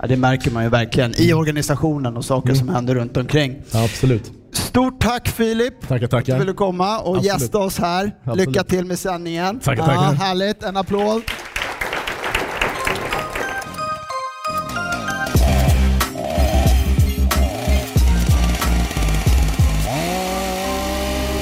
Ja, 0.00 0.06
det 0.06 0.16
märker 0.16 0.50
man 0.50 0.64
ju 0.64 0.70
verkligen 0.70 1.12
i 1.20 1.32
organisationen 1.32 2.16
och 2.16 2.24
saker 2.24 2.54
som 2.54 2.68
händer 2.68 2.94
runt 2.94 3.16
omkring. 3.16 3.56
Ja, 3.72 3.84
absolut. 3.84 4.32
Stort 4.52 5.00
tack 5.00 5.28
Filip 5.28 5.80
Tackar, 5.80 5.98
för 5.98 6.04
att 6.04 6.10
tackar. 6.10 6.32
du 6.34 6.38
ville 6.38 6.52
komma 6.52 6.98
och 6.98 7.16
Absolut. 7.16 7.40
gästa 7.42 7.58
oss 7.58 7.78
här. 7.78 8.12
Absolut. 8.24 8.46
Lycka 8.48 8.64
till 8.64 8.84
med 8.84 8.98
sändningen. 8.98 9.60
Tackar, 9.60 9.82
Ja, 9.82 9.86
tackar. 9.88 10.12
härligt, 10.12 10.62
en 10.62 10.76
applåd. 10.76 11.22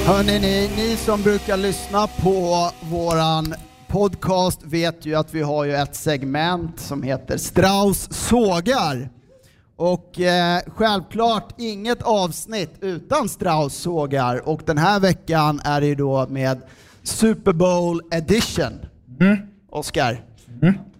Hörrni, 0.06 0.38
ni, 0.38 0.70
ni 0.76 0.96
som 0.96 1.22
brukar 1.22 1.56
lyssna 1.56 2.06
på 2.06 2.70
våran 2.80 3.54
podcast 3.88 4.60
vet 4.62 5.06
ju 5.06 5.14
att 5.14 5.34
vi 5.34 5.42
har 5.42 5.64
ju 5.64 5.74
ett 5.76 5.94
segment 5.96 6.80
som 6.80 7.02
heter 7.02 7.36
Strauss 7.36 8.08
sågar. 8.28 9.08
Och 9.80 10.20
eh, 10.20 10.60
självklart 10.66 11.54
inget 11.58 12.02
avsnitt 12.02 12.70
utan 12.80 13.28
Strauss 13.28 13.74
sågar 13.74 14.48
och 14.48 14.62
den 14.66 14.78
här 14.78 15.00
veckan 15.00 15.60
är 15.64 15.80
det 15.80 15.86
ju 15.86 15.94
då 15.94 16.26
med 16.28 16.60
Super 17.02 17.52
Bowl 17.52 18.00
edition. 18.10 18.72
Oskar, 19.70 20.20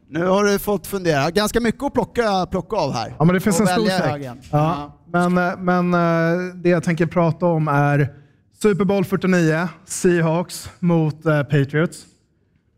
nu 0.08 0.26
har 0.26 0.44
du 0.44 0.58
fått 0.58 0.86
fundera. 0.86 1.30
Ganska 1.30 1.60
mycket 1.60 1.82
att 1.82 1.94
plocka, 1.94 2.46
plocka 2.50 2.76
av 2.76 2.92
här. 2.92 3.14
Ja, 3.18 3.24
men 3.24 3.34
det 3.34 3.40
finns 3.40 3.60
Och 3.60 3.68
en 3.68 3.72
stor 3.72 3.88
säck. 3.88 4.04
högen. 4.04 4.40
Ja, 4.50 4.98
men, 5.12 5.38
eh, 5.38 5.56
men 5.58 5.94
eh, 5.94 6.54
det 6.54 6.68
jag 6.68 6.84
tänker 6.84 7.06
prata 7.06 7.46
om 7.46 7.68
är 7.68 8.14
Super 8.62 8.84
Bowl 8.84 9.04
49, 9.04 9.68
Seahawks 9.84 10.70
mot 10.78 11.26
eh, 11.26 11.42
Patriots. 11.42 11.98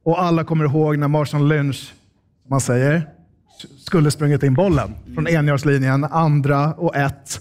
Och 0.04 0.22
alla 0.22 0.44
kommer 0.44 0.64
ihåg 0.64 0.98
när 0.98 1.08
Marshawn 1.08 1.48
Lynch, 1.48 1.94
man 2.48 2.60
säger, 2.60 3.08
skulle 3.92 4.11
sprungit 4.11 4.42
in 4.42 4.55
bollen 4.55 4.94
från 5.14 5.26
enjardslinjen, 5.26 6.05
andra 6.05 6.72
och 6.74 6.96
ett. 6.96 7.40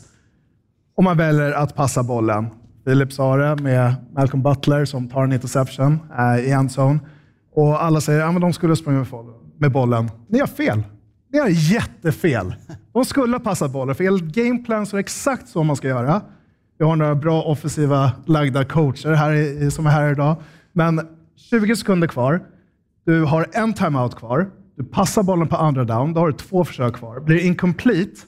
Och 0.97 1.03
man 1.03 1.17
väljer 1.17 1.51
att 1.51 1.75
passa 1.75 2.03
bollen. 2.03 2.47
Philip 2.85 3.13
sa 3.13 3.37
det 3.37 3.61
med 3.63 3.95
Malcolm 4.15 4.43
Butler 4.43 4.85
som 4.85 5.09
tar 5.09 5.23
en 5.23 5.33
interception 5.33 5.99
eh, 6.17 6.39
i 6.45 6.51
endzone. 6.51 6.99
Och 7.53 7.83
alla 7.83 8.01
säger 8.01 8.25
att 8.27 8.33
ja, 8.33 8.39
de 8.39 8.53
skulle 8.53 8.75
med 8.85 9.05
boll- 9.05 9.33
med 9.57 9.71
bollen. 9.71 10.11
Ni 10.27 10.39
har 10.39 10.47
fel. 10.47 10.83
Ni 11.33 11.39
har 11.39 11.47
jättefel. 11.47 12.55
De 12.93 13.05
skulle 13.05 13.33
ha 13.35 13.39
passat 13.39 13.71
bollen, 13.71 13.95
för 13.95 14.03
enligt 14.03 14.35
gameplan 14.35 14.85
så 14.85 14.95
är 14.95 14.97
det 14.97 15.01
exakt 15.05 15.47
så 15.47 15.63
man 15.63 15.75
ska 15.75 15.87
göra. 15.87 16.21
Vi 16.79 16.85
har 16.85 16.95
några 16.95 17.15
bra 17.15 17.43
offensiva 17.43 18.11
lagda 18.25 18.65
coacher 18.65 19.13
här 19.13 19.31
i, 19.33 19.71
som 19.71 19.85
är 19.85 19.91
här 19.91 20.11
idag. 20.11 20.35
Men 20.73 21.01
20 21.35 21.75
sekunder 21.75 22.07
kvar. 22.07 22.41
Du 23.05 23.23
har 23.23 23.47
en 23.51 23.73
timeout 23.73 24.15
kvar. 24.15 24.49
Du 24.81 24.87
passar 24.87 25.23
bollen 25.23 25.47
på 25.47 25.55
andra 25.55 25.83
down. 25.83 26.13
Då 26.13 26.19
har 26.19 26.27
du 26.27 26.33
två 26.33 26.65
försök 26.65 26.93
kvar. 26.93 27.19
Blir 27.19 27.35
det 27.35 27.43
incomplete, 27.43 28.21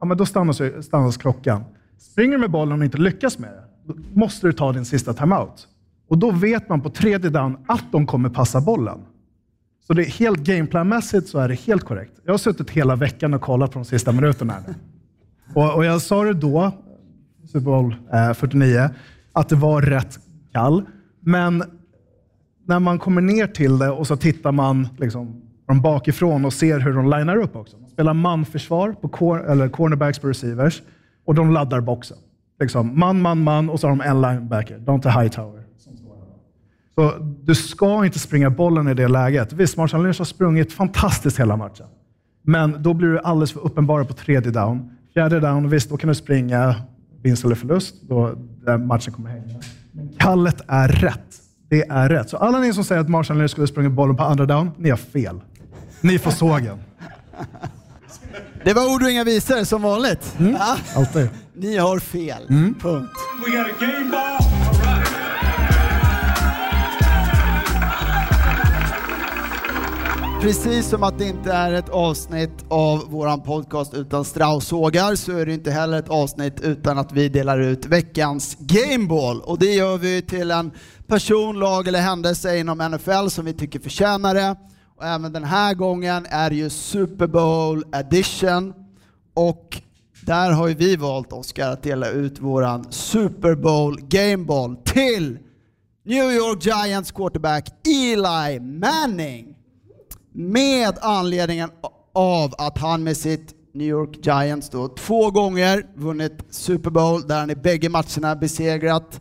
ja, 0.00 0.06
men 0.06 0.16
då 0.16 0.26
stannas, 0.26 0.60
stannas 0.80 1.16
klockan. 1.16 1.64
Springer 1.98 2.32
du 2.32 2.38
med 2.38 2.50
bollen 2.50 2.78
och 2.78 2.84
inte 2.84 2.98
lyckas 2.98 3.38
med 3.38 3.50
det, 3.50 3.92
då 3.92 3.94
måste 4.20 4.46
du 4.46 4.52
ta 4.52 4.72
din 4.72 4.84
sista 4.84 5.14
timeout. 5.14 5.68
Och 6.08 6.18
då 6.18 6.30
vet 6.30 6.68
man 6.68 6.80
på 6.80 6.90
tredje 6.90 7.30
down 7.30 7.56
att 7.66 7.84
de 7.92 8.06
kommer 8.06 8.28
passa 8.28 8.60
bollen. 8.60 8.98
Så 9.86 9.92
det 9.94 10.02
är 10.02 10.10
helt 10.10 10.38
gameplanmässigt 10.38 11.28
så 11.28 11.38
är 11.38 11.48
det 11.48 11.54
helt 11.54 11.84
korrekt. 11.84 12.12
Jag 12.24 12.32
har 12.32 12.38
suttit 12.38 12.70
hela 12.70 12.96
veckan 12.96 13.34
och 13.34 13.40
kollat 13.40 13.72
på 13.72 13.78
de 13.78 13.84
sista 13.84 14.12
minuterna. 14.12 14.54
Och, 15.54 15.74
och 15.74 15.84
jag 15.84 16.02
sa 16.02 16.24
det 16.24 16.34
då, 16.34 16.72
Super 17.44 17.60
Bowl 17.60 17.96
eh, 18.12 18.32
49, 18.32 18.90
att 19.32 19.48
det 19.48 19.56
var 19.56 19.82
rätt 19.82 20.18
kall. 20.52 20.84
Men 21.20 21.62
när 22.64 22.80
man 22.80 22.98
kommer 22.98 23.20
ner 23.20 23.46
till 23.46 23.78
det 23.78 23.90
och 23.90 24.06
så 24.06 24.16
tittar 24.16 24.52
man 24.52 24.88
liksom 24.98 25.42
från 25.66 25.80
bakifrån 25.80 26.44
och 26.44 26.52
ser 26.52 26.80
hur 26.80 26.92
de 26.92 27.10
linar 27.10 27.36
upp 27.36 27.56
också. 27.56 27.76
De 27.76 27.90
spelar 27.90 28.14
manförsvar 28.14 28.92
på 28.92 29.08
cor- 29.08 29.50
eller 29.50 29.68
cornerbacks 29.68 30.18
på 30.18 30.28
receivers 30.28 30.82
och 31.24 31.34
de 31.34 31.52
laddar 31.52 31.80
boxen. 31.80 32.16
Liksom 32.60 32.98
man, 32.98 33.20
man, 33.22 33.42
man 33.42 33.70
och 33.70 33.80
så 33.80 33.88
har 33.88 33.96
de 33.96 34.00
en 34.00 34.20
linebacker, 34.20 34.78
Dante 34.78 35.10
Hightower. 35.10 35.62
som. 35.78 35.92
Så 36.94 37.12
du 37.42 37.54
ska 37.54 38.04
inte 38.04 38.18
springa 38.18 38.50
bollen 38.50 38.88
i 38.88 38.94
det 38.94 39.08
läget. 39.08 39.52
Visst, 39.52 39.76
Marshall 39.76 40.02
Lynch 40.02 40.18
har 40.18 40.24
sprungit 40.24 40.72
fantastiskt 40.72 41.40
hela 41.40 41.56
matchen. 41.56 41.86
Men 42.42 42.82
då 42.82 42.94
blir 42.94 43.08
du 43.08 43.18
alldeles 43.18 43.52
för 43.52 43.60
uppenbara 43.60 44.04
på 44.04 44.12
tredje 44.12 44.50
down. 44.52 44.90
Fjärde 45.14 45.40
down, 45.40 45.68
visst, 45.68 45.90
då 45.90 45.96
kan 45.96 46.08
du 46.08 46.14
springa 46.14 46.74
vinst 47.22 47.44
eller 47.44 47.54
förlust. 47.54 47.94
Då 48.02 48.34
den 48.64 48.86
matchen 48.86 49.12
kommer 49.12 49.30
hänga. 49.30 49.60
Men 49.92 50.08
kallet 50.18 50.60
är 50.68 50.88
rätt. 50.88 51.42
Det 51.68 51.82
är 51.88 52.08
rätt. 52.08 52.30
Så 52.30 52.36
alla 52.36 52.60
ni 52.60 52.72
som 52.72 52.84
säger 52.84 53.00
att 53.00 53.08
Marshall 53.08 53.38
Lynch 53.38 53.50
skulle 53.50 53.66
sprungit 53.66 53.92
bollen 53.92 54.16
på 54.16 54.22
andra 54.22 54.46
down, 54.46 54.70
ni 54.76 54.90
har 54.90 54.96
fel. 54.96 55.40
Ni 56.06 56.18
får 56.18 56.30
sågen. 56.30 56.78
Det 58.64 58.72
var 58.74 58.94
ord 58.94 59.02
och 59.02 59.10
inga 59.10 59.24
visor 59.24 59.64
som 59.64 59.82
vanligt. 59.82 60.34
Mm. 60.38 60.52
Ja. 60.52 60.76
Alltid. 60.96 61.28
Ni 61.54 61.76
har 61.76 61.98
fel. 61.98 62.46
Mm. 62.48 62.74
Punkt. 62.74 63.12
Precis 70.42 70.88
som 70.88 71.02
att 71.02 71.18
det 71.18 71.24
inte 71.24 71.52
är 71.52 71.72
ett 71.72 71.88
avsnitt 71.88 72.64
av 72.68 73.10
våran 73.10 73.42
podcast 73.42 73.94
utan 73.94 74.24
straussågar 74.24 75.14
så 75.14 75.32
är 75.32 75.46
det 75.46 75.54
inte 75.54 75.70
heller 75.70 75.98
ett 75.98 76.08
avsnitt 76.08 76.60
utan 76.60 76.98
att 76.98 77.12
vi 77.12 77.28
delar 77.28 77.60
ut 77.60 77.86
veckans 77.86 78.56
Gameball. 78.60 79.40
Och 79.40 79.58
det 79.58 79.74
gör 79.74 79.98
vi 79.98 80.22
till 80.22 80.50
en 80.50 80.70
person, 81.06 81.58
lag 81.58 81.88
eller 81.88 82.00
händelse 82.00 82.58
inom 82.58 82.78
NFL 82.78 83.28
som 83.28 83.44
vi 83.44 83.52
tycker 83.52 83.80
förtjänar 83.80 84.34
det. 84.34 84.56
Och 84.96 85.04
även 85.04 85.32
den 85.32 85.44
här 85.44 85.74
gången 85.74 86.26
är 86.30 86.50
det 86.50 86.56
ju 86.56 86.70
Super 86.70 87.26
Bowl 87.26 87.84
edition. 87.92 88.74
Och 89.34 89.82
där 90.22 90.50
har 90.50 90.68
ju 90.68 90.74
vi 90.74 90.96
valt, 90.96 91.32
Oskar, 91.32 91.70
att 91.70 91.82
dela 91.82 92.10
ut 92.10 92.40
våran 92.40 92.92
Super 92.92 93.54
Bowl 93.54 94.00
Gameball 94.00 94.76
till 94.76 95.38
New 96.04 96.32
York 96.32 96.64
Giants 96.66 97.12
quarterback 97.12 97.68
Eli 97.86 98.60
Manning. 98.60 99.56
Med 100.32 100.98
anledningen 101.00 101.70
av 102.14 102.54
att 102.58 102.78
han 102.78 103.04
med 103.04 103.16
sitt 103.16 103.54
New 103.74 103.88
York 103.88 104.26
Giants 104.26 104.70
då 104.70 104.88
två 104.88 105.30
gånger 105.30 105.86
vunnit 105.94 106.32
Super 106.50 106.90
Bowl 106.90 107.26
där 107.26 107.40
han 107.40 107.50
i 107.50 107.56
bägge 107.56 107.88
matcherna 107.88 108.36
besegrat 108.36 109.20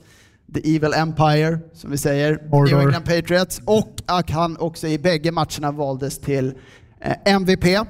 The 0.55 0.75
Evil 0.75 0.93
Empire, 0.93 1.59
som 1.73 1.91
vi 1.91 1.97
säger, 1.97 2.39
Mordor. 2.51 2.65
New 2.65 2.79
England 2.79 3.05
Patriots, 3.05 3.61
och 3.65 4.01
att 4.05 4.29
han 4.29 4.57
också 4.57 4.87
i 4.87 4.99
bägge 4.99 5.31
matcherna 5.31 5.71
valdes 5.71 6.19
till 6.19 6.53
eh, 7.01 7.33
MVP. 7.33 7.87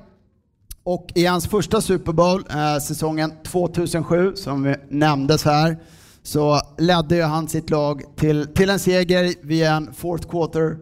Och 0.84 1.08
i 1.16 1.26
hans 1.26 1.48
första 1.48 1.82
Super 1.82 2.12
Bowl, 2.12 2.44
eh, 2.50 2.78
säsongen 2.78 3.32
2007, 3.44 4.36
som 4.36 4.64
vi 4.64 4.76
nämndes 4.90 5.46
här, 5.46 5.78
så 6.24 6.62
ledde 6.78 7.16
ju 7.16 7.22
han 7.22 7.48
sitt 7.48 7.70
lag 7.70 8.04
till, 8.16 8.48
till 8.48 8.70
en 8.70 8.80
seger 8.80 9.34
via 9.42 9.74
en 9.74 9.94
fourth 9.94 10.28
quarter, 10.30 10.78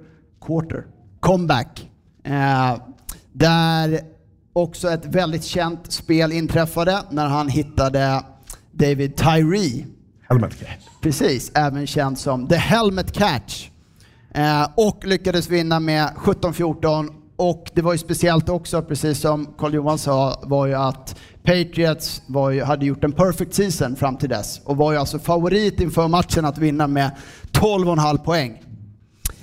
quarter 0.45 0.85
comeback. 1.19 1.89
Eh, 2.23 2.77
där 3.31 3.99
också 4.53 4.89
ett 4.89 5.05
väldigt 5.05 5.43
känt 5.43 5.91
spel 5.91 6.31
inträffade 6.31 7.03
när 7.11 7.27
han 7.27 7.49
hittade 7.49 8.23
David 8.71 9.15
Tyree. 9.17 9.85
Helmet 10.33 10.59
catch. 10.59 10.87
Precis, 11.01 11.51
även 11.55 11.87
känd 11.87 12.17
som 12.17 12.47
The 12.47 12.55
Helmet 12.55 13.11
Catch. 13.11 13.69
Eh, 14.35 14.67
och 14.75 15.05
lyckades 15.05 15.49
vinna 15.49 15.79
med 15.79 16.09
17-14 16.15 17.09
och 17.35 17.71
det 17.73 17.81
var 17.81 17.91
ju 17.91 17.97
speciellt 17.97 18.49
också, 18.49 18.81
precis 18.81 19.19
som 19.19 19.53
Carl 19.57 19.73
Johan 19.73 19.97
sa, 19.97 20.39
var 20.43 20.67
ju 20.67 20.73
att 20.73 21.15
Patriots 21.43 22.21
var 22.27 22.49
ju, 22.49 22.63
hade 22.63 22.85
gjort 22.85 23.03
en 23.03 23.11
perfect 23.11 23.53
season 23.53 23.95
fram 23.95 24.17
till 24.17 24.29
dess 24.29 24.61
och 24.65 24.77
var 24.77 24.91
ju 24.91 24.97
alltså 24.97 25.19
favorit 25.19 25.81
inför 25.81 26.07
matchen 26.07 26.45
att 26.45 26.57
vinna 26.57 26.87
med 26.87 27.11
12,5 27.51 28.17
poäng. 28.17 28.61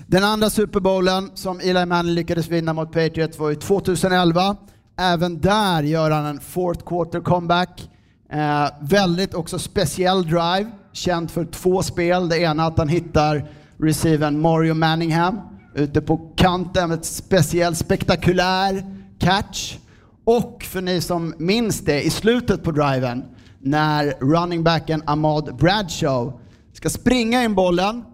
Den 0.07 0.24
andra 0.24 0.51
Super 0.51 0.80
Bowlen 0.80 1.30
som 1.34 1.61
Eli 1.61 1.86
Manning 1.86 2.14
lyckades 2.14 2.49
vinna 2.49 2.72
mot 2.72 2.93
Patriots 2.93 3.38
var 3.38 3.51
ju 3.51 3.57
2011. 3.57 4.57
Även 4.99 5.41
där 5.41 5.82
gör 5.82 6.11
han 6.11 6.26
en 6.26 6.41
fourth 6.41 6.84
quarter 6.86 7.20
comeback. 7.20 7.91
Eh, 8.32 8.68
väldigt 8.80 9.34
också 9.34 9.59
speciell 9.59 10.22
drive, 10.22 10.70
känd 10.93 11.30
för 11.30 11.45
två 11.45 11.82
spel. 11.82 12.28
Det 12.28 12.38
ena 12.38 12.64
att 12.66 12.78
han 12.78 12.88
hittar 12.88 13.49
receiven 13.78 14.41
Mario 14.41 14.74
Manningham 14.74 15.41
ute 15.74 16.01
på 16.01 16.32
kanten 16.36 16.88
med 16.88 16.99
ett 16.99 17.05
speciellt 17.05 17.78
spektakulär 17.78 18.84
catch. 19.18 19.76
Och 20.24 20.64
för 20.64 20.80
ni 20.80 21.01
som 21.01 21.34
minns 21.38 21.80
det, 21.80 22.03
i 22.03 22.11
slutet 22.11 22.62
på 22.62 22.70
driven 22.70 23.24
när 23.59 24.14
running 24.20 24.64
backen 24.64 25.03
Ahmad 25.07 25.57
Bradshaw 25.57 26.32
ska 26.72 26.91
springa 26.91 27.45
in 27.45 27.55
bollen 27.55 28.05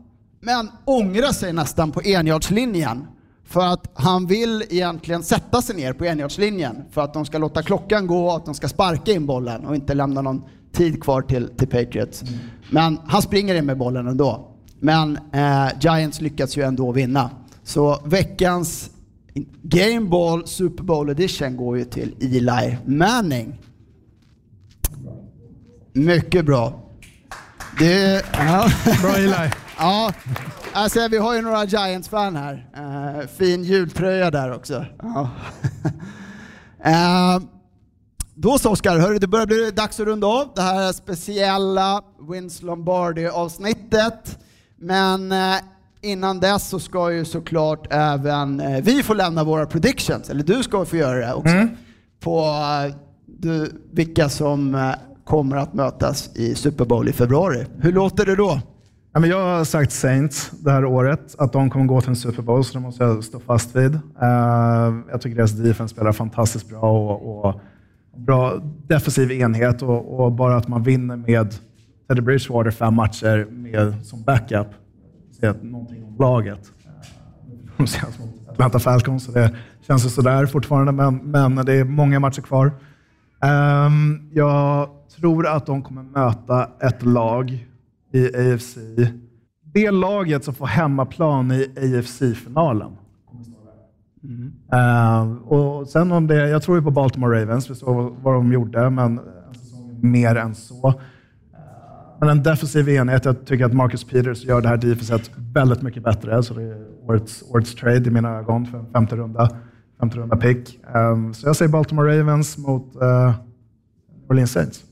men 0.41 0.71
ångrar 0.85 1.33
sig 1.33 1.53
nästan 1.53 1.93
på 1.93 2.03
enjardslinjen 2.03 3.07
för 3.45 3.67
att 3.67 3.91
han 3.95 4.27
vill 4.27 4.65
egentligen 4.71 5.23
sätta 5.23 5.63
sig 5.63 5.77
ner 5.77 5.93
på 5.93 6.05
enjardslinjen 6.05 6.85
för 6.91 7.01
att 7.01 7.15
de 7.15 7.25
ska 7.25 7.39
låta 7.39 7.63
klockan 7.63 8.07
gå 8.07 8.27
och 8.27 8.37
att 8.37 8.45
de 8.45 8.55
ska 8.55 8.69
sparka 8.69 9.13
in 9.13 9.27
bollen 9.27 9.67
och 9.67 9.75
inte 9.75 9.95
lämna 9.95 10.23
någon 10.23 10.43
tid 10.73 11.03
kvar 11.03 11.23
till, 11.23 11.49
till 11.49 11.69
Patriots. 11.69 12.23
Mm. 12.23 12.35
Men 12.71 12.99
han 13.07 13.23
springer 13.23 13.55
in 13.55 13.67
med 13.67 13.79
bollen 13.79 14.07
ändå. 14.07 14.53
Men 14.81 15.19
eh, 15.33 15.69
Giants 15.81 16.21
lyckas 16.21 16.57
ju 16.57 16.63
ändå 16.63 16.93
vinna. 16.93 17.31
Så 17.63 18.01
veckans 18.05 18.91
Game 19.63 20.07
Ball 20.09 20.47
Super 20.47 20.85
Bowl 20.85 21.11
Edition 21.11 21.57
går 21.57 21.79
ju 21.79 21.85
till 21.85 22.15
Eli 22.21 22.77
Manning. 22.87 23.61
Mycket 25.93 26.45
bra. 26.45 26.83
Det, 27.79 28.25
ja. 28.33 28.69
Bra 29.03 29.17
Eli. 29.17 29.51
Ja, 29.79 30.13
alltså 30.73 31.09
vi 31.09 31.19
har 31.19 31.35
ju 31.35 31.43
några 31.43 31.65
Giants-fan 31.65 32.37
här. 32.37 32.67
Eh, 32.77 33.27
fin 33.29 33.65
jultröja 33.65 34.31
där 34.31 34.55
också. 34.55 34.85
Ja. 35.03 35.31
Eh, 36.85 37.41
då 38.39 38.59
så 38.59 38.71
Oskar, 38.71 38.99
hörru, 38.99 39.19
det 39.19 39.27
börjar 39.27 39.47
bli 39.47 39.71
dags 39.71 40.01
att 40.01 40.07
runda 40.07 40.27
av 40.27 40.49
det 40.55 40.63
här 40.63 40.93
speciella 40.93 42.03
Wins 42.31 42.63
Lombardi-avsnittet. 42.63 44.39
Men 44.77 45.33
eh, 45.33 45.57
innan 46.03 46.41
dess 46.41 46.69
så 46.69 46.79
ska 46.79 47.13
ju 47.13 47.25
såklart 47.25 47.87
även 47.91 48.61
eh, 48.61 48.83
vi 48.83 49.03
få 49.03 49.15
lämna 49.15 49.45
våra 49.45 49.67
predictions, 49.67 50.31
eller 50.31 50.45
du 50.45 50.63
ska 50.63 50.85
få 50.85 50.97
göra 50.97 51.27
det 51.27 51.35
också, 51.35 51.69
på 52.21 52.41
eh, 52.41 52.95
du, 53.27 53.73
vilka 53.93 54.29
som 54.29 54.93
kommer 55.25 55.57
att 55.57 55.75
mötas 55.75 56.37
i 56.37 56.55
Super 56.55 56.85
Bowl 56.85 57.09
i 57.09 57.13
februari. 57.13 57.67
Hur 57.79 57.93
låter 57.93 58.27
det 58.27 58.37
då? 58.37 58.61
Ja, 59.13 59.21
men 59.21 59.31
jag 59.31 59.57
har 59.57 59.65
sagt 59.65 59.93
Saints 59.93 60.51
det 60.51 60.71
här 60.71 60.85
året, 60.85 61.35
att 61.39 61.53
de 61.53 61.71
kommer 61.71 61.87
gå 61.87 62.01
till 62.01 62.11
en 62.11 62.17
Super 62.17 62.43
Bowl, 62.43 62.65
så 62.65 62.73
det 62.73 62.81
måste 62.81 63.05
jag 63.05 63.25
stå 63.25 63.41
fast 63.41 63.77
vid. 63.77 63.99
Jag 65.11 65.21
tycker 65.21 65.37
deras 65.37 65.53
defense 65.53 65.95
spelar 65.95 66.13
fantastiskt 66.13 66.69
bra 66.69 66.81
och, 66.81 67.47
och 67.47 67.61
bra 68.17 68.61
defensiv 68.87 69.33
enhet 69.33 69.83
och, 69.83 70.21
och 70.21 70.33
bara 70.33 70.57
att 70.57 70.69
man 70.69 70.83
vinner 70.83 71.17
med 71.17 71.55
Teddy 72.09 72.21
Bridgewater 72.21 72.71
fem 72.71 72.95
matcher 72.95 73.47
med, 73.51 74.07
som 74.07 74.23
backup. 74.23 74.67
Säger 75.41 75.55
någonting 75.63 76.05
om 76.05 76.17
laget. 76.19 76.73
De 77.77 77.87
känns 77.87 78.15
som 78.15 78.25
Atlanta 78.49 78.79
Falcons, 78.79 79.25
så 79.25 79.33
det 79.33 79.57
känns 79.87 80.05
ju 80.05 80.09
sådär 80.09 80.47
fortfarande, 80.47 80.93
men, 80.93 81.17
men 81.17 81.67
det 81.67 81.73
är 81.73 81.85
många 81.85 82.21
matcher 82.21 82.43
kvar. 82.43 82.73
Um, 83.87 84.31
jag 84.33 84.89
tror 85.17 85.47
att 85.47 85.67
de 85.67 85.83
kommer 85.83 86.03
möta 86.03 86.71
ett 86.81 87.03
lag 87.03 87.67
i 88.13 88.37
AFC. 88.37 88.77
Det 89.65 89.91
laget 89.91 90.45
som 90.45 90.55
får 90.55 90.67
hemmaplan 90.67 91.53
i 91.53 91.71
AFC-finalen. 91.77 92.97
Ehm, 94.73 95.39
och 95.39 95.89
sen 95.89 96.13
om 96.13 96.27
det, 96.27 96.49
jag 96.49 96.63
tror 96.63 96.77
ju 96.79 96.83
på 96.83 96.91
Baltimore 96.91 97.43
Ravens, 97.43 97.71
vi 97.71 97.75
såg 97.75 98.17
vad 98.23 98.35
de 98.35 98.53
gjorde, 98.53 98.91
men 98.91 99.19
en 99.19 99.55
säsong 99.55 99.99
mer 100.11 100.37
än 100.37 100.55
så. 100.55 100.89
Ehm, 100.89 100.95
Men 102.21 102.29
en 102.29 102.43
defensiv 102.43 102.89
enhet, 102.89 103.25
jag 103.25 103.47
tycker 103.47 103.65
att 103.65 103.73
Marcus 103.75 104.05
Peters 104.05 104.45
gör 104.45 104.61
det 104.61 104.69
här 104.69 104.77
defenset 104.77 105.31
väldigt 105.53 105.83
mycket 105.83 106.03
bättre. 106.03 106.43
Så 106.43 106.55
det 106.55 106.63
är 106.63 106.87
årets, 107.09 107.45
årets 107.51 107.75
trade 107.75 108.09
i 108.09 108.11
mina 108.11 108.39
ögon 108.39 108.67
för 108.67 108.79
en 108.79 108.87
femte 108.93 109.17
runda, 109.17 109.51
femte 110.01 110.19
runda 110.19 110.37
pick. 110.37 110.79
Ehm, 110.95 111.35
så 111.35 111.49
jag 111.49 111.57
säger 111.57 111.73
Baltimore 111.73 112.19
Ravens 112.21 112.59
mot 112.59 112.97
uh, 113.03 113.35
Orleans 114.29 114.51
Saints. 114.53 114.83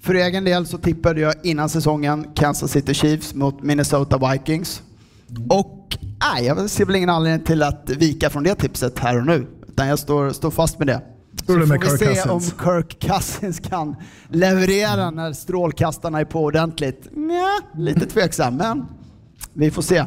För 0.00 0.14
egen 0.14 0.44
del 0.44 0.66
så 0.66 0.78
tippade 0.78 1.20
jag 1.20 1.34
innan 1.42 1.68
säsongen 1.68 2.26
Kansas 2.34 2.70
City 2.70 2.94
Chiefs 2.94 3.34
mot 3.34 3.62
Minnesota 3.62 4.30
Vikings. 4.32 4.82
Och 5.48 5.75
nej, 6.20 6.44
jag 6.44 6.70
ser 6.70 6.84
väl 6.84 6.96
ingen 6.96 7.10
anledning 7.10 7.46
till 7.46 7.62
att 7.62 7.90
vika 7.90 8.30
från 8.30 8.42
det 8.42 8.54
tipset 8.54 8.98
här 8.98 9.18
och 9.18 9.26
nu. 9.26 9.46
Utan 9.68 9.88
jag 9.88 9.98
står, 9.98 10.30
står 10.30 10.50
fast 10.50 10.78
med 10.78 10.86
det. 10.86 11.00
Så 11.46 11.52
får 11.52 11.58
vi 11.60 11.66
Kirk 11.66 11.98
se 11.98 12.30
om 12.30 12.40
Cousins? 12.40 12.54
Kirk 12.64 13.00
Cousins 13.00 13.60
kan 13.60 13.96
leverera 14.28 15.10
när 15.10 15.32
strålkastarna 15.32 16.20
är 16.20 16.24
på 16.24 16.40
ordentligt. 16.40 17.08
Nja, 17.12 17.58
lite 17.74 18.06
tveksam, 18.06 18.56
men 18.56 18.86
vi 19.52 19.70
får 19.70 19.82
se. 19.82 20.04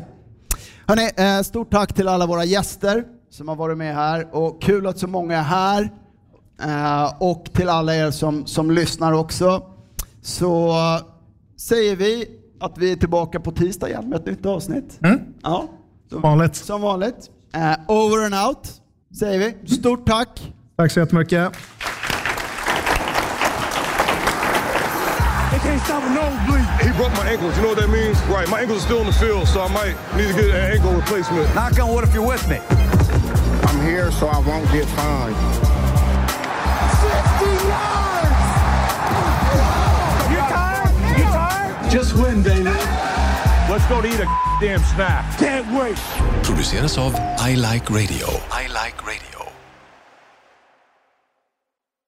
Hörrni, 0.86 1.10
eh, 1.18 1.42
stort 1.42 1.72
tack 1.72 1.94
till 1.94 2.08
alla 2.08 2.26
våra 2.26 2.46
gäster 2.46 3.04
som 3.30 3.48
har 3.48 3.56
varit 3.56 3.78
med 3.78 3.96
här 3.96 4.36
och 4.36 4.62
kul 4.62 4.88
att 4.88 5.00
så 5.00 5.08
många 5.08 5.38
är 5.38 5.44
här. 5.44 5.90
Eh, 6.62 7.14
och 7.20 7.50
till 7.54 7.70
alla 7.70 7.96
er 7.96 8.12
som, 8.12 8.46
som 8.46 8.72
lyssnar 8.72 9.14
också. 9.14 9.64
Så 10.22 10.76
säger 11.58 11.96
vi 11.96 12.39
att 12.60 12.78
vi 12.78 12.92
är 12.92 12.96
tillbaka 12.96 13.40
på 13.40 13.52
tisdag 13.52 13.90
igen 13.90 14.10
med 14.10 14.20
ett 14.20 14.26
nytt 14.26 14.46
avsnitt. 14.46 15.00
Ja, 15.42 15.68
Som 16.10 16.22
vanligt. 16.22 16.56
som 16.56 16.82
vanligt. 16.82 17.30
Eh, 17.56 17.74
over 17.88 18.26
and 18.26 18.48
out, 18.48 18.68
säger 19.20 19.40
vi. 19.40 19.68
Stort 19.76 20.06
tack! 20.08 20.54
Tack 20.78 20.92
så 20.92 21.00
jättemycket. 21.00 21.54
They 25.52 25.60
can't 25.60 25.80
stop 25.84 26.04
a 26.04 26.10
nosebleed. 26.10 26.66
He 26.82 26.92
broke 26.98 27.12
my 27.24 27.30
ankles. 27.32 27.56
You 27.58 27.64
know 27.64 27.70
what 27.76 27.80
that 27.82 27.90
means? 27.90 28.18
Right. 28.30 28.48
My 28.50 28.60
ankles 28.62 28.78
are 28.80 28.86
still 28.86 29.00
in 29.02 29.08
the 29.08 29.14
field, 29.14 29.48
so 29.48 29.60
I 29.62 29.68
might 29.74 29.96
need 30.18 30.28
to 30.30 30.42
get 30.42 30.50
an 30.56 30.72
ankle 30.74 30.94
replacement. 30.94 31.54
Knock 31.56 31.80
on 31.80 31.90
wood 31.94 32.04
if 32.04 32.14
you're 32.14 32.28
with 32.28 32.48
me. 32.48 32.60
I'm 33.68 33.80
here 33.86 34.12
so 34.12 34.28
I 34.28 34.40
won't 34.50 34.70
get 34.72 34.86
fined. 34.96 35.36
50 37.40 38.09
Just 41.92 42.14
win, 42.14 42.44
baby. 42.44 42.70
Let's 43.70 43.86
go 43.88 44.00
to 44.02 44.08
eat 44.08 44.20
a 44.20 44.28
damn 44.62 44.80
snack. 44.80 45.38
Can't 45.40 45.68
wait. 45.74 45.98
Produceras 46.44 46.98
av 46.98 47.14
I 47.40 47.56
Like 47.56 47.90
Radio. 47.90 48.28
I 48.52 48.68
Like 48.68 49.04
Radio. 49.06 49.39